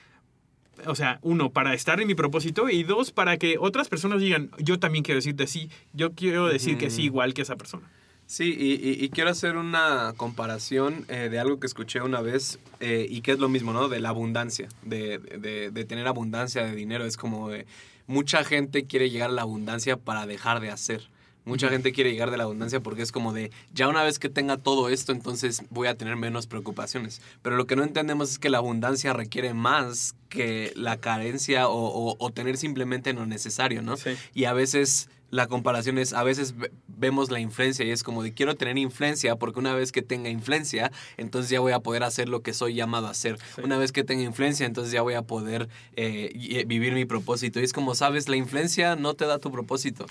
o 0.87 0.95
sea, 0.95 1.19
uno, 1.23 1.51
para 1.51 1.75
estar 1.75 2.01
en 2.01 2.09
mi 2.09 2.15
propósito 2.15 2.69
y 2.69 2.83
dos, 2.83 3.13
para 3.13 3.37
que 3.37 3.57
otras 3.59 3.89
personas 3.89 4.21
digan, 4.21 4.51
yo 4.59 4.79
también 4.79 5.05
quiero 5.05 5.19
decirte 5.19 5.47
sí, 5.47 5.71
yo 5.93 6.13
quiero 6.13 6.47
decir 6.47 6.77
que 6.77 6.91
sí 6.91 7.05
igual 7.05 7.35
que 7.35 7.43
esa 7.43 7.57
persona. 7.57 7.89
Sí, 8.31 8.55
y, 8.57 9.09
quiero 9.09 9.31
hacer 9.31 9.57
una 9.57 10.15
comparación 10.17 11.05
eh, 11.09 11.29
de 11.29 11.41
algo 11.41 11.59
que 11.59 11.67
escuché 11.67 12.01
una 12.01 12.21
vez 12.21 12.61
eh, 12.79 13.05
y 13.11 13.23
que 13.23 13.33
es 13.33 13.41
lo 13.41 13.49
mismo, 13.49 13.73
¿no? 13.73 13.89
De 13.89 13.99
la 13.99 14.11
abundancia, 14.11 14.69
de, 14.83 15.19
de, 15.19 15.85
tener 15.85 16.07
abundancia 16.07 16.65
de 16.65 16.77
dinero. 16.77 17.05
Es 17.05 17.17
como 17.17 17.49
de, 17.49 17.67
mucha 18.07 18.45
gente 18.45 18.85
quiere 18.85 19.11
llegar 19.11 19.31
a 19.31 19.33
la 19.33 19.43
abundancia 19.43 19.97
para 19.97 20.27
dejar 20.27 20.61
de 20.61 20.71
hacer. 20.71 21.11
Mucha 21.45 21.71
gente 21.71 21.91
quiere 21.91 22.13
llegar 22.13 22.31
de 22.31 22.37
la 22.37 22.45
abundancia 22.45 22.79
porque 22.79 23.03
es 23.03 23.11
como 23.11 23.33
de, 23.33 23.51
ya 23.75 23.89
una 23.89 24.05
vez 24.05 24.21
que 24.21 24.29
tenga 24.29 24.59
todo 24.59 24.91
esto, 24.91 25.11
entonces 25.11 25.65
voy 25.71 25.89
a 25.89 25.97
tener 25.97 26.15
menos 26.15 26.47
preocupaciones. 26.47 27.21
Pero 27.43 27.57
lo 27.57 27.67
que 27.67 27.75
no 27.75 27.83
entendemos 27.83 28.31
es 28.31 28.39
que 28.39 28.49
la 28.49 28.59
abundancia 28.59 29.13
requiere 29.13 29.55
más 29.55 30.15
que 30.29 30.73
la 30.77 30.99
carencia 30.99 31.69
o, 31.69 32.17
o, 32.17 32.31
tener 32.31 32.59
simplemente 32.59 33.13
lo 33.13 33.27
necesario, 33.27 33.83
¿no? 33.83 33.97
Y 34.35 34.45
a 34.45 34.53
veces 34.53 35.09
la 35.31 35.47
comparación 35.47 35.99
es, 35.99 36.13
a 36.13 36.23
veces 36.23 36.55
vemos 36.87 37.31
la 37.31 37.41
influencia 37.41 37.85
y 37.85 37.91
es 37.91 38.03
como 38.03 38.23
de 38.23 38.35
quiero 38.35 38.57
tener 38.57 38.77
influencia 38.79 39.37
porque 39.37 39.59
una 39.59 39.75
vez 39.75 39.93
que 39.93 40.03
tenga 40.03 40.29
influencia, 40.29 40.93
entonces 41.17 41.51
ya 41.51 41.61
voy 41.61 41.73
a 41.73 41.81
poder 41.81 42.03
hacer 42.03 42.29
lo 42.29 42.43
que 42.43 42.53
soy 42.53 42.75
llamado 42.75 43.07
a 43.07 43.11
hacer. 43.11 43.39
Una 43.63 43.79
vez 43.79 43.93
que 43.93 44.05
tenga 44.05 44.23
influencia, 44.23 44.67
entonces 44.67 44.93
ya 44.93 45.03
voy 45.03 45.15
a 45.15 45.23
poder 45.23 45.69
eh, 45.97 46.33
eh, 46.35 46.65
vivir 46.67 46.93
mi 46.93 47.05
propósito. 47.05 47.61
Y 47.61 47.65
es 47.65 47.73
como, 47.73 47.95
sabes, 47.95 48.29
la 48.29 48.37
influencia 48.37 48.97
no 48.97 49.15
te 49.15 49.27
da 49.27 49.39
tu 49.39 49.51
propósito. 49.51 50.07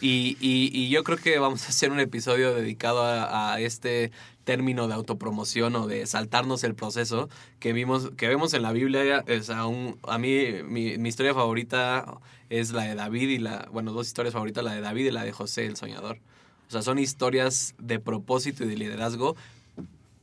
Y, 0.00 0.36
y, 0.40 0.88
yo 0.88 1.04
creo 1.04 1.18
que 1.18 1.38
vamos 1.38 1.64
a 1.66 1.68
hacer 1.68 1.92
un 1.92 2.00
episodio 2.00 2.54
dedicado 2.54 3.02
a, 3.04 3.60
este 3.60 4.10
término 4.50 4.88
de 4.88 4.94
autopromoción 4.94 5.76
o 5.76 5.86
de 5.86 6.04
saltarnos 6.06 6.64
el 6.64 6.74
proceso 6.74 7.28
que 7.60 7.72
vimos 7.72 8.10
que 8.16 8.26
vemos 8.26 8.52
en 8.52 8.62
la 8.62 8.72
Biblia 8.72 9.22
es 9.28 9.48
a, 9.48 9.60
a 9.60 10.18
mí 10.18 10.46
mi, 10.64 10.98
mi 10.98 11.08
historia 11.08 11.34
favorita 11.34 12.18
es 12.48 12.72
la 12.72 12.82
de 12.82 12.96
David 12.96 13.28
y 13.28 13.38
la, 13.38 13.68
bueno, 13.70 13.92
dos 13.92 14.08
historias 14.08 14.32
favoritas, 14.32 14.64
la 14.64 14.74
de 14.74 14.80
David 14.80 15.06
y 15.06 15.10
la 15.12 15.22
de 15.22 15.30
José 15.30 15.66
el 15.66 15.76
Soñador. 15.76 16.18
O 16.66 16.70
sea, 16.72 16.82
son 16.82 16.98
historias 16.98 17.76
de 17.78 18.00
propósito 18.00 18.64
y 18.64 18.66
de 18.66 18.76
liderazgo 18.76 19.36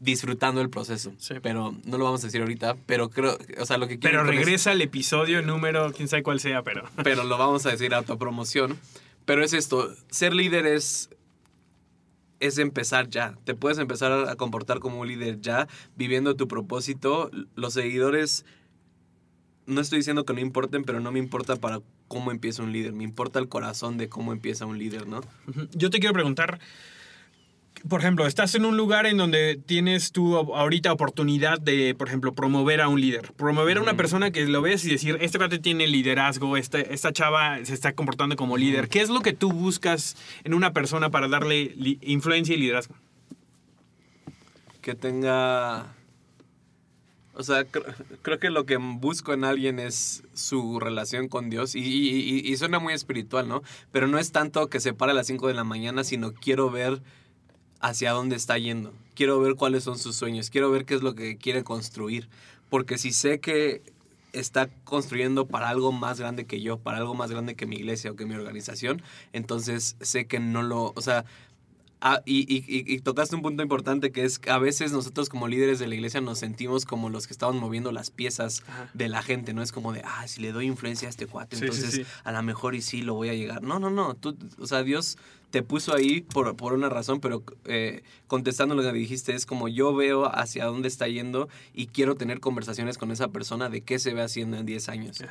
disfrutando 0.01 0.59
el 0.59 0.69
proceso. 0.69 1.13
Pero 1.41 1.73
no 1.85 1.97
lo 1.97 2.03
vamos 2.03 2.21
a 2.23 2.27
decir 2.27 2.41
ahorita, 2.41 2.75
pero 2.85 3.09
creo, 3.09 3.37
o 3.61 3.65
sea, 3.65 3.77
lo 3.77 3.87
que. 3.87 3.97
Pero 3.97 4.25
regresa 4.25 4.71
al 4.71 4.81
episodio 4.81 5.41
número, 5.41 5.93
quién 5.93 6.09
sabe 6.09 6.21
cuál 6.21 6.41
sea, 6.41 6.63
pero... 6.63 6.83
Pero 7.01 7.23
lo 7.23 7.37
vamos 7.37 7.65
a 7.65 7.69
decir 7.69 7.93
autopromoción. 7.93 8.77
Pero 9.23 9.41
es 9.41 9.53
esto, 9.53 9.89
ser 10.09 10.33
líder 10.33 10.65
es, 10.65 11.09
es 12.39 12.57
empezar 12.57 13.09
ya. 13.09 13.37
Te 13.43 13.55
puedes 13.55 13.77
empezar 13.77 14.11
a 14.11 14.35
comportar 14.35 14.79
como 14.79 14.99
un 14.99 15.07
líder 15.07 15.41
ya, 15.41 15.67
viviendo 15.95 16.35
tu 16.35 16.47
propósito. 16.47 17.31
Los 17.55 17.73
seguidores, 17.73 18.45
no 19.65 19.81
estoy 19.81 19.99
diciendo 19.99 20.25
que 20.25 20.33
no 20.33 20.39
importen, 20.39 20.83
pero 20.83 20.99
no 20.99 21.11
me 21.11 21.19
importa 21.19 21.55
para 21.55 21.81
cómo 22.07 22.31
empieza 22.31 22.63
un 22.63 22.71
líder, 22.71 22.93
me 22.93 23.03
importa 23.03 23.39
el 23.39 23.49
corazón 23.49 23.97
de 23.97 24.07
cómo 24.09 24.31
empieza 24.31 24.65
un 24.65 24.77
líder, 24.77 25.07
¿no? 25.07 25.21
Yo 25.73 25.89
te 25.89 25.99
quiero 25.99 26.13
preguntar, 26.13 26.59
por 27.87 28.01
ejemplo, 28.01 28.25
estás 28.25 28.55
en 28.55 28.65
un 28.65 28.77
lugar 28.77 29.05
en 29.05 29.17
donde 29.17 29.59
tienes 29.65 30.11
tú 30.11 30.37
ahorita 30.37 30.91
oportunidad 30.91 31.59
de, 31.59 31.95
por 31.95 32.07
ejemplo, 32.07 32.33
promover 32.33 32.81
a 32.81 32.87
un 32.87 33.01
líder, 33.01 33.33
promover 33.33 33.77
a 33.77 33.81
una 33.81 33.95
persona 33.95 34.31
que 34.31 34.45
lo 34.45 34.61
ves 34.61 34.85
y 34.85 34.89
decir, 34.89 35.17
este 35.21 35.37
cuate 35.37 35.59
tiene 35.59 35.87
liderazgo, 35.87 36.57
este, 36.57 36.93
esta 36.93 37.11
chava 37.13 37.63
se 37.63 37.73
está 37.73 37.93
comportando 37.93 38.35
como 38.35 38.57
líder. 38.57 38.89
¿Qué 38.89 39.01
es 39.01 39.09
lo 39.09 39.21
que 39.21 39.33
tú 39.33 39.51
buscas 39.51 40.15
en 40.43 40.53
una 40.53 40.73
persona 40.73 41.09
para 41.09 41.27
darle 41.27 41.75
influencia 42.01 42.55
y 42.55 42.59
liderazgo? 42.59 42.95
Que 44.81 44.95
tenga 44.95 45.97
o 47.39 47.43
sea, 47.43 47.65
creo 48.23 48.39
que 48.39 48.49
lo 48.49 48.65
que 48.65 48.77
busco 48.77 49.31
en 49.31 49.43
alguien 49.43 49.77
es 49.77 50.23
su 50.33 50.79
relación 50.79 51.27
con 51.27 51.51
Dios 51.51 51.75
y, 51.75 51.81
y, 51.81 52.57
suena 52.57 52.79
muy 52.79 52.93
espiritual, 52.93 53.47
¿no? 53.47 53.61
Pero 53.91 54.07
no 54.07 54.17
es 54.17 54.31
tanto 54.31 54.69
que 54.69 54.79
se 54.79 54.93
para 54.95 55.11
a 55.11 55.15
las 55.15 55.27
5 55.27 55.47
de 55.47 55.53
la 55.53 55.63
mañana, 55.63 56.03
sino 56.03 56.33
quiero 56.33 56.71
ver 56.71 56.99
hacia 57.79 58.11
dónde 58.11 58.35
está 58.35 58.57
yendo. 58.57 58.93
Quiero 59.15 59.39
ver 59.39 59.55
cuáles 59.55 59.83
son 59.83 59.97
sus 59.97 60.15
sueños. 60.15 60.49
Quiero 60.49 60.71
ver 60.71 60.85
qué 60.85 60.95
es 60.95 61.01
lo 61.01 61.15
que 61.15 61.37
quiere 61.37 61.63
construir. 61.63 62.29
Porque 62.69 62.97
si 62.97 63.11
sé 63.11 63.39
que 63.39 63.81
está 64.33 64.67
construyendo 64.83 65.47
para 65.47 65.69
algo 65.69 65.91
más 65.91 66.19
grande 66.19 66.45
que 66.45 66.61
yo, 66.61 66.77
para 66.77 66.97
algo 66.97 67.15
más 67.15 67.31
grande 67.31 67.55
que 67.55 67.65
mi 67.65 67.77
iglesia 67.77 68.11
o 68.11 68.15
que 68.15 68.25
mi 68.25 68.35
organización, 68.35 69.01
entonces 69.33 69.95
sé 70.01 70.27
que 70.27 70.39
no 70.39 70.61
lo, 70.61 70.93
o 70.95 71.01
sea, 71.01 71.25
Ah, 71.99 72.21
y, 72.25 72.41
y, 72.41 72.63
y, 72.67 72.99
tocaste 72.99 73.35
un 73.35 73.41
punto 73.41 73.63
importante 73.63 74.11
que 74.11 74.23
es 74.23 74.37
que 74.37 74.51
a 74.51 74.59
veces 74.59 74.91
nosotros 74.91 75.29
como 75.29 75.47
líderes 75.47 75.79
de 75.79 75.87
la 75.87 75.95
iglesia 75.95 76.21
nos 76.21 76.37
sentimos 76.37 76.85
como 76.85 77.09
los 77.09 77.25
que 77.25 77.33
estamos 77.33 77.55
moviendo 77.55 77.91
las 77.91 78.11
piezas 78.11 78.63
de 78.93 79.09
la 79.09 79.23
gente, 79.23 79.55
¿no? 79.55 79.63
Es 79.63 79.71
como 79.71 79.93
de, 79.93 80.03
ah, 80.05 80.27
si 80.27 80.41
le 80.41 80.51
doy 80.51 80.67
influencia 80.67 81.07
a 81.07 81.09
este 81.09 81.25
cuate, 81.25 81.57
entonces 81.57 82.05
a 82.23 82.31
lo 82.31 82.43
mejor 82.43 82.75
y 82.75 82.83
sí 82.83 83.01
lo 83.01 83.15
voy 83.15 83.29
a 83.29 83.33
llegar. 83.33 83.63
No, 83.63 83.79
no, 83.79 83.89
no, 83.89 84.13
tú, 84.13 84.37
o 84.59 84.67
sea, 84.67 84.83
Dios 84.83 85.17
te 85.49 85.63
puso 85.63 85.95
ahí 85.95 86.21
por, 86.21 86.55
por 86.55 86.73
una 86.73 86.89
razón, 86.89 87.19
pero 87.19 87.43
eh, 87.65 88.03
contestando 88.27 88.75
lo 88.75 88.81
que 88.81 88.91
dijiste, 88.91 89.33
es 89.33 89.45
como 89.45 89.67
yo 89.67 89.95
veo 89.95 90.25
hacia 90.25 90.65
dónde 90.65 90.87
está 90.87 91.07
yendo 91.07 91.47
y 91.73 91.87
quiero 91.87 92.15
tener 92.15 92.39
conversaciones 92.39 92.97
con 92.97 93.11
esa 93.11 93.29
persona 93.29 93.69
de 93.69 93.81
qué 93.81 93.99
se 93.99 94.13
ve 94.13 94.21
haciendo 94.21 94.57
en 94.57 94.65
10 94.65 94.89
años. 94.89 95.23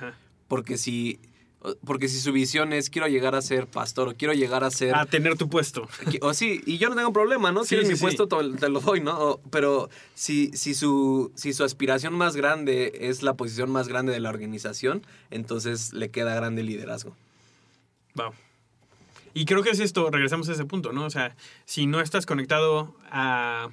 Porque 0.49 0.79
si 0.79 1.21
porque 1.85 2.09
si 2.09 2.21
su 2.21 2.33
visión 2.33 2.73
es 2.73 2.91
quiero 2.91 3.09
llegar 3.09 3.35
a 3.35 3.43
ser 3.43 3.67
pastor 3.67 4.09
o 4.09 4.15
quiero 4.15 4.35
llegar 4.35 4.63
a 4.63 4.71
ser... 4.71 4.95
A 4.95 5.07
tener 5.07 5.37
tu 5.37 5.49
puesto. 5.49 5.89
O 6.21 6.33
sí, 6.33 6.61
y 6.65 6.79
yo 6.79 6.89
no 6.89 6.95
tengo 6.95 7.13
problema, 7.13 7.51
¿no? 7.51 7.65
Si 7.65 7.77
mi 7.77 7.97
puesto, 7.97 8.29
te 8.29 8.69
lo 8.69 8.81
doy, 8.81 9.01
¿no? 9.01 9.41
pero 9.51 9.89
si, 10.15 10.51
si, 10.53 10.75
su, 10.75 11.33
si 11.35 11.53
su 11.53 11.65
aspiración 11.65 12.15
más 12.15 12.37
grande 12.37 12.93
es 13.01 13.23
la 13.23 13.35
posición 13.35 13.71
más 13.71 13.89
grande 13.89 14.13
de 14.13 14.21
la 14.21 14.29
organización, 14.29 15.05
entonces 15.31 15.93
le 15.93 16.11
queda 16.11 16.35
grande 16.35 16.61
el 16.61 16.69
liderazgo. 16.69 17.17
Wow. 18.15 18.33
Y 19.37 19.45
creo 19.45 19.63
que 19.63 19.71
es 19.71 19.81
esto, 19.81 20.11
regresamos 20.11 20.49
a 20.49 20.53
ese 20.53 20.65
punto, 20.65 20.93
¿no? 20.93 21.05
O 21.05 21.11
sea, 21.11 21.37
si 21.67 21.87
no 21.87 22.01
estás 22.01 22.25
conectado 22.25 22.97
a 23.11 23.69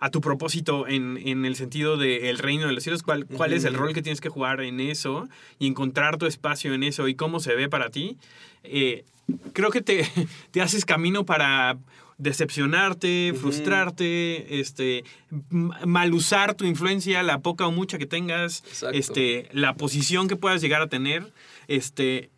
a 0.00 0.10
tu 0.10 0.22
propósito 0.22 0.88
en, 0.88 1.18
en 1.18 1.44
el 1.44 1.56
sentido 1.56 1.98
del 1.98 2.38
reino 2.38 2.66
de 2.66 2.72
los 2.72 2.82
cielos, 2.82 3.02
cuál, 3.02 3.26
cuál 3.26 3.52
es 3.52 3.64
el 3.64 3.74
rol 3.74 3.92
que 3.92 4.00
tienes 4.00 4.22
que 4.22 4.30
jugar 4.30 4.62
en 4.62 4.80
eso 4.80 5.28
y 5.58 5.66
encontrar 5.66 6.16
tu 6.16 6.24
espacio 6.24 6.72
en 6.72 6.82
eso 6.82 7.06
y 7.06 7.14
cómo 7.14 7.38
se 7.38 7.54
ve 7.54 7.68
para 7.68 7.90
ti, 7.90 8.16
eh, 8.64 9.04
creo 9.52 9.70
que 9.70 9.82
te, 9.82 10.10
te 10.52 10.62
haces 10.62 10.86
camino 10.86 11.26
para 11.26 11.76
decepcionarte, 12.16 13.34
frustrarte, 13.38 14.60
este, 14.60 15.04
mal 15.50 16.14
usar 16.14 16.54
tu 16.54 16.64
influencia, 16.64 17.22
la 17.22 17.40
poca 17.40 17.66
o 17.66 17.70
mucha 17.70 17.98
que 17.98 18.06
tengas, 18.06 18.64
este, 18.92 19.48
la 19.52 19.74
posición 19.74 20.28
que 20.28 20.36
puedas 20.36 20.62
llegar 20.62 20.80
a 20.80 20.88
tener, 20.88 21.30
este, 21.68 22.30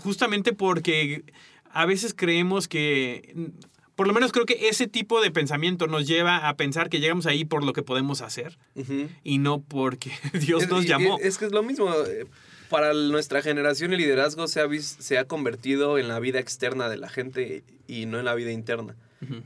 justamente 0.00 0.54
porque 0.54 1.24
a 1.72 1.86
veces 1.86 2.14
creemos 2.14 2.68
que 2.68 3.34
por 3.96 4.06
lo 4.06 4.12
menos 4.12 4.30
creo 4.32 4.46
que 4.46 4.68
ese 4.68 4.86
tipo 4.86 5.20
de 5.20 5.30
pensamiento 5.30 5.86
nos 5.88 6.06
lleva 6.06 6.48
a 6.48 6.56
pensar 6.56 6.88
que 6.88 7.00
llegamos 7.00 7.26
ahí 7.26 7.44
por 7.44 7.64
lo 7.64 7.72
que 7.72 7.82
podemos 7.82 8.20
hacer 8.20 8.56
y 9.24 9.38
no 9.38 9.60
porque 9.60 10.12
Dios 10.40 10.64
Es- 10.64 10.68
nos 10.68 10.86
llamó. 10.86 11.18
Es 11.20 11.38
que 11.38 11.46
es 11.46 11.52
lo 11.52 11.62
mismo. 11.62 11.92
eh, 12.06 12.26
Para 12.70 12.92
nuestra 12.94 13.42
generación 13.42 13.92
el 13.92 13.98
liderazgo 13.98 14.46
se 14.46 14.60
ha, 14.60 14.68
se 14.80 15.18
ha 15.18 15.24
convertido 15.24 15.98
en 15.98 16.06
la 16.08 16.20
vida 16.20 16.38
externa 16.38 16.88
de 16.88 16.96
la 16.98 17.08
gente 17.08 17.64
y 17.88 18.06
no 18.06 18.18
en 18.18 18.24
la 18.24 18.34
vida 18.34 18.52
interna. 18.52 18.94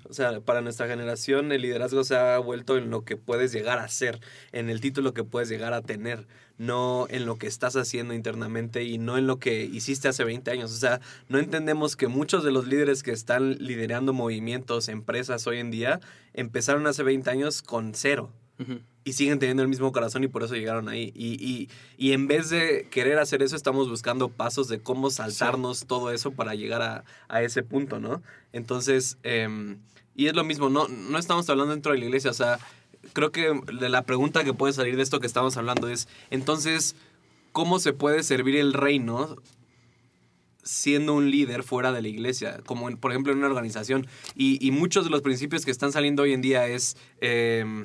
O 0.09 0.13
sea, 0.13 0.41
para 0.41 0.61
nuestra 0.61 0.87
generación 0.87 1.51
el 1.53 1.63
liderazgo 1.63 2.05
se 2.05 2.17
ha 2.17 2.39
vuelto 2.39 2.77
en 2.77 2.91
lo 2.91 3.05
que 3.05 3.17
puedes 3.17 3.53
llegar 3.53 3.79
a 3.79 3.89
ser, 3.89 4.21
en 4.53 4.69
el 4.69 4.81
título 4.81 5.15
que 5.15 5.25
puedes 5.25 5.49
llegar 5.49 5.73
a 5.73 5.83
tener, 5.83 6.27
no 6.59 7.07
en 7.09 7.25
lo 7.25 7.39
que 7.39 7.47
estás 7.47 7.77
haciendo 7.77 8.13
internamente 8.15 8.85
y 8.85 8.99
no 8.99 9.17
en 9.17 9.27
lo 9.27 9.39
que 9.39 9.65
hiciste 9.65 10.09
hace 10.09 10.25
20 10.25 10.51
años. 10.51 10.73
O 10.73 10.77
sea, 10.77 11.01
no 11.29 11.39
entendemos 11.39 11.97
que 11.97 12.09
muchos 12.09 12.45
de 12.45 12.53
los 12.53 12.67
líderes 12.67 13.03
que 13.03 13.13
están 13.13 13.57
liderando 13.59 14.13
movimientos, 14.13 14.89
empresas 14.89 15.47
hoy 15.47 15.59
en 15.59 15.71
día, 15.71 16.01
empezaron 16.35 16.87
hace 16.87 17.03
20 17.03 17.31
años 17.31 17.63
con 17.63 17.95
cero 17.95 18.33
Y 19.05 19.15
siguen 19.15 19.39
teniendo 19.41 19.63
el 19.65 19.69
mismo 19.69 19.91
corazón 19.91 20.23
y 20.23 20.29
por 20.29 20.45
eso 20.45 20.55
llegaron 20.55 20.89
ahí. 20.89 21.13
Y, 21.17 21.35
y, 21.45 21.69
y 21.99 22.13
en 22.13 22.29
vez 22.29 22.51
de 22.51 22.87
querer 22.91 23.19
hacer 23.19 23.43
eso, 23.43 23.57
estamos 23.57 23.89
buscando 23.89 24.29
pasos 24.29 24.69
de 24.69 24.79
cómo 24.81 25.11
saltarnos 25.11 25.87
todo 25.87 26.13
eso 26.13 26.31
para 26.31 26.55
llegar 26.55 26.83
a, 26.83 27.05
a 27.29 27.43
ese 27.43 27.65
punto, 27.65 27.99
¿no? 27.99 28.23
Entonces, 28.53 29.19
em, 29.25 29.79
y 30.15 30.27
es 30.27 30.35
lo 30.37 30.45
mismo, 30.45 30.69
no, 30.71 30.87
no 30.87 31.19
estamos 31.19 31.49
hablando 31.51 31.73
dentro 31.73 31.93
de 31.93 31.99
la 31.99 32.05
iglesia, 32.05 32.31
o 32.31 32.35
sea, 32.35 32.59
creo 33.13 33.33
que 33.33 33.61
la 33.73 34.03
pregunta 34.03 34.45
que 34.45 34.55
puede 34.55 34.73
salir 34.73 34.95
de 34.97 35.03
esto 35.03 35.19
que 35.19 35.27
estamos 35.27 35.57
hablando 35.57 35.89
es, 35.89 36.07
entonces, 36.31 36.95
¿cómo 37.51 37.81
se 37.81 37.93
puede 37.93 38.23
servir 38.23 38.55
el 38.57 38.73
reino? 38.73 39.37
siendo 40.65 41.15
un 41.15 41.29
líder 41.31 41.65
fuera 41.65 41.91
de 41.91 42.03
la 42.03 42.07
iglesia, 42.09 42.61
como 42.65 42.89
en- 42.89 42.97
por 42.97 43.11
ejemplo 43.11 43.33
en 43.33 43.39
una 43.39 43.49
organización. 43.49 44.07
Y, 44.37 44.65
y 44.65 44.71
muchos 44.71 45.05
de 45.05 45.11
los 45.11 45.21
principios 45.23 45.65
que 45.65 45.73
están 45.73 45.91
saliendo 45.91 46.23
hoy 46.23 46.33
en 46.33 46.41
día 46.41 46.69
es, 46.69 46.97
em, 47.21 47.85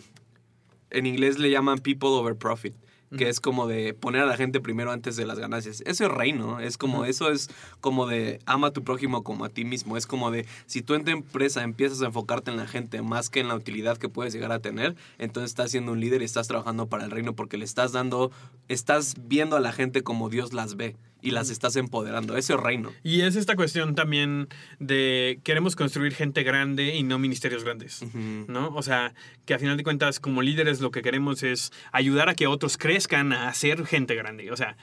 en 0.90 1.06
inglés 1.06 1.40
le 1.40 1.50
llaman 1.50 1.80
people 1.80 2.10
over 2.10 2.36
profit, 2.36 2.74
que 3.16 3.30
es 3.30 3.40
como 3.40 3.68
de 3.68 3.94
poner 3.94 4.24
a 4.24 4.26
la 4.26 4.36
gente 4.36 4.60
primero 4.60 4.92
antes 4.92 5.16
de 5.16 5.26
las 5.26 5.40
ganancias. 5.40 5.82
Eso 5.86 6.06
es 6.06 6.12
reino, 6.12 6.60
es 6.60 6.78
como, 6.78 7.06
eso 7.06 7.32
es 7.32 7.50
como 7.80 8.06
de 8.06 8.40
ama 8.46 8.68
a 8.68 8.72
tu 8.72 8.84
prójimo 8.84 9.24
como 9.24 9.46
a 9.46 9.50
ti 9.50 9.64
mismo. 9.64 9.96
Es 9.96 10.06
como 10.06 10.30
de, 10.30 10.46
si 10.66 10.82
tú 10.82 10.94
en 10.94 11.06
tu 11.06 11.12
empresa 11.12 11.64
empiezas 11.64 12.02
a 12.02 12.08
enfocarte 12.08 12.52
en 12.52 12.58
la 12.58 12.68
gente 12.68 13.02
más 13.02 13.30
que 13.30 13.40
en 13.40 13.48
la 13.48 13.56
utilidad 13.56 13.98
que 13.98 14.10
puedes 14.10 14.34
llegar 14.34 14.52
a 14.52 14.60
tener, 14.60 14.96
entonces 15.20 15.52
estás 15.52 15.72
siendo 15.72 15.94
un 15.94 16.02
líder 16.02 16.22
y 16.22 16.26
estás 16.26 16.48
trabajando 16.48 16.88
para 16.88 17.06
el 17.06 17.12
reino 17.12 17.34
porque 17.34 17.58
le 17.58 17.66
estás 17.66 17.94
dando, 17.94 18.32
estás 18.68 19.16
viendo 19.26 19.56
a 19.56 19.62
la 19.62 19.72
gente 19.72 20.04
como 20.04 20.30
Dios 20.30 20.52
las 20.52 20.76
ve 20.76 20.98
y 21.28 21.32
las 21.32 21.50
estás 21.50 21.76
empoderando. 21.76 22.38
Eso 22.38 22.56
es 22.56 22.60
reino. 22.62 22.92
Y 23.04 23.22
es 23.22 23.36
esta 23.36 23.56
cuestión 23.56 23.96
también 23.96 24.48
de 24.80 25.40
queremos 25.44 25.76
construir 25.76 26.14
gente 26.14 26.44
grande 26.44 26.96
y 26.96 27.04
no 27.04 27.20
ministerios 27.20 27.64
grandes. 27.64 28.04
¿No? 28.48 28.70
O 28.76 28.82
sea, 28.82 29.14
que 29.46 29.54
a 29.54 29.60
final 29.60 29.78
de 29.78 29.84
cuentas, 29.84 30.20
como 30.20 30.42
líderes, 30.42 30.80
lo 30.82 30.92
que 30.92 31.02
queremos 31.02 31.44
es 31.44 31.72
ayudar 31.92 32.30
a 32.30 32.36
que 32.36 32.48
otros 32.48 32.78
crezcan 32.78 33.34
a 33.34 33.54
ser 33.54 33.86
gente 33.86 34.16
grande. 34.16 34.52
O 34.52 34.56
sea, 34.58 34.78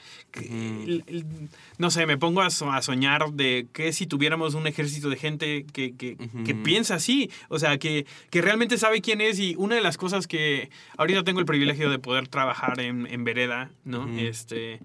no 1.77 1.91
sé, 1.91 2.05
me 2.05 2.17
pongo 2.17 2.41
a, 2.41 2.49
so- 2.49 2.71
a 2.71 2.81
soñar 2.81 3.31
de 3.33 3.67
que 3.73 3.91
si 3.93 4.05
tuviéramos 4.07 4.53
un 4.53 4.67
ejército 4.67 5.09
de 5.09 5.17
gente 5.17 5.65
que, 5.71 5.95
que- 5.95 6.15
piensa 6.63 6.95
así, 6.95 7.29
o 7.49 7.59
sea, 7.59 7.77
que, 7.77 8.05
que 8.29 8.41
realmente 8.41 8.77
sabe 8.77 9.01
quién 9.01 9.21
es. 9.21 9.39
Y 9.39 9.55
una 9.57 9.75
de 9.75 9.81
las 9.81 9.97
cosas 9.97 10.25
que 10.27 10.69
ahorita 10.97 11.23
tengo 11.23 11.39
el 11.39 11.45
privilegio 11.45 11.89
de 11.89 11.99
poder 11.99 12.27
trabajar 12.27 12.79
en, 12.79 13.05
en 13.07 13.23
Vereda, 13.23 13.71
¿no? 13.83 14.07
Este 14.17 14.79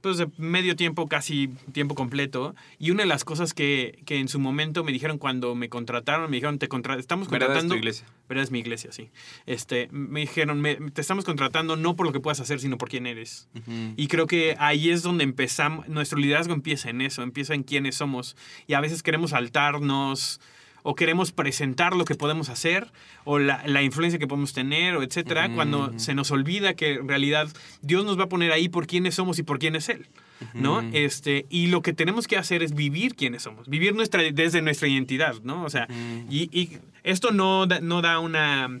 pues 0.00 0.16
de 0.18 0.28
medio 0.38 0.76
tiempo, 0.76 1.08
casi 1.08 1.48
tiempo 1.72 1.94
completo. 1.94 2.54
Y 2.78 2.90
una 2.90 3.02
de 3.02 3.08
las 3.08 3.24
cosas 3.24 3.54
que, 3.54 4.00
que 4.06 4.18
en 4.18 4.28
su 4.28 4.38
momento 4.38 4.82
me 4.84 4.92
dijeron 4.92 5.18
cuando 5.18 5.54
me 5.54 5.68
contrataron, 5.68 6.30
me 6.30 6.36
dijeron, 6.36 6.58
te 6.58 6.68
contra 6.68 6.96
estamos 6.98 7.28
Vereda 7.28 7.46
es 7.46 7.48
tu 7.48 7.52
contratando... 7.54 7.76
iglesia. 7.76 8.06
Vereda 8.28 8.44
es 8.44 8.50
mi 8.50 8.60
iglesia, 8.60 8.92
sí. 8.92 9.10
Este, 9.46 9.88
me 9.90 10.20
dijeron, 10.20 10.60
me- 10.60 10.76
te 10.76 11.00
estamos 11.00 11.24
contratando 11.24 11.76
no 11.76 11.96
por 11.96 12.06
lo 12.06 12.12
que 12.12 12.20
puedas 12.20 12.40
hacer, 12.40 12.60
sino 12.60 12.78
por 12.78 12.88
quién 12.88 13.06
eres. 13.06 13.48
Y 13.96 14.06
creo 14.08 14.26
que 14.26 14.56
ahí 14.58 14.90
es 14.90 15.02
donde 15.02 15.24
empezamos, 15.24 15.88
nuestro 15.88 16.18
liderazgo 16.18 16.54
empieza 16.54 16.90
en 16.90 17.00
eso, 17.00 17.22
empieza 17.22 17.54
en 17.54 17.62
quiénes 17.62 17.96
somos. 17.96 18.36
Y 18.66 18.74
a 18.74 18.80
veces 18.80 19.02
queremos 19.02 19.30
saltarnos 19.30 20.40
o 20.82 20.94
queremos 20.94 21.32
presentar 21.32 21.94
lo 21.94 22.04
que 22.04 22.14
podemos 22.14 22.48
hacer 22.48 22.92
o 23.24 23.38
la, 23.38 23.62
la 23.66 23.82
influencia 23.82 24.18
que 24.18 24.26
podemos 24.26 24.52
tener 24.52 24.96
o 24.96 25.02
etcétera, 25.02 25.52
cuando 25.54 25.98
se 25.98 26.14
nos 26.14 26.30
olvida 26.30 26.74
que 26.74 26.94
en 26.94 27.08
realidad 27.08 27.48
Dios 27.82 28.04
nos 28.04 28.18
va 28.18 28.24
a 28.24 28.28
poner 28.28 28.52
ahí 28.52 28.68
por 28.68 28.86
quiénes 28.86 29.14
somos 29.14 29.38
y 29.38 29.42
por 29.42 29.58
quién 29.58 29.76
es 29.76 29.88
Él. 29.88 30.08
¿no? 30.54 30.80
Este, 30.92 31.46
y 31.50 31.66
lo 31.66 31.82
que 31.82 31.92
tenemos 31.92 32.26
que 32.26 32.36
hacer 32.38 32.62
es 32.62 32.74
vivir 32.74 33.14
quiénes 33.14 33.42
somos, 33.42 33.68
vivir 33.68 33.94
nuestra, 33.94 34.22
desde 34.22 34.62
nuestra 34.62 34.88
identidad, 34.88 35.34
¿no? 35.42 35.64
O 35.64 35.70
sea, 35.70 35.86
y, 36.30 36.48
y 36.58 36.78
esto 37.02 37.30
no 37.30 37.66
da, 37.66 37.80
no 37.80 38.00
da 38.00 38.18
una, 38.20 38.80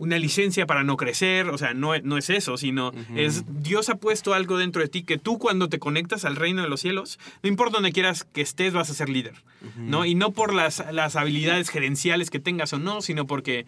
una 0.00 0.18
licencia 0.18 0.66
para 0.66 0.82
no 0.82 0.96
crecer, 0.96 1.48
o 1.50 1.58
sea, 1.58 1.74
no, 1.74 1.96
no 1.98 2.16
es 2.18 2.30
eso, 2.30 2.56
sino 2.56 2.90
es 3.16 3.44
Dios 3.62 3.88
ha 3.90 3.96
puesto 3.96 4.34
algo 4.34 4.56
dentro 4.58 4.80
de 4.82 4.88
ti 4.88 5.02
que 5.04 5.18
tú 5.18 5.38
cuando 5.38 5.68
te 5.68 5.78
conectas 5.78 6.24
al 6.24 6.36
reino 6.36 6.62
de 6.62 6.68
los 6.68 6.80
cielos, 6.80 7.18
no 7.42 7.48
importa 7.48 7.74
donde 7.76 7.92
quieras 7.92 8.24
que 8.24 8.40
estés, 8.40 8.72
vas 8.72 8.90
a 8.90 8.94
ser 8.94 9.08
líder, 9.10 9.34
¿no? 9.76 10.04
Y 10.06 10.14
no 10.14 10.32
por 10.32 10.54
las, 10.54 10.82
las 10.92 11.16
habilidades 11.16 11.68
gerenciales 11.68 12.30
que 12.30 12.40
tengas 12.40 12.72
o 12.72 12.78
no, 12.78 13.02
sino 13.02 13.26
porque, 13.26 13.66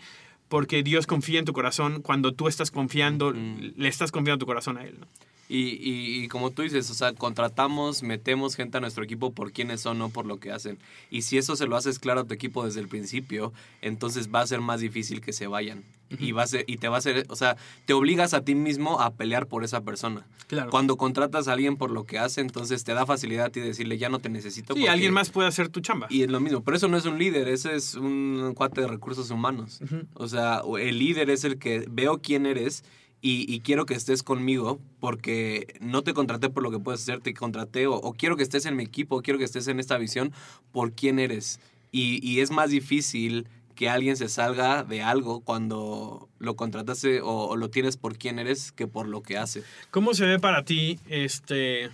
porque 0.49 0.83
Dios 0.83 1.07
confía 1.07 1.39
en 1.39 1.45
tu 1.45 1.53
corazón 1.53 2.01
cuando 2.03 2.33
tú 2.33 2.49
estás 2.49 2.71
confiando, 2.71 3.33
le 3.33 3.89
estás 3.89 4.11
confiando 4.11 4.39
tu 4.41 4.47
corazón 4.47 4.79
a 4.79 4.85
Él, 4.85 4.97
¿no? 5.01 5.07
Y, 5.49 5.73
y- 5.87 6.25
y 6.25 6.29
como 6.29 6.51
tú 6.51 6.63
dices, 6.63 6.89
o 6.91 6.95
sea, 6.95 7.13
contratamos, 7.13 8.03
metemos 8.03 8.57
gente 8.57 8.79
a 8.79 8.81
nuestro 8.81 9.05
equipo 9.05 9.33
por 9.35 9.53
quiénes 9.53 9.83
son, 9.83 9.99
no 9.99 10.09
por 10.09 10.25
lo 10.25 10.39
que 10.41 10.51
hacen. 10.51 10.79
Y 11.11 11.23
si 11.23 11.37
eso 11.37 11.57
se 11.57 11.67
lo 11.67 11.77
haces 11.77 11.99
claro 11.99 12.21
a 12.21 12.25
tu 12.25 12.33
equipo 12.33 12.65
desde 12.65 12.81
el 12.81 12.89
principio, 12.89 13.53
entonces 13.83 14.31
va 14.35 14.41
a 14.41 14.47
ser 14.47 14.63
más 14.63 14.81
difícil 14.81 15.21
que 15.21 15.35
se 15.35 15.47
vayan. 15.49 15.85
Y, 16.19 16.33
va 16.33 16.43
a 16.43 16.47
ser, 16.47 16.65
y 16.67 16.77
te 16.79 16.89
va 16.89 16.97
a 16.97 16.99
hacer, 16.99 17.27
o 17.29 17.37
sea, 17.37 17.57
te 17.87 17.93
obligas 17.93 18.35
a 18.35 18.43
ti 18.45 18.55
mismo 18.55 19.01
a 19.01 19.15
pelear 19.15 19.47
por 19.47 19.65
esa 19.65 19.83
persona. 19.83 20.27
Claro. 20.47 20.71
Cuando 20.71 20.97
contratas 20.97 21.49
a 21.49 21.53
alguien 21.53 21.77
por 21.77 21.91
lo 21.91 22.05
que 22.05 22.19
hace, 22.19 22.41
entonces 22.41 22.85
te 22.85 22.95
da 22.95 23.07
facilidad 23.07 23.47
a 23.47 23.51
ti 23.51 23.61
decirle, 23.61 23.99
ya 23.99 24.09
no 24.09 24.19
te 24.19 24.29
necesito. 24.29 24.75
Sí, 24.75 24.81
porque-". 24.81 24.91
alguien 24.91 25.13
más 25.13 25.31
puede 25.31 25.49
hacer 25.49 25.69
tu 25.69 25.81
chamba. 25.81 26.07
Y 26.11 26.23
es 26.23 26.31
lo 26.31 26.41
mismo, 26.41 26.63
pero 26.63 26.77
eso 26.77 26.89
no 26.89 26.97
es 26.97 27.07
un 27.07 27.19
líder, 27.19 27.49
ese 27.49 27.75
es 27.75 27.95
un 27.95 28.53
cuate 28.55 28.81
de 28.81 28.89
recursos 28.89 29.31
humanos. 29.31 29.81
O 30.15 30.29
sea, 30.29 30.63
el 30.79 30.99
líder 30.99 31.31
es 31.31 31.45
el 31.45 31.59
que 31.59 31.85
veo 31.91 32.21
quién 32.21 32.47
eres 32.47 32.85
y, 33.21 33.53
y 33.53 33.61
quiero 33.61 33.87
que 33.87 33.95
estés 33.95 34.23
conmigo 34.23 34.81
porque 34.99 35.79
no 35.81 36.03
te 36.03 36.13
contraté 36.13 36.51
por 36.51 36.63
lo 36.63 36.71
que 36.71 36.81
puedes 36.81 37.03
hacer, 37.03 37.21
te 37.21 37.33
contraté 37.35 37.87
o, 37.87 37.95
o 37.95 38.13
quiero 38.15 38.37
que 38.37 38.43
estés 38.43 38.67
en 38.67 38.77
mi 38.77 38.83
equipo, 38.83 39.17
o 39.17 39.23
quiero 39.23 39.39
que 39.39 39.45
estés 39.45 39.69
en 39.69 39.79
esta 39.79 39.97
visión 39.97 40.33
por 40.73 40.93
quién 40.93 41.19
eres. 41.19 41.61
Y, 41.93 42.27
y 42.27 42.41
es 42.41 42.51
más 42.51 42.71
difícil 42.71 43.47
que 43.75 43.89
alguien 43.89 44.17
se 44.17 44.29
salga 44.29 44.85
de 44.85 45.03
algo 45.03 45.41
cuando 45.41 46.29
lo 46.39 46.57
contrataste 46.57 47.21
o, 47.21 47.47
o 47.47 47.57
lo 47.57 47.71
tienes 47.71 47.97
por 47.97 48.19
quién 48.19 48.39
eres 48.39 48.73
que 48.73 48.87
por 48.87 49.09
lo 49.09 49.23
que 49.23 49.39
hace. 49.39 49.63
¿Cómo 49.91 50.15
se 50.15 50.27
ve 50.27 50.39
para 50.39 50.65
ti 50.65 50.99
este 51.09 51.91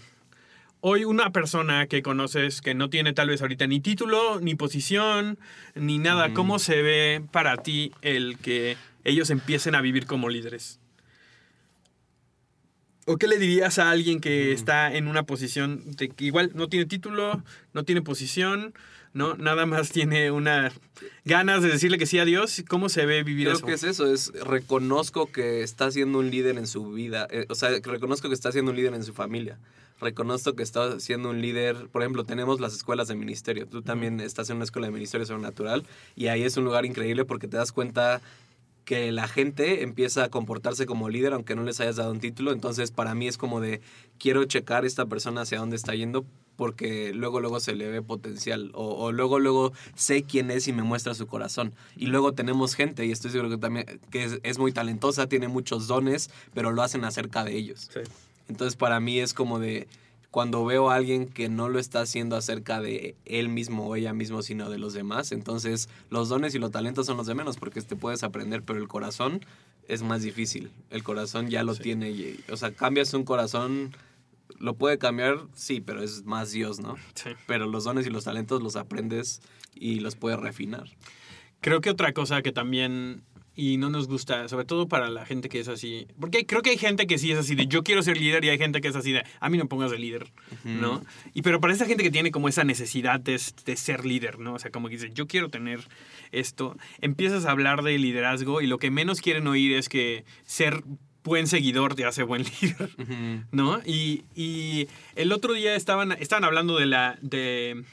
hoy 0.81 1.05
una 1.05 1.31
persona 1.31 1.87
que 1.87 2.03
conoces 2.03 2.61
que 2.61 2.75
no 2.75 2.91
tiene 2.91 3.12
tal 3.12 3.29
vez 3.29 3.43
ahorita 3.43 3.67
ni 3.67 3.81
título, 3.81 4.41
ni 4.41 4.55
posición, 4.55 5.38
ni 5.75 5.99
nada? 5.99 6.33
¿Cómo 6.35 6.59
se 6.59 6.83
ve 6.83 7.23
para 7.31 7.57
ti 7.59 7.93
el 8.03 8.38
que 8.38 8.77
ellos 9.05 9.31
empiecen 9.31 9.75
a 9.75 9.81
vivir 9.81 10.07
como 10.07 10.29
líderes? 10.29 10.81
¿O 13.07 13.17
qué 13.17 13.27
le 13.27 13.38
dirías 13.38 13.79
a 13.79 13.91
alguien 13.91 14.21
que 14.21 14.53
está 14.53 14.95
en 14.95 15.09
una 15.09 15.23
posición 15.23 15.83
de 15.97 16.11
que 16.11 16.27
igual 16.27 16.51
no 16.55 16.69
tiene 16.69 16.85
título, 16.85 17.43
no 17.73 17.85
tiene 17.85 18.03
posición, 18.03 18.75
no 19.12 19.37
nada 19.37 19.66
más 19.66 19.90
tiene 19.90 20.31
una 20.31 20.73
ganas 21.25 21.62
de 21.62 21.68
decirle 21.68 21.99
que 21.99 22.07
sí 22.07 22.18
a 22.18 22.25
Dios? 22.25 22.62
¿Cómo 22.68 22.88
se 22.88 23.07
ve 23.07 23.23
vivir 23.23 23.47
Creo 23.47 23.57
eso? 23.57 23.66
que 23.66 23.73
es 23.73 23.83
eso, 23.83 24.12
es 24.12 24.33
reconozco 24.33 25.31
que 25.31 25.62
está 25.62 25.90
siendo 25.90 26.18
un 26.18 26.31
líder 26.31 26.59
en 26.59 26.66
su 26.66 26.90
vida, 26.92 27.27
eh, 27.31 27.47
o 27.49 27.55
sea, 27.55 27.71
reconozco 27.83 28.29
que 28.29 28.35
está 28.35 28.53
siendo 28.53 28.71
un 28.71 28.77
líder 28.77 28.94
en 28.94 29.05
su 29.05 29.14
familia, 29.14 29.59
reconozco 30.01 30.55
que 30.55 30.62
está 30.62 31.01
siendo 31.01 31.31
un 31.31 31.40
líder, 31.40 31.88
por 31.88 32.03
ejemplo, 32.03 32.25
tenemos 32.25 32.61
las 32.61 32.75
escuelas 32.75 33.09
de 33.09 33.16
ministerio, 33.16 33.66
tú 33.66 33.83
también 33.83 34.21
estás 34.21 34.51
en 34.51 34.57
una 34.57 34.64
escuela 34.64 34.87
de 34.88 34.92
ministerio 34.92 35.27
sobrenatural 35.27 35.85
y 36.16 36.29
ahí 36.29 36.42
es 36.42 36.57
un 36.57 36.64
lugar 36.64 36.85
increíble 36.85 37.25
porque 37.25 37.49
te 37.49 37.57
das 37.57 37.73
cuenta 37.73 38.21
que 38.85 39.12
la 39.12 39.29
gente 39.29 39.83
empieza 39.83 40.25
a 40.25 40.29
comportarse 40.31 40.87
como 40.87 41.11
líder 41.11 41.35
aunque 41.35 41.55
no 41.55 41.62
les 41.62 41.79
hayas 41.81 41.97
dado 41.97 42.11
un 42.11 42.21
título, 42.21 42.53
entonces 42.53 42.91
para 42.91 43.14
mí 43.14 43.28
es 43.28 43.37
como 43.37 43.61
de 43.61 43.80
quiero 44.18 44.45
checar 44.45 44.87
esta 44.87 45.07
persona 45.07 45.43
hacia 45.43 45.59
dónde 45.59 45.76
está 45.76 45.95
yendo 45.95 46.24
porque 46.59 47.14
luego 47.14 47.38
luego 47.40 47.61
se 47.61 47.74
le 47.76 47.88
ve 47.88 48.02
potencial 48.02 48.72
o, 48.74 48.84
o 49.04 49.12
luego 49.12 49.38
luego 49.38 49.72
sé 49.94 50.24
quién 50.24 50.50
es 50.50 50.66
y 50.66 50.72
me 50.72 50.82
muestra 50.82 51.14
su 51.14 51.26
corazón 51.28 51.72
y 51.96 52.06
luego 52.06 52.32
tenemos 52.34 52.74
gente 52.74 53.06
y 53.06 53.12
estoy 53.12 53.30
seguro 53.30 53.48
que 53.48 53.59
también 53.59 53.86
que 54.11 54.24
es, 54.24 54.40
es 54.42 54.59
muy 54.59 54.72
talentosa 54.72 55.28
tiene 55.28 55.46
muchos 55.46 55.86
dones 55.86 56.30
pero 56.54 56.72
lo 56.72 56.82
hacen 56.82 57.04
acerca 57.04 57.44
de 57.44 57.56
ellos 57.56 57.88
Sí. 57.94 58.00
entonces 58.48 58.74
para 58.76 58.98
mí 58.98 59.20
es 59.20 59.34
como 59.34 59.61
de 59.61 59.86
cuando 60.32 60.64
veo 60.64 60.90
a 60.90 60.96
alguien 60.96 61.26
que 61.28 61.48
no 61.48 61.68
lo 61.68 61.78
está 61.78 62.00
haciendo 62.00 62.34
acerca 62.36 62.80
de 62.82 63.14
él 63.24 63.48
mismo 63.48 63.86
o 63.88 63.96
ella 63.96 64.12
mismo, 64.12 64.42
sino 64.42 64.68
de 64.68 64.76
los 64.78 64.92
demás, 64.92 65.32
entonces 65.32 65.88
los 66.11 66.28
dones 66.28 66.54
y 66.54 66.59
los 66.59 66.70
talentos 66.70 67.06
son 67.06 67.16
los 67.16 67.26
de 67.26 67.34
menos 67.34 67.56
porque 67.56 67.80
te 67.80 67.96
puedes 67.96 68.22
aprender, 68.22 68.62
pero 68.62 68.78
el 68.78 68.88
corazón 68.88 69.40
es 69.88 70.02
más 70.02 70.20
difícil. 70.20 70.70
El 70.90 71.02
corazón 71.02 71.48
ya 71.48 71.62
lo 71.62 71.74
Sí. 71.74 71.82
tiene. 71.82 72.34
o 72.52 72.59
sea, 72.59 72.72
cambias 72.72 73.14
un 73.14 73.24
corazón 73.24 73.96
lo 74.59 74.74
puede 74.74 74.99
cambiar, 74.99 75.46
sí, 75.55 75.80
pero 75.80 76.03
es 76.03 76.24
más 76.24 76.53
Dios, 76.53 76.80
¿no? 76.80 76.96
Sí. 77.14 77.30
Pero 77.46 77.66
los 77.66 77.84
dones 77.84 78.07
y 78.07 78.11
los 78.11 78.24
talentos 78.24 78.62
los 78.62 78.76
aprendes 78.76 79.40
y 79.74 80.01
los 80.01 80.16
puedes 80.16 80.38
refinar. 80.38 80.84
Creo 81.61 81.80
que 81.80 81.90
otra 81.90 82.12
cosa 82.12 82.42
que 82.42 82.53
también 82.53 83.24
y 83.61 83.76
no 83.76 83.90
nos 83.90 84.07
gusta, 84.07 84.46
sobre 84.46 84.64
todo 84.64 84.86
para 84.86 85.11
la 85.11 85.26
gente 85.26 85.49
que 85.49 85.59
es 85.59 85.66
así, 85.66 86.07
porque 86.20 86.46
creo 86.46 86.62
que 86.62 86.70
hay 86.70 86.78
gente 86.78 87.09
que 87.09 87.18
sí 87.18 87.32
es 87.32 87.38
así 87.38 87.57
de 87.57 87.66
yo 87.66 87.82
quiero 87.82 88.05
ser 88.05 88.16
líder 88.16 88.44
y 88.44 88.51
hay 88.51 88.57
gente 88.57 88.80
que 88.80 88.86
es 88.86 88.94
así 88.94 89.11
de 89.11 89.24
a 89.40 89.51
mí 89.51 89.59
no 89.59 89.66
pongas 89.66 89.90
de 89.90 89.99
líder, 89.99 90.30
¿no? 90.62 91.05
Y 91.34 91.42
pero 91.42 91.61
para 91.61 91.72
esa 91.72 91.84
gente 91.84 92.05
que 92.05 92.12
tiene 92.12 92.30
como 92.30 92.49
esa 92.49 92.62
necesidad 92.62 93.18
de, 93.18 93.40
de, 93.64 93.76
ser 93.76 94.05
líder, 94.05 94.38
¿no? 94.38 94.55
O 94.55 94.59
sea, 94.61 94.70
como 94.70 94.88
que 94.88 94.94
dice 94.94 95.11
yo 95.12 95.26
quiero 95.26 95.49
tener 95.49 95.80
esto, 96.30 96.76
empiezas 97.01 97.46
a 97.46 97.51
hablar 97.51 97.82
de 97.82 97.99
liderazgo 97.99 98.61
y 98.61 98.68
lo 98.68 98.78
que 98.78 98.92
menos 98.92 99.20
quieren 99.20 99.49
oír 99.49 99.72
es 99.72 99.88
que 99.88 100.24
ser 100.44 100.84
buen 101.25 101.47
seguidor 101.47 101.95
te 101.95 102.05
hace 102.05 102.23
buen 102.23 102.43
líder, 102.45 102.91
uh 102.99 103.03
-huh. 103.03 103.47
¿no? 103.53 103.81
Y, 103.85 104.25
y, 104.35 104.89
el 105.14 105.33
otro 105.33 105.53
día 105.53 105.75
estaban, 105.75 106.12
estaban 106.12 106.45
hablando 106.45 106.79
de 106.79 106.87
la, 106.87 107.19
de, 107.21 107.85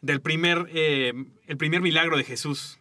del 0.00 0.20
primer, 0.20 0.68
eh, 0.72 1.12
el 1.46 1.56
primer 1.56 1.80
milagro 1.80 2.16
de 2.16 2.24
Jesús. 2.24 2.78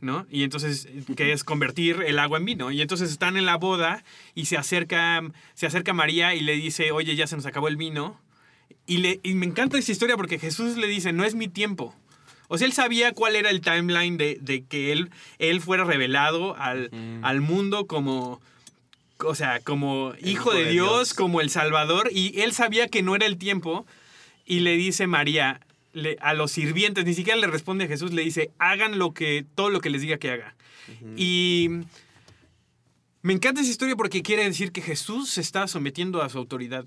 ¿no? 0.00 0.26
Y 0.30 0.42
entonces, 0.42 0.88
que 1.16 1.32
es 1.32 1.42
convertir 1.42 2.02
el 2.06 2.18
agua 2.18 2.38
en 2.38 2.44
vino. 2.44 2.70
Y 2.70 2.82
entonces 2.82 3.10
están 3.10 3.36
en 3.36 3.46
la 3.46 3.56
boda 3.56 4.04
y 4.34 4.46
se 4.46 4.58
acerca, 4.58 5.22
se 5.54 5.66
acerca 5.66 5.94
María 5.94 6.34
y 6.34 6.40
le 6.40 6.54
dice, 6.54 6.90
oye, 6.90 7.16
ya 7.16 7.26
se 7.26 7.36
nos 7.36 7.46
acabó 7.46 7.68
el 7.68 7.76
vino. 7.76 8.20
Y, 8.86 8.98
le, 8.98 9.20
y 9.22 9.34
me 9.34 9.46
encanta 9.46 9.78
esa 9.78 9.92
historia 9.92 10.16
porque 10.16 10.38
Jesús 10.38 10.76
le 10.76 10.86
dice, 10.86 11.12
no 11.12 11.24
es 11.24 11.34
mi 11.34 11.48
tiempo. 11.48 11.94
O 12.48 12.58
sea, 12.58 12.66
él 12.66 12.72
sabía 12.72 13.12
cuál 13.12 13.36
era 13.36 13.50
el 13.50 13.60
timeline 13.60 14.18
de, 14.18 14.38
de 14.40 14.64
que 14.64 14.92
él, 14.92 15.10
él 15.38 15.60
fuera 15.60 15.84
revelado 15.84 16.56
al, 16.56 16.90
al 17.22 17.40
mundo 17.40 17.86
como 17.86 18.40
o 19.18 19.34
sea, 19.34 19.60
como 19.60 20.14
hijo, 20.20 20.28
hijo 20.28 20.52
de, 20.54 20.64
de 20.64 20.70
Dios, 20.72 20.88
Dios, 20.88 21.14
como 21.14 21.40
el 21.40 21.50
Salvador, 21.50 22.10
y 22.12 22.40
él 22.40 22.52
sabía 22.52 22.88
que 22.88 23.02
no 23.02 23.14
era 23.14 23.26
el 23.26 23.36
tiempo, 23.36 23.86
y 24.44 24.60
le 24.60 24.76
dice 24.76 25.06
María 25.06 25.60
le, 25.92 26.16
a 26.20 26.34
los 26.34 26.50
sirvientes, 26.50 27.04
ni 27.04 27.14
siquiera 27.14 27.38
le 27.38 27.46
responde 27.46 27.84
a 27.84 27.88
Jesús, 27.88 28.12
le 28.12 28.22
dice, 28.22 28.50
hagan 28.58 28.98
lo 28.98 29.14
que, 29.14 29.44
todo 29.54 29.70
lo 29.70 29.80
que 29.80 29.90
les 29.90 30.02
diga 30.02 30.18
que 30.18 30.30
haga. 30.30 30.54
Uh 30.88 31.06
-huh. 31.06 31.14
Y 31.16 31.68
me 33.22 33.32
encanta 33.32 33.60
esa 33.62 33.70
historia 33.70 33.96
porque 33.96 34.22
quiere 34.22 34.44
decir 34.44 34.72
que 34.72 34.82
Jesús 34.82 35.30
se 35.30 35.40
está 35.40 35.66
sometiendo 35.66 36.22
a 36.22 36.28
su 36.28 36.38
autoridad 36.38 36.84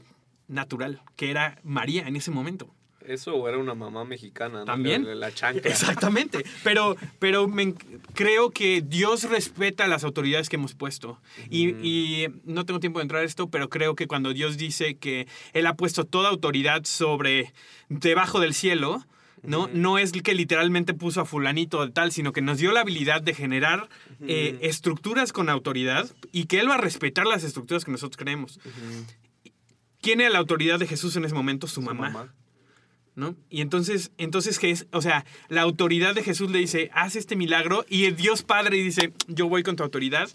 natural, 0.48 1.02
que 1.16 1.32
era 1.32 1.60
María 1.64 2.08
en 2.08 2.16
ese 2.16 2.32
momento. 2.32 2.70
Eso 3.08 3.36
o 3.36 3.48
era 3.48 3.58
una 3.58 3.74
mamá 3.74 4.04
mexicana, 4.04 4.60
¿no? 4.60 4.66
También. 4.66 5.06
La, 5.06 5.16
la 5.16 5.34
chancla. 5.34 5.72
Exactamente. 5.72 6.44
Pero, 6.64 6.98
pero 7.20 7.48
me, 7.48 7.74
creo 8.14 8.52
que 8.52 8.82
Dios 8.82 9.24
respeta 9.24 9.88
las 9.88 10.04
autoridades 10.04 10.50
que 10.50 10.58
hemos 10.58 10.74
puesto. 10.76 11.12
Uh 11.12 11.42
-huh. 11.44 11.48
y, 11.50 12.24
y, 12.24 12.28
no 12.44 12.66
tengo 12.66 12.80
tiempo 12.82 13.00
de 13.00 13.04
entrar 13.04 13.22
a 13.22 13.26
esto, 13.26 13.50
pero 13.50 13.70
creo 13.70 13.96
que 13.96 14.08
cuando 14.08 14.34
Dios 14.34 14.58
dice 14.58 14.98
que 14.98 15.28
Él 15.54 15.66
ha 15.68 15.76
puesto 15.76 16.04
toda 16.04 16.30
autoridad 16.30 16.84
sobre, 16.84 17.54
debajo 17.88 18.40
del 18.42 18.54
cielo, 18.54 19.06
¿no? 19.44 19.62
Uh 19.62 19.68
-huh. 19.68 19.74
No 19.74 19.98
es 19.98 20.12
que 20.12 20.36
literalmente 20.36 20.94
puso 20.94 21.22
a 21.22 21.26
fulanito 21.26 21.86
de 21.86 21.92
tal, 21.92 22.12
sino 22.12 22.34
que 22.34 22.42
nos 22.42 22.58
dio 22.58 22.72
la 22.72 22.82
habilidad 22.82 23.22
de 23.22 23.34
generar 23.34 23.84
uh 24.20 24.26
-huh. 24.26 24.30
eh, 24.30 24.58
estructuras 24.62 25.32
con 25.32 25.48
autoridad 25.50 26.10
y 26.34 26.46
que 26.46 26.60
Él 26.60 26.70
va 26.70 26.76
a 26.76 26.82
respetar 26.82 27.26
las 27.26 27.44
estructuras 27.44 27.86
que 27.86 27.92
nosotros 27.92 28.18
creemos. 28.18 28.60
¿Quién 30.02 30.20
era 30.22 30.30
la 30.30 30.40
autoridad 30.40 30.80
de 30.80 30.88
Jesús 30.88 31.16
en 31.16 31.26
ese 31.26 31.36
momento? 31.36 31.68
Su, 31.68 31.76
Su 31.76 31.82
mamá. 31.82 32.10
mamá. 32.10 32.34
¿No? 33.18 33.36
Y 33.50 33.62
entonces, 33.62 34.12
entonces, 34.20 34.86
o 34.92 35.02
sea, 35.02 35.26
la 35.50 35.64
autoridad 35.64 36.14
de 36.14 36.22
Jesús 36.22 36.52
le 36.52 36.60
dice, 36.60 36.92
haz 36.94 37.16
este 37.16 37.36
milagro, 37.36 37.84
y 37.90 38.06
el 38.06 38.16
Dios 38.16 38.44
Padre 38.44 38.78
dice, 38.78 39.12
yo 39.28 39.50
voy 39.50 39.64
con 39.64 39.76
tu 39.76 39.82
autoridad, 39.82 40.30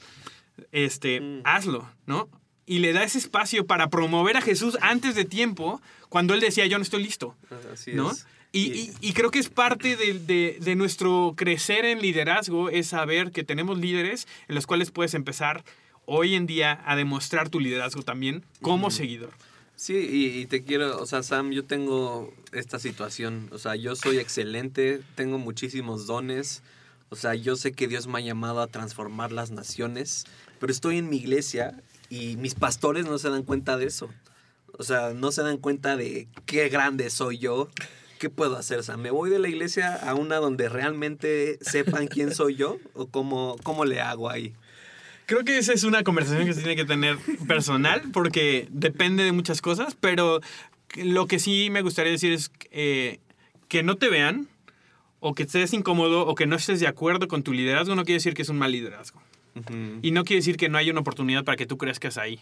este, 0.72 1.20
mm. 1.20 1.42
hazlo, 1.44 1.88
¿no? 2.06 2.28
Y 2.66 2.80
le 2.80 2.92
da 2.92 3.04
ese 3.04 3.18
espacio 3.18 3.68
para 3.68 3.88
promover 3.88 4.36
a 4.36 4.40
Jesús 4.40 4.76
antes 4.80 5.14
de 5.14 5.24
tiempo, 5.24 5.80
cuando 6.08 6.34
él 6.34 6.40
decía, 6.40 6.66
yo 6.66 6.76
no 6.76 6.82
estoy 6.82 7.04
listo, 7.04 7.36
Así 7.72 7.92
¿no? 7.92 8.10
es. 8.10 8.26
Y, 8.50 8.72
y, 8.72 8.92
y, 9.00 9.12
creo 9.12 9.30
que 9.30 9.38
es 9.38 9.48
parte 9.48 9.96
de, 9.96 10.18
de, 10.18 10.58
de, 10.60 10.74
nuestro 10.74 11.34
crecer 11.36 11.84
en 11.84 12.02
liderazgo, 12.02 12.68
es 12.68 12.88
saber 12.88 13.30
que 13.30 13.44
tenemos 13.44 13.78
líderes 13.78 14.26
en 14.48 14.56
los 14.56 14.66
cuales 14.66 14.90
puedes 14.90 15.14
empezar 15.14 15.64
hoy 16.04 16.34
en 16.34 16.46
día 16.46 16.82
a 16.84 16.96
demostrar 16.96 17.48
tu 17.48 17.60
liderazgo 17.60 18.02
también 18.02 18.44
como 18.60 18.88
mm. 18.88 18.90
seguidor. 18.90 19.30
Sí, 19.82 19.96
y, 19.96 20.46
te 20.46 20.62
quiero, 20.62 21.02
o 21.02 21.06
sea, 21.06 21.24
Sam, 21.24 21.50
yo 21.50 21.64
tengo 21.64 22.32
esta 22.52 22.78
situación, 22.78 23.48
o 23.50 23.58
sea, 23.58 23.74
yo 23.74 23.96
soy 23.96 24.18
excelente, 24.18 25.00
tengo 25.16 25.38
muchísimos 25.38 26.06
dones, 26.06 26.62
o 27.08 27.16
sea, 27.16 27.34
yo 27.34 27.56
sé 27.56 27.72
que 27.72 27.88
Dios 27.88 28.06
me 28.06 28.18
ha 28.18 28.20
llamado 28.20 28.60
a 28.60 28.68
transformar 28.68 29.32
las 29.32 29.50
naciones, 29.50 30.24
pero 30.60 30.72
estoy 30.72 30.98
en 30.98 31.08
mi 31.08 31.16
iglesia 31.16 31.82
y 32.08 32.36
mis 32.36 32.54
pastores 32.54 33.06
no 33.06 33.18
se 33.18 33.28
dan 33.28 33.42
cuenta 33.42 33.76
de 33.76 33.86
eso. 33.86 34.08
O 34.78 34.84
sea, 34.84 35.14
no 35.14 35.32
se 35.32 35.42
dan 35.42 35.56
cuenta 35.56 35.96
de 35.96 36.28
qué 36.46 36.68
grande 36.68 37.10
soy 37.10 37.38
yo, 37.38 37.68
qué 38.20 38.30
puedo 38.30 38.56
hacer. 38.56 38.78
O 38.78 38.84
sea, 38.84 38.96
me 38.96 39.10
voy 39.10 39.30
de 39.30 39.40
la 39.40 39.48
iglesia 39.48 39.96
a 39.96 40.14
una 40.14 40.36
donde 40.36 40.68
realmente 40.68 41.58
sepan 41.60 42.06
quién 42.06 42.32
soy 42.32 42.54
yo 42.54 42.78
o 42.94 43.06
cómo, 43.06 43.56
cómo 43.64 43.84
le 43.84 44.00
hago 44.00 44.30
ahí. 44.30 44.54
Creo 45.32 45.46
que 45.46 45.56
esa 45.56 45.72
es 45.72 45.84
una 45.84 46.02
conversación 46.04 46.44
que 46.44 46.52
se 46.52 46.60
tiene 46.60 46.76
que 46.76 46.84
tener 46.84 47.16
personal 47.48 48.02
porque 48.12 48.68
depende 48.70 49.24
de 49.24 49.32
muchas 49.32 49.62
cosas, 49.62 49.96
pero 49.98 50.42
lo 50.94 51.26
que 51.26 51.38
sí 51.38 51.70
me 51.70 51.80
gustaría 51.80 52.12
decir 52.12 52.34
es 52.34 52.52
eh, 52.70 53.18
que 53.68 53.82
no 53.82 53.96
te 53.96 54.10
vean 54.10 54.46
o 55.20 55.34
que 55.34 55.44
estés 55.44 55.72
incómodo 55.72 56.26
o 56.26 56.34
que 56.34 56.44
no 56.44 56.54
estés 56.54 56.80
de 56.80 56.86
acuerdo 56.86 57.28
con 57.28 57.42
tu 57.42 57.54
liderazgo 57.54 57.94
no 57.94 58.04
quiere 58.04 58.16
decir 58.16 58.34
que 58.34 58.42
es 58.42 58.50
un 58.50 58.58
mal 58.58 58.72
liderazgo. 58.72 59.22
Uh 59.54 59.60
-huh. 59.60 59.98
Y 60.02 60.10
no 60.10 60.24
quiere 60.24 60.40
decir 60.40 60.58
que 60.58 60.68
no 60.68 60.76
haya 60.76 60.92
una 60.92 61.00
oportunidad 61.00 61.44
para 61.44 61.56
que 61.56 61.64
tú 61.64 61.78
crezcas 61.78 62.18
ahí 62.18 62.38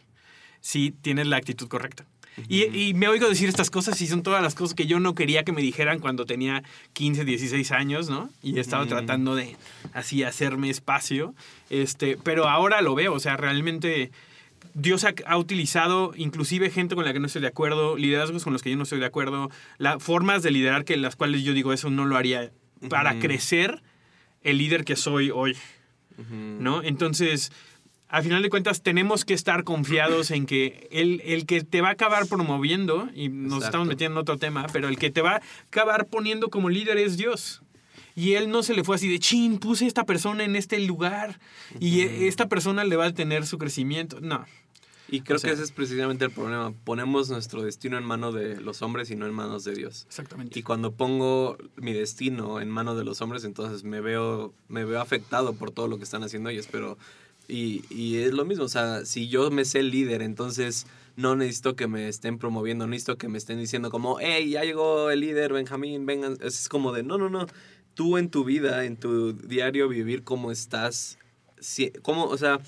si 0.61 0.91
tienes 0.91 1.29
la 1.29 1.37
actitud 1.37 1.69
correcta. 1.69 2.07
Y, 2.49 2.65
y, 2.65 2.95
me 2.95 3.09
oigo 3.09 3.29
decir 3.29 3.49
estas 3.49 3.71
cosas 3.71 4.01
y 4.01 4.07
son 4.07 4.23
todas 4.23 4.43
las 4.43 4.55
cosas 4.55 4.75
que 4.75 4.87
yo 4.87 5.01
no 5.01 5.15
quería 5.15 5.45
que 5.45 5.53
me 5.53 5.63
dijeran 5.63 5.99
cuando 5.99 6.27
tenía 6.27 6.63
15, 6.93 7.25
16 7.25 7.73
años, 7.73 8.09
¿no? 8.09 8.31
Y 8.43 8.59
estaba 8.59 8.83
uh 8.83 8.87
-huh. 8.87 8.91
tratando 8.91 9.35
de 9.35 9.57
así 9.93 10.23
hacerme 10.23 10.71
espacio. 10.71 11.35
Este, 11.69 12.17
pero 12.23 12.49
ahora 12.49 12.83
lo 12.83 12.95
veo, 12.95 13.13
o 13.15 13.21
sea, 13.21 13.37
realmente 13.37 14.11
Dios 14.75 15.05
ha, 15.05 15.15
ha, 15.27 15.37
utilizado 15.37 16.13
inclusive 16.17 16.71
gente 16.71 16.95
con 16.95 17.05
la 17.05 17.13
que 17.13 17.21
no 17.21 17.27
estoy 17.27 17.43
de 17.43 17.49
acuerdo, 17.49 17.97
liderazgos 17.97 18.45
con 18.45 18.53
los 18.53 18.63
que 18.63 18.71
yo 18.71 18.77
no 18.77 18.85
estoy 18.85 19.01
de 19.01 19.07
acuerdo, 19.07 19.51
la, 19.79 19.99
formas 19.99 20.43
de 20.43 20.51
liderar 20.51 20.85
que 20.85 20.97
las 20.97 21.17
cuales 21.17 21.43
yo 21.43 21.53
digo 21.53 21.73
eso 21.73 21.91
no 21.91 22.05
lo 22.05 22.17
haría 22.17 22.51
para 22.89 23.19
crecer 23.19 23.83
el 24.43 24.59
líder 24.59 24.85
que 24.85 24.97
soy 24.97 25.31
hoy. 25.31 25.57
¿no? 26.29 26.83
Entonces, 26.83 27.51
al 28.11 28.25
final 28.25 28.43
de 28.43 28.51
cuentas, 28.51 28.83
tenemos 28.83 29.25
que 29.25 29.35
estar 29.35 29.65
confiados 29.65 30.31
en 30.33 30.47
que 30.47 30.89
el, 30.91 31.21
el 31.25 31.47
que 31.47 31.63
te 31.63 31.81
va 31.81 31.89
a 31.89 31.93
acabar 31.93 32.27
promoviendo, 32.27 33.09
y 33.15 33.29
nos 33.29 33.45
Exacto. 33.45 33.67
estamos 33.67 33.89
metiendo 33.89 34.19
en 34.19 34.23
otro 34.23 34.37
tema, 34.37 34.67
pero 34.73 34.89
el 34.89 34.99
que 34.99 35.11
te 35.11 35.23
va 35.23 35.37
a 35.37 35.43
acabar 35.69 36.07
poniendo 36.07 36.51
como 36.51 36.71
líder 36.71 36.99
es 36.99 37.17
Dios. 37.17 37.63
Y 38.17 38.33
él 38.33 38.51
no 38.51 38.65
se 38.65 38.75
le 38.75 38.83
fue 38.83 38.97
así 38.97 39.09
de, 39.09 39.21
chin, 39.21 39.59
puse 39.59 39.85
a 39.85 39.89
esta 39.89 40.05
persona 40.05 40.45
en 40.45 40.57
este 40.57 40.81
lugar 40.81 41.39
uh 41.75 41.79
-huh. 41.79 41.79
y 41.81 42.27
esta 42.27 42.49
persona 42.49 42.85
le 42.85 42.97
va 42.97 43.07
a 43.07 43.15
tener 43.15 43.47
su 43.47 43.57
crecimiento. 43.57 44.21
No. 44.21 44.45
Y 45.13 45.23
creo 45.23 45.37
o 45.37 45.39
sea, 45.41 45.51
que 45.51 45.55
ese 45.55 45.65
es 45.65 45.73
precisamente 45.73 46.25
el 46.25 46.31
problema. 46.31 46.73
Ponemos 46.85 47.31
nuestro 47.31 47.63
destino 47.63 47.99
en 47.99 48.05
manos 48.05 48.33
de 48.35 48.61
los 48.61 48.81
hombres 48.83 49.11
y 49.11 49.17
no 49.17 49.27
en 49.27 49.33
manos 49.33 49.65
de 49.65 49.75
Dios. 49.75 50.05
Exactamente. 50.07 50.59
Y 50.59 50.63
cuando 50.63 50.93
pongo 50.93 51.57
mi 51.77 51.93
destino 51.93 52.61
en 52.61 52.71
manos 52.71 52.97
de 52.97 53.05
los 53.05 53.21
hombres, 53.21 53.45
entonces 53.45 53.83
me 53.83 54.01
veo, 54.01 54.55
me 54.69 54.85
veo 54.85 55.01
afectado 55.01 55.55
por 55.55 55.73
todo 55.73 55.89
lo 55.89 55.99
que 55.99 56.05
están 56.05 56.23
haciendo 56.23 56.49
ellos. 56.51 56.69
Pero, 56.71 56.97
y, 57.51 57.85
y 57.91 58.19
es 58.19 58.33
lo 58.33 58.45
mismo, 58.45 58.65
o 58.65 58.69
sea, 58.69 59.05
si 59.05 59.29
yo 59.29 59.51
me 59.51 59.65
sé 59.65 59.83
líder, 59.83 60.23
entonces 60.23 60.87
no 61.17 61.37
necesito 61.37 61.77
que 61.77 61.87
me 61.87 62.09
estén 62.09 62.39
promoviendo, 62.39 62.87
no 62.87 62.91
necesito 62.91 63.19
que 63.19 63.29
me 63.29 63.39
estén 63.39 63.59
diciendo 63.59 63.91
como, 63.91 64.19
hey, 64.21 64.51
ya 64.51 64.65
llegó 64.65 65.11
el 65.11 65.21
líder, 65.21 65.53
Benjamín, 65.53 66.07
vengan. 66.07 66.39
Es 66.41 66.69
como 66.69 66.93
de, 66.93 67.03
no, 67.03 67.19
no, 67.19 67.29
no. 67.29 67.47
Tú 67.95 68.17
en 68.17 68.31
tu 68.31 68.45
vida, 68.45 68.85
en 68.85 68.97
tu 68.97 69.33
diario 69.33 69.89
vivir, 69.89 70.23
cómo 70.23 70.51
estás, 70.53 71.19
cómo, 72.03 72.25
o 72.25 72.39
sea 72.39 72.61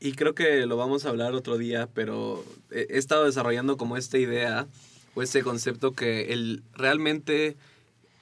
y 0.00 0.12
creo 0.12 0.34
que 0.34 0.66
lo 0.66 0.78
vamos 0.78 1.04
a 1.04 1.10
hablar 1.10 1.34
otro 1.34 1.58
día, 1.58 1.88
pero 1.92 2.42
he, 2.70 2.86
estado 2.96 3.26
desarrollando 3.26 3.76
como 3.76 3.98
esta 3.98 4.16
idea 4.16 4.66
o 5.14 5.22
este 5.22 5.42
concepto 5.42 5.92
que 5.92 6.32
el, 6.32 6.62
realmente 6.72 7.56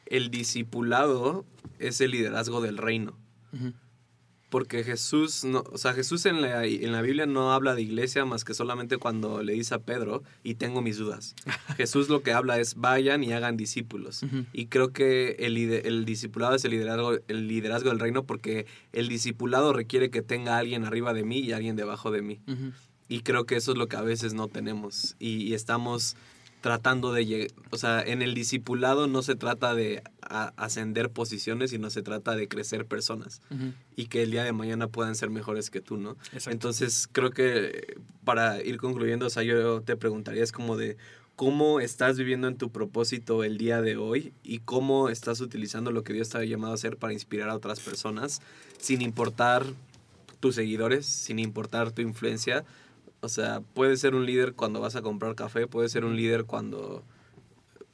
el 0.07 0.31
discipulado 0.31 1.45
es 1.79 2.01
el 2.01 2.11
liderazgo 2.11 2.61
del 2.61 2.79
reino. 2.79 3.17
Uh 3.53 3.57
-huh. 3.57 3.73
Porque 4.51 4.83
Jesús, 4.83 5.45
no, 5.45 5.63
o 5.71 5.77
sea, 5.77 5.93
Jesús 5.93 6.25
en 6.25 6.41
la, 6.41 6.65
en 6.65 6.93
la 6.93 7.03
Biblia 7.03 7.27
no 7.27 7.53
habla 7.53 7.75
de 7.75 7.83
iglesia 7.83 8.25
más 8.25 8.45
que 8.45 8.55
solamente 8.55 8.97
cuando 8.97 9.43
le 9.43 9.53
dice 9.53 9.75
a 9.75 9.79
Pedro, 9.79 10.23
y 10.43 10.55
tengo 10.55 10.81
mis 10.81 10.97
dudas. 10.97 11.35
Jesús 11.77 12.09
lo 12.09 12.23
que 12.23 12.33
habla 12.33 12.59
es 12.59 12.75
vayan 12.77 13.23
y 13.23 13.33
hagan 13.33 13.57
discípulos. 13.59 14.23
Uh 14.23 14.27
-huh. 14.27 14.47
Y 14.55 14.67
creo 14.67 14.93
que 14.93 15.37
el, 15.41 15.57
el 15.59 16.05
discipulado 16.07 16.55
es 16.55 16.65
el 16.65 16.71
liderazgo, 16.71 17.19
el 17.29 17.47
liderazgo 17.47 17.91
del 17.91 17.99
reino 17.99 18.25
porque 18.25 18.67
el 18.93 19.09
discipulado 19.09 19.73
requiere 19.75 20.11
que 20.11 20.23
tenga 20.23 20.57
alguien 20.57 20.85
arriba 20.85 21.13
de 21.13 21.25
mí 21.25 21.41
y 21.41 21.53
alguien 21.53 21.77
debajo 21.77 22.11
de 22.11 22.23
mí. 22.23 22.41
Uh 22.47 22.53
-huh. 22.53 22.73
Y 23.11 23.21
creo 23.21 23.45
que 23.47 23.57
eso 23.57 23.73
es 23.73 23.79
lo 23.79 23.87
que 23.87 23.97
a 23.97 24.03
veces 24.03 24.35
no 24.35 24.49
tenemos. 24.49 25.17
Y, 25.19 25.43
y 25.43 25.55
estamos 25.55 26.15
tratando 26.61 27.13
de 27.13 27.27
llegar, 27.27 27.49
o 27.71 27.77
sea, 27.77 28.03
en 28.03 28.23
el 28.23 28.35
discipulado 28.35 29.07
no 29.07 29.23
se 29.23 29.37
trata 29.37 29.75
de 29.75 30.03
ascender 30.21 31.11
posiciones, 31.11 31.71
sino 31.71 31.91
se 31.91 32.03
trata 32.03 32.35
de 32.35 32.49
crecer 32.49 32.85
personas 32.85 33.41
y 33.97 34.07
que 34.07 34.23
el 34.23 34.31
día 34.31 34.45
de 34.45 34.53
mañana 34.53 34.89
puedan 34.89 35.15
ser 35.15 35.31
mejores 35.31 35.71
que 35.71 35.81
tú, 35.81 35.97
¿no? 35.97 36.17
Exacto. 36.33 36.51
Entonces, 36.51 37.09
creo 37.11 37.31
que 37.31 37.97
para 38.25 38.63
ir 38.63 38.79
concluyendo, 38.79 39.27
o 39.27 39.31
sea, 39.31 39.43
yo 39.43 39.81
te 39.83 39.97
preguntaría 39.97 40.43
es 40.43 40.53
como 40.53 40.77
de 40.77 40.97
cómo 41.37 41.79
estás 41.79 42.19
viviendo 42.19 42.49
en 42.49 42.57
tu 42.57 42.71
propósito 42.71 43.45
el 43.45 43.59
día 43.59 43.81
de 43.81 43.97
hoy 43.97 44.33
y 44.43 44.59
cómo 44.59 45.09
estás 45.09 45.41
utilizando 45.41 45.93
lo 45.93 46.03
que 46.03 46.13
Dios 46.13 46.29
te 46.31 46.39
ha 46.39 46.45
llamado 46.45 46.73
a 46.73 46.75
hacer 46.75 46.97
para 46.97 47.13
inspirar 47.13 47.49
a 47.49 47.55
otras 47.55 47.79
personas, 47.79 48.43
sin 48.79 49.03
importar 49.03 49.65
tus 50.41 50.57
seguidores, 50.57 51.07
sin 51.07 51.39
importar 51.39 51.93
tu 51.93 52.03
influencia. 52.03 52.65
O 53.21 53.29
sea, 53.29 53.61
puedes 53.75 54.01
ser 54.01 54.15
un 54.15 54.27
líder 54.27 54.55
cuando 54.55 54.81
vas 54.81 54.97
a 54.97 55.03
comprar 55.03 55.35
café, 55.35 55.67
puedes 55.67 55.93
ser 55.93 56.05
un 56.05 56.17
líder 56.17 56.45
cuando 56.45 57.05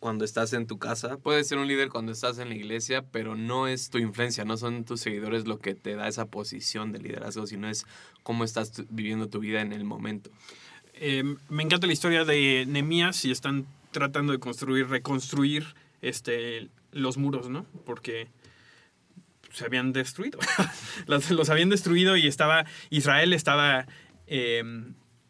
cuando 0.05 0.27
estás 0.27 0.53
en 0.53 0.67
tu 0.67 0.79
casa, 0.79 1.17
puedes 1.17 1.49
ser 1.49 1.57
un 1.57 1.67
líder 1.67 1.89
cuando 1.89 2.13
estás 2.13 2.39
en 2.39 2.51
la 2.51 2.55
iglesia, 2.55 3.07
pero 3.11 3.37
no 3.37 3.69
es 3.69 3.89
tu 3.89 3.97
influencia, 3.97 4.45
no 4.45 4.59
son 4.59 4.85
tus 4.85 5.01
seguidores 5.01 5.47
lo 5.47 5.61
que 5.61 5.75
te 5.75 5.97
da 5.97 6.09
esa 6.09 6.27
posición 6.27 6.93
de 6.93 6.99
liderazgo, 6.99 7.47
sino 7.47 7.71
es 7.71 7.87
cómo 8.23 8.45
estás 8.45 8.83
viviendo 8.91 9.31
tu 9.31 9.39
vida 9.39 9.63
en 9.63 9.73
el 9.73 9.85
momento. 9.85 10.29
Eh, 10.93 11.25
me 11.49 11.63
encanta 11.63 11.87
la 11.87 11.95
historia 11.95 12.27
de 12.27 12.67
Nemías 12.69 13.25
y 13.25 13.31
están 13.31 13.65
tratando 13.93 14.35
de 14.35 14.41
construir, 14.41 14.89
reconstruir 14.89 15.75
este, 16.03 16.69
los 16.93 17.17
muros, 17.17 17.49
¿no? 17.49 17.65
Porque 17.87 18.29
se 19.55 19.65
habían 19.65 19.95
destruido. 19.95 20.39
los, 21.07 21.31
los 21.31 21.49
habían 21.49 21.71
destruido 21.71 22.19
y 22.19 22.27
estaba, 22.27 22.67
Israel 22.91 23.33
estaba 23.33 23.87
eh, 24.27 24.63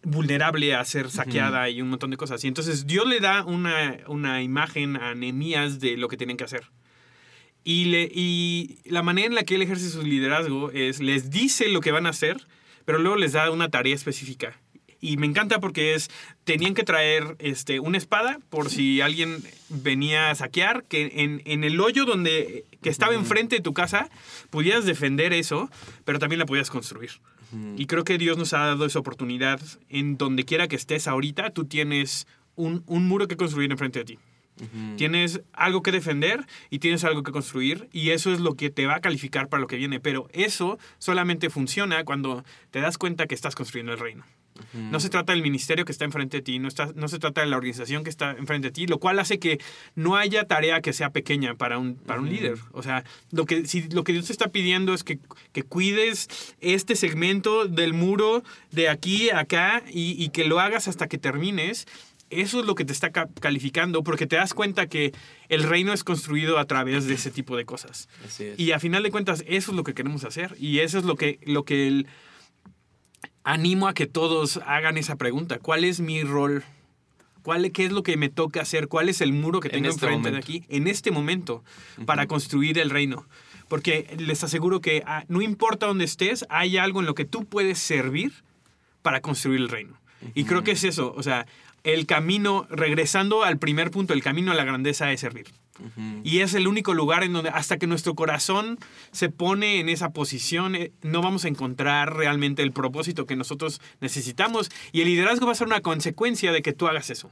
vulnerable 0.05 0.74
a 0.74 0.84
ser 0.84 1.11
saqueada 1.11 1.68
y 1.70 1.82
un 1.82 1.88
montón 1.88 2.11
de 2.11 2.16
cosas. 2.16 2.44
Y 2.44 2.48
entonces 2.48 2.86
Dios 2.86 3.07
le 3.07 3.20
da 3.20 3.44
una, 3.44 3.98
una 4.07 4.42
imagen 4.42 4.96
a 4.96 5.14
Nemías 5.14 5.80
de 5.80 5.96
lo 5.96 6.09
que 6.09 6.16
tienen 6.16 6.36
que 6.36 6.44
hacer. 6.44 6.64
Y, 7.64 7.86
le, 7.86 8.11
y 8.12 8.78
la 8.84 9.02
manera 9.02 9.26
en 9.26 9.34
la 9.34 9.44
que 9.44 9.55
él 9.55 9.62
ejerce 9.62 9.88
su 9.88 10.02
liderazgo 10.02 10.70
es, 10.70 11.00
les 11.00 11.30
dice 11.30 11.68
lo 11.68 11.80
que 11.80 11.92
van 11.92 12.07
a 12.07 12.11
hacer, 12.11 12.46
pero 12.84 12.98
luego 12.98 13.16
les 13.16 13.32
da 13.32 13.50
una 13.50 13.70
tarea 13.70 13.94
específica. 13.94 14.61
Y 15.00 15.16
me 15.16 15.26
encanta 15.26 15.61
porque 15.61 15.94
es, 15.94 16.11
tenían 16.44 16.74
que 16.74 16.82
traer 16.82 17.36
este, 17.38 17.80
una 17.80 17.98
espada 17.98 18.38
por 18.48 18.70
si 18.70 19.00
alguien 19.00 19.42
venía 19.68 20.30
a 20.30 20.34
saquear, 20.34 20.84
que 20.84 21.12
en, 21.16 21.42
en 21.44 21.64
el 21.64 21.80
hoyo 21.80 22.05
donde, 22.05 22.64
que 22.82 22.88
estaba 22.88 23.14
enfrente 23.14 23.57
de 23.57 23.62
tu 23.62 23.74
casa, 23.74 24.09
pudieras 24.50 24.84
defender 24.86 25.32
eso, 25.32 25.70
pero 26.05 26.18
también 26.18 26.38
la 26.38 26.46
podías 26.46 26.70
construir. 26.70 27.11
Y 27.76 27.86
creo 27.86 28.05
que 28.05 28.18
Dios 28.18 28.38
nos 28.38 28.52
ha 28.52 28.59
dado 28.59 28.86
esa 28.86 28.98
oportunidad 28.98 29.61
en 29.88 30.16
donde 30.16 30.44
quiera 30.44 30.68
que 30.68 30.76
estés 30.76 31.07
ahorita, 31.07 31.50
tú 31.50 31.64
tienes 31.64 32.26
un, 32.57 32.82
un 32.86 33.07
muro 33.07 33.28
que 33.28 33.36
construir 33.36 33.70
enfrente 33.70 34.00
de 34.00 34.05
ti. 34.05 34.18
Tienes 34.96 35.40
algo 35.52 35.82
que 35.82 35.90
defender 35.90 36.46
y 36.70 36.78
tienes 36.78 37.02
algo 37.02 37.24
que 37.24 37.32
construir 37.32 37.88
y 37.92 38.11
eso 38.11 38.32
es 38.32 38.38
lo 38.38 38.55
que 38.55 38.70
te 38.70 38.86
va 38.86 38.96
a 38.96 39.00
calificar 39.00 39.48
para 39.48 39.61
lo 39.61 39.66
que 39.66 39.76
viene. 39.76 39.98
Pero 39.98 40.28
eso 40.32 40.78
solamente 40.98 41.50
funciona 41.50 42.05
cuando 42.05 42.44
te 42.70 42.80
das 42.80 42.96
cuenta 42.96 43.26
que 43.26 43.34
estás 43.34 43.57
construyendo 43.57 43.92
el 43.92 43.98
reino. 43.98 44.24
No 44.72 45.00
se 45.00 45.09
trata 45.09 45.32
del 45.32 45.42
ministerio 45.42 45.84
que 45.84 45.90
está 45.92 46.05
enfrente 46.05 46.36
de 46.36 46.42
ti, 46.42 46.59
no, 46.61 46.68
está, 46.68 46.92
no 46.94 47.09
se 47.09 47.18
trata 47.18 47.40
de 47.40 47.48
la 47.48 47.57
organización 47.57 48.05
que 48.05 48.11
está 48.11 48.32
enfrente 48.32 48.68
de 48.68 48.72
ti, 48.72 48.86
lo 48.86 48.98
cual 48.98 49.18
hace 49.18 49.38
que 49.40 49.59
no 49.96 50.16
haya 50.16 50.44
tarea 50.44 50.80
que 50.80 50.92
sea 50.92 51.11
pequeña 51.11 51.55
para 51.57 51.78
un, 51.78 51.96
para 51.96 52.20
un 52.20 52.28
líder. 52.28 52.59
O 52.72 52.82
sea, 52.82 53.02
lo 53.32 53.46
que, 53.46 53.66
si, 53.66 53.82
lo 53.90 54.05
que 54.05 54.12
Dios 54.12 54.26
te 54.26 54.32
está 54.32 54.48
pidiendo 54.48 54.94
es 54.94 55.02
que, 55.02 55.18
que 55.52 55.64
cuides 55.64 56.28
este 56.61 56.94
segmento 56.94 57.66
del 57.66 57.94
muro 57.94 58.44
de 58.70 58.88
aquí 58.88 59.30
a 59.30 59.40
acá 59.40 59.82
y, 59.90 60.12
y 60.22 60.28
que 60.28 60.44
lo 60.44 60.61
hagas 60.61 60.86
hasta 60.88 61.09
que 61.09 61.18
termines. 61.18 61.86
Eso 62.30 62.59
es 62.59 62.66
lo 62.66 62.74
que 62.74 62.84
te 62.84 62.92
está 62.92 63.11
ca- 63.12 63.28
calificando 63.40 64.02
porque 64.02 64.26
te 64.26 64.36
das 64.36 64.55
cuenta 64.55 64.86
que 64.86 65.12
el 65.48 65.62
reino 65.62 65.92
es 65.92 66.02
construido 66.05 66.59
a 66.59 66.64
través 66.64 67.07
de 67.07 67.14
ese 67.14 67.30
tipo 67.30 67.57
de 67.57 67.64
cosas. 67.64 68.09
Así 68.26 68.44
es. 68.44 68.59
Y 68.59 68.72
a 68.72 68.80
final 68.80 69.02
de 69.02 69.11
cuentas, 69.11 69.44
eso 69.46 69.70
es 69.72 69.76
lo 69.76 69.84
que 69.84 69.94
queremos 69.94 70.24
hacer. 70.24 70.57
Y 70.59 70.78
eso 70.80 70.98
es 70.98 71.05
lo 71.05 71.16
que, 71.16 71.38
lo 71.44 71.64
que 71.64 71.86
el- 71.86 72.07
animo 73.45 73.86
a 73.86 73.95
que 73.95 74.07
todos 74.07 74.59
hagan 74.66 74.97
esa 74.97 75.16
pregunta. 75.16 75.59
¿Cuál 75.59 75.84
es 75.84 76.01
mi 76.01 76.22
rol? 76.22 76.64
¿Cuál, 77.42 77.70
¿Qué 77.72 77.84
es 77.84 77.92
lo 77.92 78.03
que 78.03 78.16
me 78.16 78.30
toca 78.30 78.62
hacer? 78.62 78.88
¿Cuál 78.88 79.11
es 79.11 79.20
el 79.20 79.32
muro 79.32 79.61
que 79.61 79.68
En 79.68 79.74
tengo 79.74 79.88
este 79.90 80.07
enfrente 80.07 80.30
de 80.30 80.38
aquí 80.38 80.64
en 80.70 80.88
este 80.88 81.11
momento 81.11 81.62
para 82.07 82.26
construir 82.26 82.78
el 82.78 82.90
reino? 82.90 83.26
Porque 83.68 84.14
les 84.18 84.42
aseguro 84.42 84.80
que 84.80 85.03
ah, 85.07 85.24
no 85.28 85.42
importa 85.42 85.86
dónde 85.86 86.05
estés, 86.05 86.47
hay 86.49 86.78
algo 86.78 87.01
en 87.01 87.07
lo 87.07 87.14
que 87.14 87.26
tú 87.26 87.45
puedes 87.45 87.78
servir 87.78 88.32
para 89.03 89.20
construir 89.20 89.61
el 89.61 89.68
reino. 89.68 90.01
Y 90.34 90.45
creo 90.45 90.64
que 90.64 90.70
es 90.70 90.84
eso, 90.84 91.12
o 91.14 91.22
sea, 91.22 91.47
el 91.85 92.07
camino, 92.07 92.66
regresando 92.70 93.45
al 93.45 93.59
primer 93.59 93.91
punto, 93.91 94.14
el 94.14 94.22
camino 94.22 94.51
a 94.51 94.55
la 94.55 94.64
grandeza 94.64 95.12
es 95.12 95.20
servir. 95.20 95.47
Y 96.22 96.39
es 96.39 96.55
el 96.55 96.68
único 96.68 96.95
lugar 96.95 97.24
en 97.24 97.32
donde 97.32 97.51
hasta 97.51 97.78
que 97.78 97.89
nuestro 97.89 98.14
corazón 98.14 98.78
se 99.11 99.28
pone 99.28 99.80
en 99.80 99.89
esa 99.89 100.11
posición, 100.11 100.76
eh, 100.76 100.93
no 101.03 101.20
vamos 101.20 101.45
a 101.45 101.49
encontrar 101.49 102.14
realmente 102.14 102.62
el 102.62 102.70
propósito 102.70 103.26
que 103.26 103.35
nosotros 103.35 103.80
necesitamos. 104.01 104.70
Y 104.93 105.01
el 105.01 105.09
liderazgo 105.09 105.47
va 105.47 105.53
a 105.53 105.57
ser 105.57 105.66
una 105.66 105.80
consecuencia 105.80 106.53
de 106.53 106.62
que 106.62 106.72
tú 106.72 106.87
hagas 106.87 107.11
eso. 107.11 107.28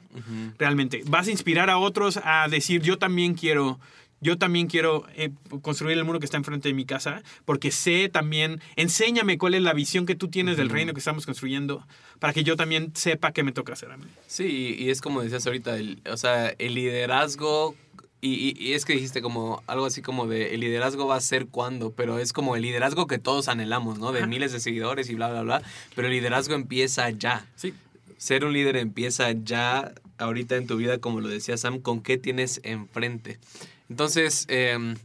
Realmente. 0.58 1.02
Vas 1.06 1.28
a 1.28 1.30
inspirar 1.30 1.70
a 1.70 1.78
otros 1.78 2.18
a 2.22 2.48
decir, 2.48 2.82
yo 2.82 2.98
también 2.98 3.34
quiero... 3.34 3.78
Yo 4.22 4.38
también 4.38 4.68
quiero 4.68 5.04
eh, 5.16 5.30
construir 5.60 5.98
el 5.98 6.04
muro 6.04 6.18
que 6.20 6.24
está 6.24 6.38
enfrente 6.38 6.68
de 6.68 6.74
mi 6.74 6.86
casa, 6.86 7.22
porque 7.44 7.70
sé 7.70 8.08
también, 8.08 8.60
enséñame 8.76 9.36
cuál 9.36 9.52
es 9.54 9.62
la 9.62 9.74
visión 9.74 10.06
que 10.06 10.14
tú 10.14 10.28
tienes 10.28 10.56
del 10.56 10.70
reino 10.70 10.94
que 10.94 11.00
estamos 11.00 11.26
construyendo, 11.26 11.86
para 12.20 12.32
que 12.32 12.44
yo 12.44 12.56
también 12.56 12.92
sepa 12.94 13.32
qué 13.32 13.42
me 13.42 13.52
toca 13.52 13.74
hacer 13.74 13.90
a 13.90 13.96
mí. 13.96 14.04
Sí, 14.28 14.76
y 14.78 14.88
es 14.90 15.00
como 15.00 15.22
decías 15.22 15.44
ahorita, 15.46 15.76
el, 15.76 16.00
o 16.10 16.16
sea, 16.16 16.54
el 16.58 16.74
liderazgo, 16.74 17.74
y, 18.20 18.34
y- 18.34 18.54
y 18.68 18.72
es 18.74 18.84
que 18.84 18.92
dijiste 18.92 19.20
como 19.20 19.64
algo 19.66 19.84
así 19.86 20.00
como 20.00 20.28
de 20.28 20.54
el 20.54 20.60
liderazgo 20.60 21.08
va 21.08 21.16
a 21.16 21.20
ser 21.20 21.46
cuando, 21.48 21.90
pero 21.90 22.20
es 22.20 22.32
como 22.32 22.54
el 22.54 22.62
liderazgo 22.62 23.08
que 23.08 23.18
todos 23.18 23.48
anhelamos, 23.48 23.98
¿no? 23.98 24.12
De 24.12 24.24
miles 24.28 24.52
de 24.52 24.60
seguidores 24.60 25.10
y 25.10 25.16
bla, 25.16 25.30
bla, 25.30 25.42
bla, 25.42 25.62
pero 25.96 26.06
el 26.06 26.14
liderazgo 26.14 26.54
empieza 26.54 27.10
ya. 27.10 27.44
Sí. 27.56 27.74
Ser 28.18 28.44
un 28.44 28.52
líder 28.52 28.76
empieza 28.76 29.32
ya 29.32 29.92
ahorita 30.18 30.54
en 30.54 30.68
tu 30.68 30.76
vida, 30.76 30.98
como 30.98 31.20
lo 31.20 31.26
decía 31.26 31.56
Sam, 31.56 31.80
con 31.80 32.00
qué 32.00 32.16
tienes 32.16 32.60
enfrente. 32.62 33.40
Entonces, 33.88 34.46
em, 34.48 34.96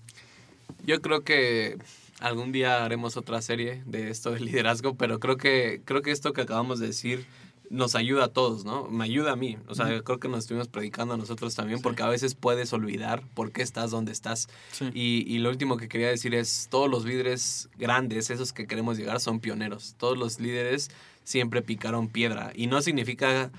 yo 0.86 1.02
creo 1.02 1.24
que 1.24 1.78
algún 2.20 2.52
día 2.52 2.84
haremos 2.84 3.18
otra 3.18 3.42
serie 3.42 3.84
de 3.86 4.10
esto 4.10 4.32
del 4.32 4.46
liderazgo, 4.46 4.96
pero 4.96 5.20
creo 5.20 5.38
que, 5.38 5.82
creo 5.86 6.02
que 6.02 6.12
esto 6.12 6.34
que 6.34 6.42
acabamos 6.42 6.80
de 6.80 6.88
decir 6.88 7.26
nos 7.70 7.96
ayuda 7.96 8.26
a 8.26 8.28
todos, 8.30 8.64
¿no? 8.66 8.88
Me 8.88 9.04
ayuda 9.04 9.34
a 9.34 9.36
mí. 9.36 9.58
O 9.68 9.76
sea, 9.76 10.02
creo 10.02 10.20
que 10.20 10.30
nos 10.30 10.40
estuvimos 10.40 10.68
predicando 10.68 11.14
a 11.14 11.18
nosotros 11.18 11.54
también, 11.56 11.82
porque 11.82 12.04
a 12.04 12.08
veces 12.08 12.36
puedes 12.36 12.72
olvidar 12.74 13.24
por 13.34 13.52
qué 13.52 13.62
estás 13.62 13.92
donde 13.92 14.12
estás. 14.12 14.48
Sí. 14.72 14.90
Y, 14.94 15.26
y 15.28 15.40
lo 15.40 15.50
último 15.50 15.78
que 15.78 15.90
quería 15.90 16.08
decir 16.08 16.34
es, 16.34 16.68
todos 16.70 16.90
los 16.90 17.04
líderes 17.06 17.70
grandes, 17.78 18.30
esos 18.30 18.54
que 18.54 18.68
queremos 18.68 18.98
llegar, 18.98 19.20
son 19.20 19.40
pioneros. 19.40 19.96
Todos 19.98 20.18
los 20.18 20.40
líderes 20.40 20.90
siempre 21.24 21.62
picaron 21.62 22.08
piedra. 22.08 22.52
Y 22.56 22.68
no 22.68 22.82
significa... 22.82 23.52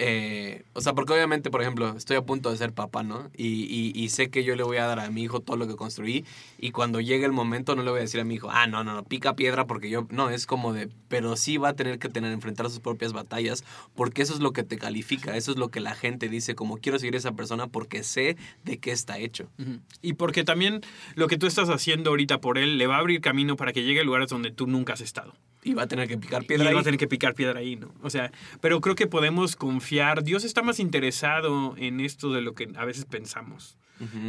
eh, 0.00 0.62
o 0.74 0.80
sea, 0.80 0.92
porque 0.94 1.12
obviamente, 1.12 1.50
por 1.50 1.60
ejemplo, 1.60 1.94
estoy 1.96 2.16
a 2.16 2.22
punto 2.22 2.50
de 2.52 2.56
ser 2.56 2.72
papá, 2.72 3.02
¿no? 3.02 3.30
Y, 3.36 3.92
y- 3.94 4.08
sé 4.10 4.30
que 4.30 4.44
yo 4.44 4.54
le 4.56 4.62
voy 4.62 4.76
a 4.78 4.86
dar 4.86 5.00
a 5.00 5.10
mi 5.10 5.22
hijo 5.22 5.40
todo 5.40 5.56
lo 5.56 5.66
que 5.66 5.74
construí. 5.76 6.24
Y 6.58 6.70
cuando 6.70 7.00
llegue 7.00 7.24
el 7.26 7.32
momento, 7.32 7.74
no 7.74 7.82
le 7.82 7.90
voy 7.90 7.98
a 7.98 8.02
decir 8.02 8.20
a 8.20 8.24
mi 8.24 8.36
hijo, 8.36 8.48
ah, 8.50 8.66
no, 8.66 8.84
no, 8.84 8.94
no, 8.94 9.02
pica 9.04 9.34
piedra 9.34 9.66
porque 9.66 9.90
yo. 9.90 10.06
No, 10.10 10.30
es 10.30 10.46
como 10.46 10.72
de. 10.72 10.88
Pero 11.08 11.36
sí 11.36 11.56
va 11.56 11.70
a 11.70 11.74
tener 11.74 11.98
que 11.98 12.08
tener, 12.08 12.32
enfrentar 12.32 12.70
sus 12.70 12.80
propias 12.80 13.12
batallas. 13.12 13.64
Porque 13.94 14.22
eso 14.22 14.34
es 14.34 14.40
lo 14.40 14.52
que 14.52 14.62
te 14.62 14.78
califica. 14.78 15.36
Eso 15.36 15.50
es 15.50 15.58
lo 15.58 15.68
que 15.68 15.80
la 15.80 15.94
gente 15.94 16.28
dice, 16.28 16.54
como 16.54 16.78
quiero 16.78 16.98
seguir 16.98 17.14
a 17.14 17.18
esa 17.18 17.32
persona 17.32 17.66
porque 17.66 18.02
sé 18.04 18.36
de 18.64 18.78
qué 18.78 18.92
está 18.92 19.18
hecho. 19.18 19.48
Y 20.00 20.14
porque 20.14 20.44
también 20.44 20.80
lo 21.16 21.26
que 21.28 21.38
tú 21.38 21.46
estás 21.46 21.68
haciendo 21.70 22.10
ahorita 22.10 22.40
por 22.40 22.56
él 22.58 22.78
le 22.78 22.86
va 22.86 22.96
a 22.96 23.00
abrir 23.00 23.20
camino 23.20 23.56
para 23.56 23.72
que 23.72 23.82
llegue 23.82 24.00
a 24.00 24.04
lugares 24.04 24.30
donde 24.30 24.50
tú 24.52 24.66
nunca 24.66 24.92
has 24.94 25.00
estado. 25.00 25.34
Y 25.64 25.74
va 25.74 25.82
a 25.82 25.86
tener 25.88 26.08
que 26.08 26.16
picar 26.18 26.44
Y 26.44 26.46
piedra. 26.46 26.64
va 26.66 26.70
ahí. 26.70 26.76
a 26.78 26.82
tener 26.82 26.98
que 26.98 27.08
picar 27.08 27.34
piedra 27.34 27.58
ahí, 27.60 27.76
¿no? 27.76 27.92
O 28.02 28.10
sea, 28.10 28.30
pero 28.60 28.80
creo 28.80 28.94
que 28.94 29.06
podemos 29.06 29.56
confiar. 29.56 30.22
Dios 30.22 30.44
está 30.44 30.62
más 30.62 30.78
interesado 30.80 31.74
en 31.76 32.00
esto 32.00 32.32
de 32.32 32.40
lo 32.42 32.54
que 32.54 32.68
a 32.76 32.84
veces 32.84 33.04
pensamos. 33.04 33.76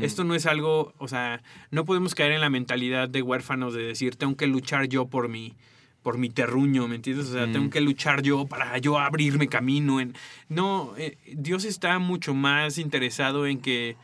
Esto 0.01 0.23
no 0.23 0.33
es 0.33 0.47
algo, 0.47 0.95
o 0.97 1.07
sea, 1.07 1.43
no 1.69 1.85
podemos 1.85 2.15
caer 2.15 2.31
en 2.31 2.41
la 2.41 2.49
mentalidad 2.49 3.07
de 3.07 3.21
huérfanos 3.21 3.75
de 3.75 3.83
decir, 3.83 4.15
tengo 4.15 4.35
que 4.35 4.47
luchar 4.47 4.87
yo 4.87 5.05
por 5.05 5.29
mi, 5.29 5.53
por 6.01 6.17
mi 6.17 6.31
terruño, 6.31 6.87
¿me 6.87 6.95
entiendes? 6.95 7.27
O 7.27 7.33
sea, 7.33 7.45
Mm. 7.45 7.51
tengo 7.53 7.69
que 7.69 7.81
luchar 7.81 8.23
yo 8.23 8.47
para 8.47 8.79
yo 8.79 8.97
abrirme 8.97 9.47
camino. 9.47 9.99
En... 9.99 10.15
No, 10.47 10.95
eh, 10.97 11.17
Dios 11.35 11.65
está 11.65 11.99
mucho 11.99 12.33
más 12.33 12.79
interesado 12.79 13.45
en 13.45 13.59
que, 13.61 13.95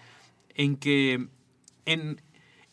en 0.54 0.76
que, 0.76 1.26
en, 1.88 2.22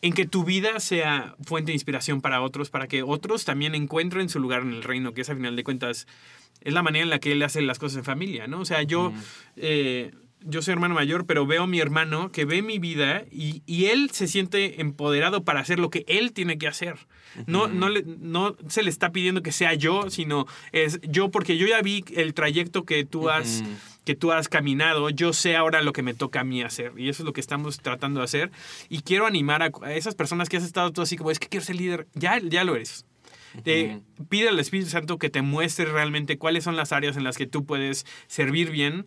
en 0.03 0.13
que 0.13 0.25
tu 0.27 0.43
vida 0.43 0.79
sea 0.79 1.35
fuente 1.43 1.71
de 1.71 1.73
inspiración 1.73 2.21
para 2.21 2.41
otros, 2.41 2.69
para 2.69 2.87
que 2.87 3.01
otros 3.03 3.45
también 3.45 3.73
encuentren 3.73 4.29
su 4.29 4.39
lugar 4.39 4.61
en 4.61 4.73
el 4.73 4.83
reino, 4.83 5.13
que 5.13 5.21
es 5.21 5.29
a 5.29 5.35
final 5.35 5.55
de 5.55 5.63
cuentas 5.63 6.05
es 6.61 6.73
la 6.73 6.83
manera 6.83 7.03
en 7.03 7.09
la 7.09 7.19
que 7.19 7.31
él 7.31 7.41
hace 7.41 7.61
las 7.61 7.79
cosas 7.79 7.97
en 7.97 8.03
familia, 8.03 8.45
¿no? 8.47 8.59
O 8.59 8.65
sea, 8.65 8.83
yo, 8.83 9.11
Mm. 9.11 9.15
eh, 9.57 10.11
yo 10.45 10.61
soy 10.61 10.73
hermano 10.73 10.93
mayor, 10.93 11.25
pero 11.25 11.45
veo 11.45 11.63
a 11.63 11.67
mi 11.67 11.79
hermano 11.79 12.31
que 12.31 12.43
ve 12.45 12.61
mi 12.61 12.77
vida 12.79 13.23
y, 13.31 13.63
y 13.65 13.85
él 13.85 14.09
se 14.11 14.27
siente 14.27 14.81
empoderado 14.81 15.43
para 15.45 15.61
hacer 15.61 15.79
lo 15.79 15.89
que 15.89 16.03
él 16.07 16.33
tiene 16.33 16.57
que 16.57 16.67
hacer. 16.67 16.95
No, 17.47 17.67
no, 17.67 17.87
le- 17.89 18.03
no 18.05 18.55
se 18.67 18.83
le 18.83 18.89
está 18.89 19.11
pidiendo 19.11 19.41
que 19.41 19.51
sea 19.53 19.73
yo, 19.73 20.09
sino 20.09 20.45
es 20.73 20.99
yo, 21.01 21.31
porque 21.31 21.57
yo 21.57 21.65
ya 21.65 21.81
vi 21.81 22.03
el 22.15 22.33
trayecto 22.33 22.83
que 22.83 23.05
tú 23.05 23.29
has. 23.29 23.63
Que 24.05 24.15
tú 24.15 24.31
has 24.31 24.49
caminado, 24.49 25.09
yo 25.09 25.31
sé 25.33 25.55
ahora 25.55 25.81
lo 25.81 25.93
que 25.93 26.01
me 26.03 26.13
toca 26.13 26.41
a 26.41 26.43
mí 26.43 26.61
hacer. 26.61 26.91
Y 26.97 27.09
eso 27.09 27.23
es 27.23 27.25
lo 27.25 27.33
que 27.33 27.41
estamos 27.41 27.79
tratando 27.79 28.19
de 28.19 28.25
hacer. 28.25 28.51
Y 28.89 29.01
quiero 29.01 29.25
animar 29.25 29.63
a, 29.63 29.71
a 29.81 29.93
esas 29.93 30.15
personas 30.15 30.49
que 30.49 30.57
has 30.57 30.63
estado 30.63 30.91
tú 30.91 31.01
así 31.01 31.15
como, 31.17 31.31
es 31.31 31.39
que 31.39 31.47
quiero 31.47 31.65
ser 31.65 31.75
líder. 31.75 32.07
Ya, 32.13 32.39
ya 32.39 32.63
lo 32.63 32.75
eres. 32.75 33.05
Pide 34.29 34.49
al 34.49 34.59
Espíritu 34.59 34.89
Santo 34.89 35.17
que 35.17 35.29
te 35.29 35.41
muestre 35.41 35.85
realmente 35.85 36.37
cuáles 36.37 36.63
son 36.63 36.75
las 36.75 36.91
áreas 36.91 37.17
en 37.17 37.23
las 37.23 37.37
que 37.37 37.45
tú 37.47 37.65
puedes 37.65 38.05
servir 38.27 38.71
bien, 38.71 39.05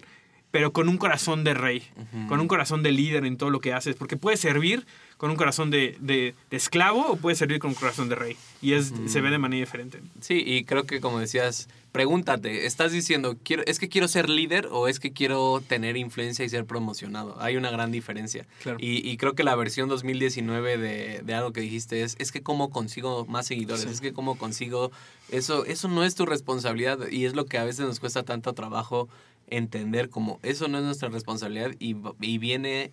pero 0.53 0.73
con 0.73 0.89
un 0.89 0.97
corazón 0.97 1.45
de 1.45 1.53
rey, 1.55 1.83
con 2.29 2.41
un 2.41 2.49
corazón 2.49 2.83
de 2.83 2.93
líder 2.93 3.27
en 3.27 3.37
todo 3.37 3.51
lo 3.51 3.61
que 3.61 3.73
haces, 3.75 3.97
porque 3.97 4.17
puedes 4.17 4.41
servir 4.41 4.87
con 5.17 5.31
un 5.31 5.37
corazón 5.37 5.71
de, 5.71 5.97
de- 6.01 6.35
de 6.51 6.57
esclavo 6.57 7.05
o 7.09 7.17
puedes 7.17 7.39
servir 7.39 7.59
con 7.59 7.71
un 7.71 7.75
corazón 7.75 8.09
de 8.09 8.15
rey. 8.15 8.37
Y 8.63 8.73
es, 8.75 8.93
se 9.07 9.21
ve 9.21 9.31
de 9.31 9.39
manera 9.39 9.61
diferente. 9.61 10.01
Sí, 10.21 10.43
y 10.47 10.65
creo 10.65 10.85
que 10.85 11.01
como 11.01 11.19
decías, 11.19 11.69
pregúntate, 11.97 12.67
¿estás 12.67 12.93
diciendo, 12.93 13.37
quiero, 13.43 13.63
es 13.67 13.79
que 13.79 13.89
quiero 13.89 14.09
ser 14.09 14.29
líder 14.29 14.69
o 14.71 14.89
es 14.89 15.01
que 15.01 15.13
quiero 15.13 15.63
tener 15.67 15.97
influencia 15.97 16.45
y 16.45 16.49
ser 16.49 16.65
promocionado? 16.67 17.37
Hay 17.41 17.57
una 17.57 17.71
gran 17.71 17.91
diferencia. 17.93 18.47
Claro. 18.63 18.79
Y, 18.81 19.09
y 19.09 19.17
creo 19.17 19.35
que 19.35 19.43
la 19.45 19.55
versión 19.57 19.89
2019 19.89 20.79
de, 20.79 21.21
de 21.25 21.35
algo 21.35 21.53
que 21.53 21.61
dijiste 21.61 22.03
es, 22.03 22.17
es 22.19 22.33
que 22.33 22.43
cómo 22.43 22.71
consigo 22.71 23.27
más 23.27 23.47
seguidores, 23.47 23.83
Sí. 23.85 23.89
es 23.91 24.01
que 24.01 24.13
cómo 24.13 24.37
consigo, 24.39 24.91
eso, 25.31 25.65
eso 25.65 25.89
no 25.89 26.05
es 26.05 26.15
tu 26.15 26.27
responsabilidad 26.27 27.09
y 27.11 27.25
es 27.25 27.35
lo 27.35 27.47
que 27.47 27.59
a 27.59 27.65
veces 27.65 27.87
nos 27.87 28.01
cuesta 28.01 28.23
tanto 28.23 28.53
trabajo 28.53 29.09
entender 29.49 30.09
como 30.11 30.41
eso 30.43 30.69
no 30.69 30.79
es 30.79 30.85
nuestra 30.85 31.09
responsabilidad 31.09 31.71
y, 31.79 31.95
viene 32.39 32.91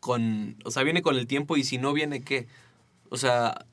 con, 0.00 0.56
o 0.64 0.70
sea, 0.70 0.82
viene 0.82 1.02
con 1.02 1.16
el 1.16 1.26
tiempo 1.26 1.56
y 1.56 1.64
si 1.64 1.78
no 1.78 1.92
viene, 1.92 2.22
¿qué? 2.22 2.46
O 3.08 3.16
sea, 3.16 3.66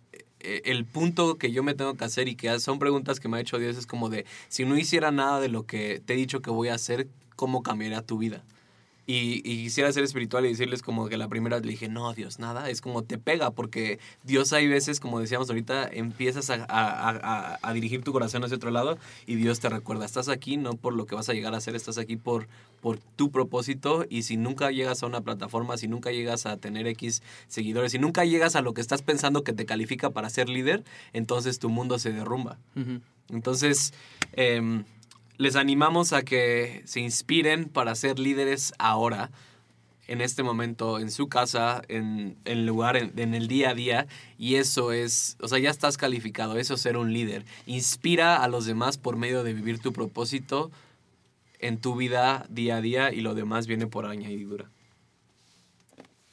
el 0.43 0.85
punto 0.85 1.37
que 1.37 1.51
yo 1.51 1.63
me 1.63 1.73
tengo 1.73 1.95
que 1.95 2.05
hacer 2.05 2.27
y 2.27 2.35
que 2.35 2.59
son 2.59 2.79
preguntas 2.79 3.19
que 3.19 3.27
me 3.27 3.37
ha 3.37 3.41
hecho 3.41 3.57
Dios 3.57 3.77
es 3.77 3.87
como 3.87 4.09
de, 4.09 4.25
si 4.49 4.65
no 4.65 4.77
hiciera 4.77 5.11
nada 5.11 5.39
de 5.39 5.49
lo 5.49 5.65
que 5.65 6.01
te 6.05 6.13
he 6.13 6.17
dicho 6.17 6.41
que 6.41 6.51
voy 6.51 6.69
a 6.69 6.75
hacer, 6.75 7.07
¿cómo 7.35 7.63
cambiaría 7.63 8.01
tu 8.01 8.17
vida? 8.17 8.43
Y, 9.05 9.41
y 9.43 9.63
quisiera 9.65 9.91
ser 9.91 10.05
espiritual 10.05 10.45
y 10.45 10.49
decirles 10.49 10.81
como 10.81 11.09
que 11.09 11.17
la 11.17 11.27
primera 11.27 11.59
le 11.59 11.67
dije, 11.69 11.89
no, 11.89 12.13
Dios, 12.13 12.39
nada, 12.39 12.69
es 12.69 12.79
como 12.79 13.03
te 13.03 13.17
pega, 13.17 13.51
porque 13.51 13.99
Dios 14.23 14.53
hay 14.53 14.67
veces, 14.69 15.01
como 15.01 15.19
decíamos 15.19 15.49
ahorita, 15.49 15.89
empiezas 15.91 16.49
a, 16.49 16.63
a- 16.69 17.09
a- 17.09 17.59
a 17.61 17.73
dirigir 17.73 18.01
tu 18.03 18.13
corazón 18.13 18.45
hacia 18.45 18.55
otro 18.55 18.71
lado 18.71 18.97
y 19.25 19.35
Dios 19.35 19.59
te 19.59 19.67
recuerda, 19.67 20.05
estás 20.05 20.29
aquí 20.29 20.55
no 20.55 20.75
por 20.75 20.93
lo 20.93 21.05
que 21.05 21.15
vas 21.15 21.27
a 21.27 21.33
llegar 21.33 21.53
a 21.53 21.57
hacer, 21.57 21.75
estás 21.75 21.97
aquí 21.97 22.15
por, 22.15 22.47
por 22.81 22.97
tu 22.97 23.29
propósito 23.29 24.05
y 24.09 24.23
si 24.23 24.37
nunca 24.37 24.71
llegas 24.71 25.03
a 25.03 25.07
una 25.07 25.19
plataforma, 25.19 25.75
si 25.75 25.89
nunca 25.89 26.11
llegas 26.11 26.45
a 26.45 26.55
tener 26.55 26.87
X 26.87 27.21
seguidores, 27.49 27.91
si 27.91 27.99
nunca 27.99 28.23
llegas 28.23 28.55
a 28.55 28.61
lo 28.61 28.73
que 28.73 28.79
estás 28.79 29.01
pensando 29.01 29.43
que 29.43 29.51
te 29.51 29.65
califica 29.65 30.11
para 30.11 30.29
ser 30.29 30.47
líder, 30.47 30.85
entonces 31.11 31.59
tu 31.59 31.67
mundo 31.69 31.99
se 31.99 32.13
derrumba. 32.13 32.57
Entonces, 33.29 33.93
em, 34.33 34.83
les 35.37 35.55
animamos 35.55 36.13
a 36.13 36.23
que 36.23 36.81
se 36.85 36.99
inspiren 36.99 37.65
para 37.65 37.95
ser 37.95 38.19
líderes 38.19 38.73
ahora, 38.77 39.31
en 40.07 40.19
este 40.21 40.43
momento, 40.43 40.99
en 40.99 41.09
su 41.11 41.29
casa, 41.29 41.81
en 41.87 42.35
el 42.43 42.65
lugar, 42.65 42.97
en, 42.97 43.17
en 43.17 43.33
el 43.33 43.47
día 43.47 43.69
a 43.69 43.73
día. 43.73 44.07
Y 44.37 44.55
eso 44.55 44.91
es, 44.91 45.37
o 45.41 45.47
sea, 45.47 45.59
ya 45.59 45.69
estás 45.69 45.97
calificado, 45.97 46.57
eso 46.57 46.73
es 46.73 46.81
ser 46.81 46.97
un 46.97 47.13
líder. 47.13 47.45
Inspira 47.65 48.43
a 48.43 48.47
los 48.47 48.65
demás 48.65 48.97
por 48.97 49.15
medio 49.15 49.43
de 49.43 49.53
vivir 49.53 49.79
tu 49.79 49.93
propósito 49.93 50.71
en 51.59 51.77
tu 51.77 51.95
vida 51.95 52.45
día 52.49 52.77
a 52.77 52.81
día 52.81 53.13
y 53.13 53.21
lo 53.21 53.33
demás 53.33 53.67
viene 53.67 53.87
por 53.87 54.05
añadidura. 54.05 54.69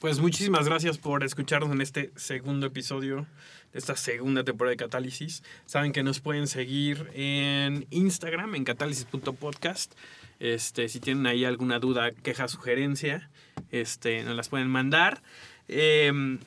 Pues 0.00 0.18
muchísimas 0.18 0.66
gracias 0.66 0.96
por 0.96 1.22
escucharnos 1.24 1.70
en 1.72 1.82
este 1.82 2.10
segundo 2.16 2.66
episodio 2.66 3.26
de 3.70 3.78
esta 3.78 3.96
segunda 3.96 4.42
temporada 4.44 4.70
de 4.70 4.78
Catálisis. 4.78 5.42
Saben 5.66 5.92
que 5.92 6.02
nos 6.02 6.20
pueden 6.20 6.46
seguir 6.46 7.10
en 7.12 7.86
Instagram, 7.90 8.54
en 8.54 8.64
catálisis.podcast. 8.64 9.92
Este, 10.38 10.88
si 10.88 11.00
tienen 11.00 11.26
ahí 11.26 11.44
alguna 11.44 11.78
duda, 11.80 12.12
queja, 12.12 12.48
sugerencia, 12.48 13.28
este, 13.70 14.22
nos 14.22 14.34
las 14.36 14.48
pueden 14.48 14.68
mandar. 14.68 15.20
Eh, 15.68 16.38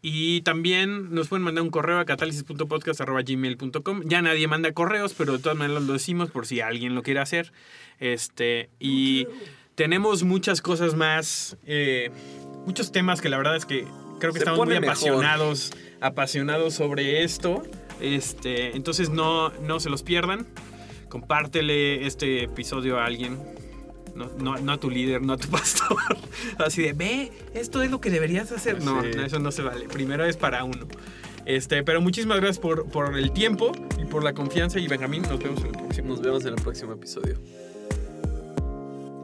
y 0.00 0.42
también 0.42 1.12
nos 1.12 1.26
pueden 1.26 1.42
mandar 1.42 1.62
un 1.62 1.70
correo 1.70 1.98
a 1.98 2.04
catálisis.podcast.gmail.com. 2.04 4.02
Ya 4.04 4.22
nadie 4.22 4.46
manda 4.46 4.70
correos, 4.70 5.12
pero 5.18 5.32
de 5.32 5.40
todas 5.40 5.58
maneras 5.58 5.82
lo 5.82 5.92
decimos 5.94 6.30
por 6.30 6.46
si 6.46 6.60
alguien 6.60 6.94
lo 6.94 7.02
quiere 7.02 7.18
hacer. 7.18 7.52
Este, 7.98 8.70
y 8.78 9.26
tenemos 9.74 10.22
muchas 10.22 10.60
cosas 10.60 10.94
más, 10.94 11.56
eh, 11.66 12.10
muchos 12.66 12.92
temas 12.92 13.20
que 13.20 13.28
la 13.28 13.36
verdad 13.36 13.56
es 13.56 13.66
que 13.66 13.86
creo 14.18 14.32
que 14.32 14.38
Se 14.38 14.44
estamos 14.44 14.58
muy 14.66 14.74
mejor. 14.74 14.88
apasionados, 14.90 15.72
apasionados 16.00 16.74
sobre 16.74 17.22
esto. 17.24 17.62
Este, 18.00 18.76
entonces 18.76 19.10
no, 19.10 19.50
no 19.60 19.80
se 19.80 19.90
los 19.90 20.02
pierdan. 20.02 20.46
Compártele 21.08 22.06
este 22.06 22.44
episodio 22.44 22.98
a 22.98 23.04
alguien. 23.06 23.38
No, 24.14 24.30
no, 24.38 24.56
no 24.58 24.72
a 24.72 24.78
tu 24.78 24.90
líder, 24.90 25.22
no 25.22 25.32
a 25.34 25.36
tu 25.36 25.48
pastor. 25.50 25.96
Así 26.58 26.82
de, 26.82 26.92
ve, 26.92 27.32
esto 27.54 27.82
es 27.82 27.90
lo 27.90 28.00
que 28.00 28.10
deberías 28.10 28.50
hacer. 28.52 28.82
No, 28.82 29.02
Sí. 29.02 29.08
no, 29.16 29.22
eso 29.24 29.38
no 29.38 29.50
se 29.52 29.62
vale. 29.62 29.86
Primero 29.88 30.24
es 30.24 30.36
para 30.36 30.64
uno. 30.64 30.86
Este, 31.44 31.82
pero 31.82 32.00
muchísimas 32.00 32.38
gracias 32.38 32.58
por, 32.58 32.88
por 32.90 33.18
el 33.18 33.32
tiempo 33.32 33.72
y 34.00 34.04
por 34.04 34.22
la 34.22 34.32
confianza. 34.32 34.78
Y 34.78 34.86
Benjamín, 34.88 35.22
nos 35.22 35.38
vemos 35.42 35.60
en 35.60 35.66
el 35.66 35.72
próximo. 35.72 36.08
Nos 36.08 36.20
vemos 36.22 36.42
en 36.44 36.48
el 36.54 36.62
próximo 36.62 36.92
episodio. 36.92 37.38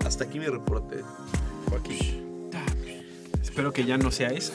Hasta 0.05 0.25
aquí 0.25 0.39
mi 0.39 0.47
reporte. 0.47 1.03
Joaquín. 1.69 2.28
Espero 3.59 3.73
que 3.73 3.85
ya 3.85 3.99
no 3.99 4.13
sea 4.13 4.29
eso. 4.29 4.53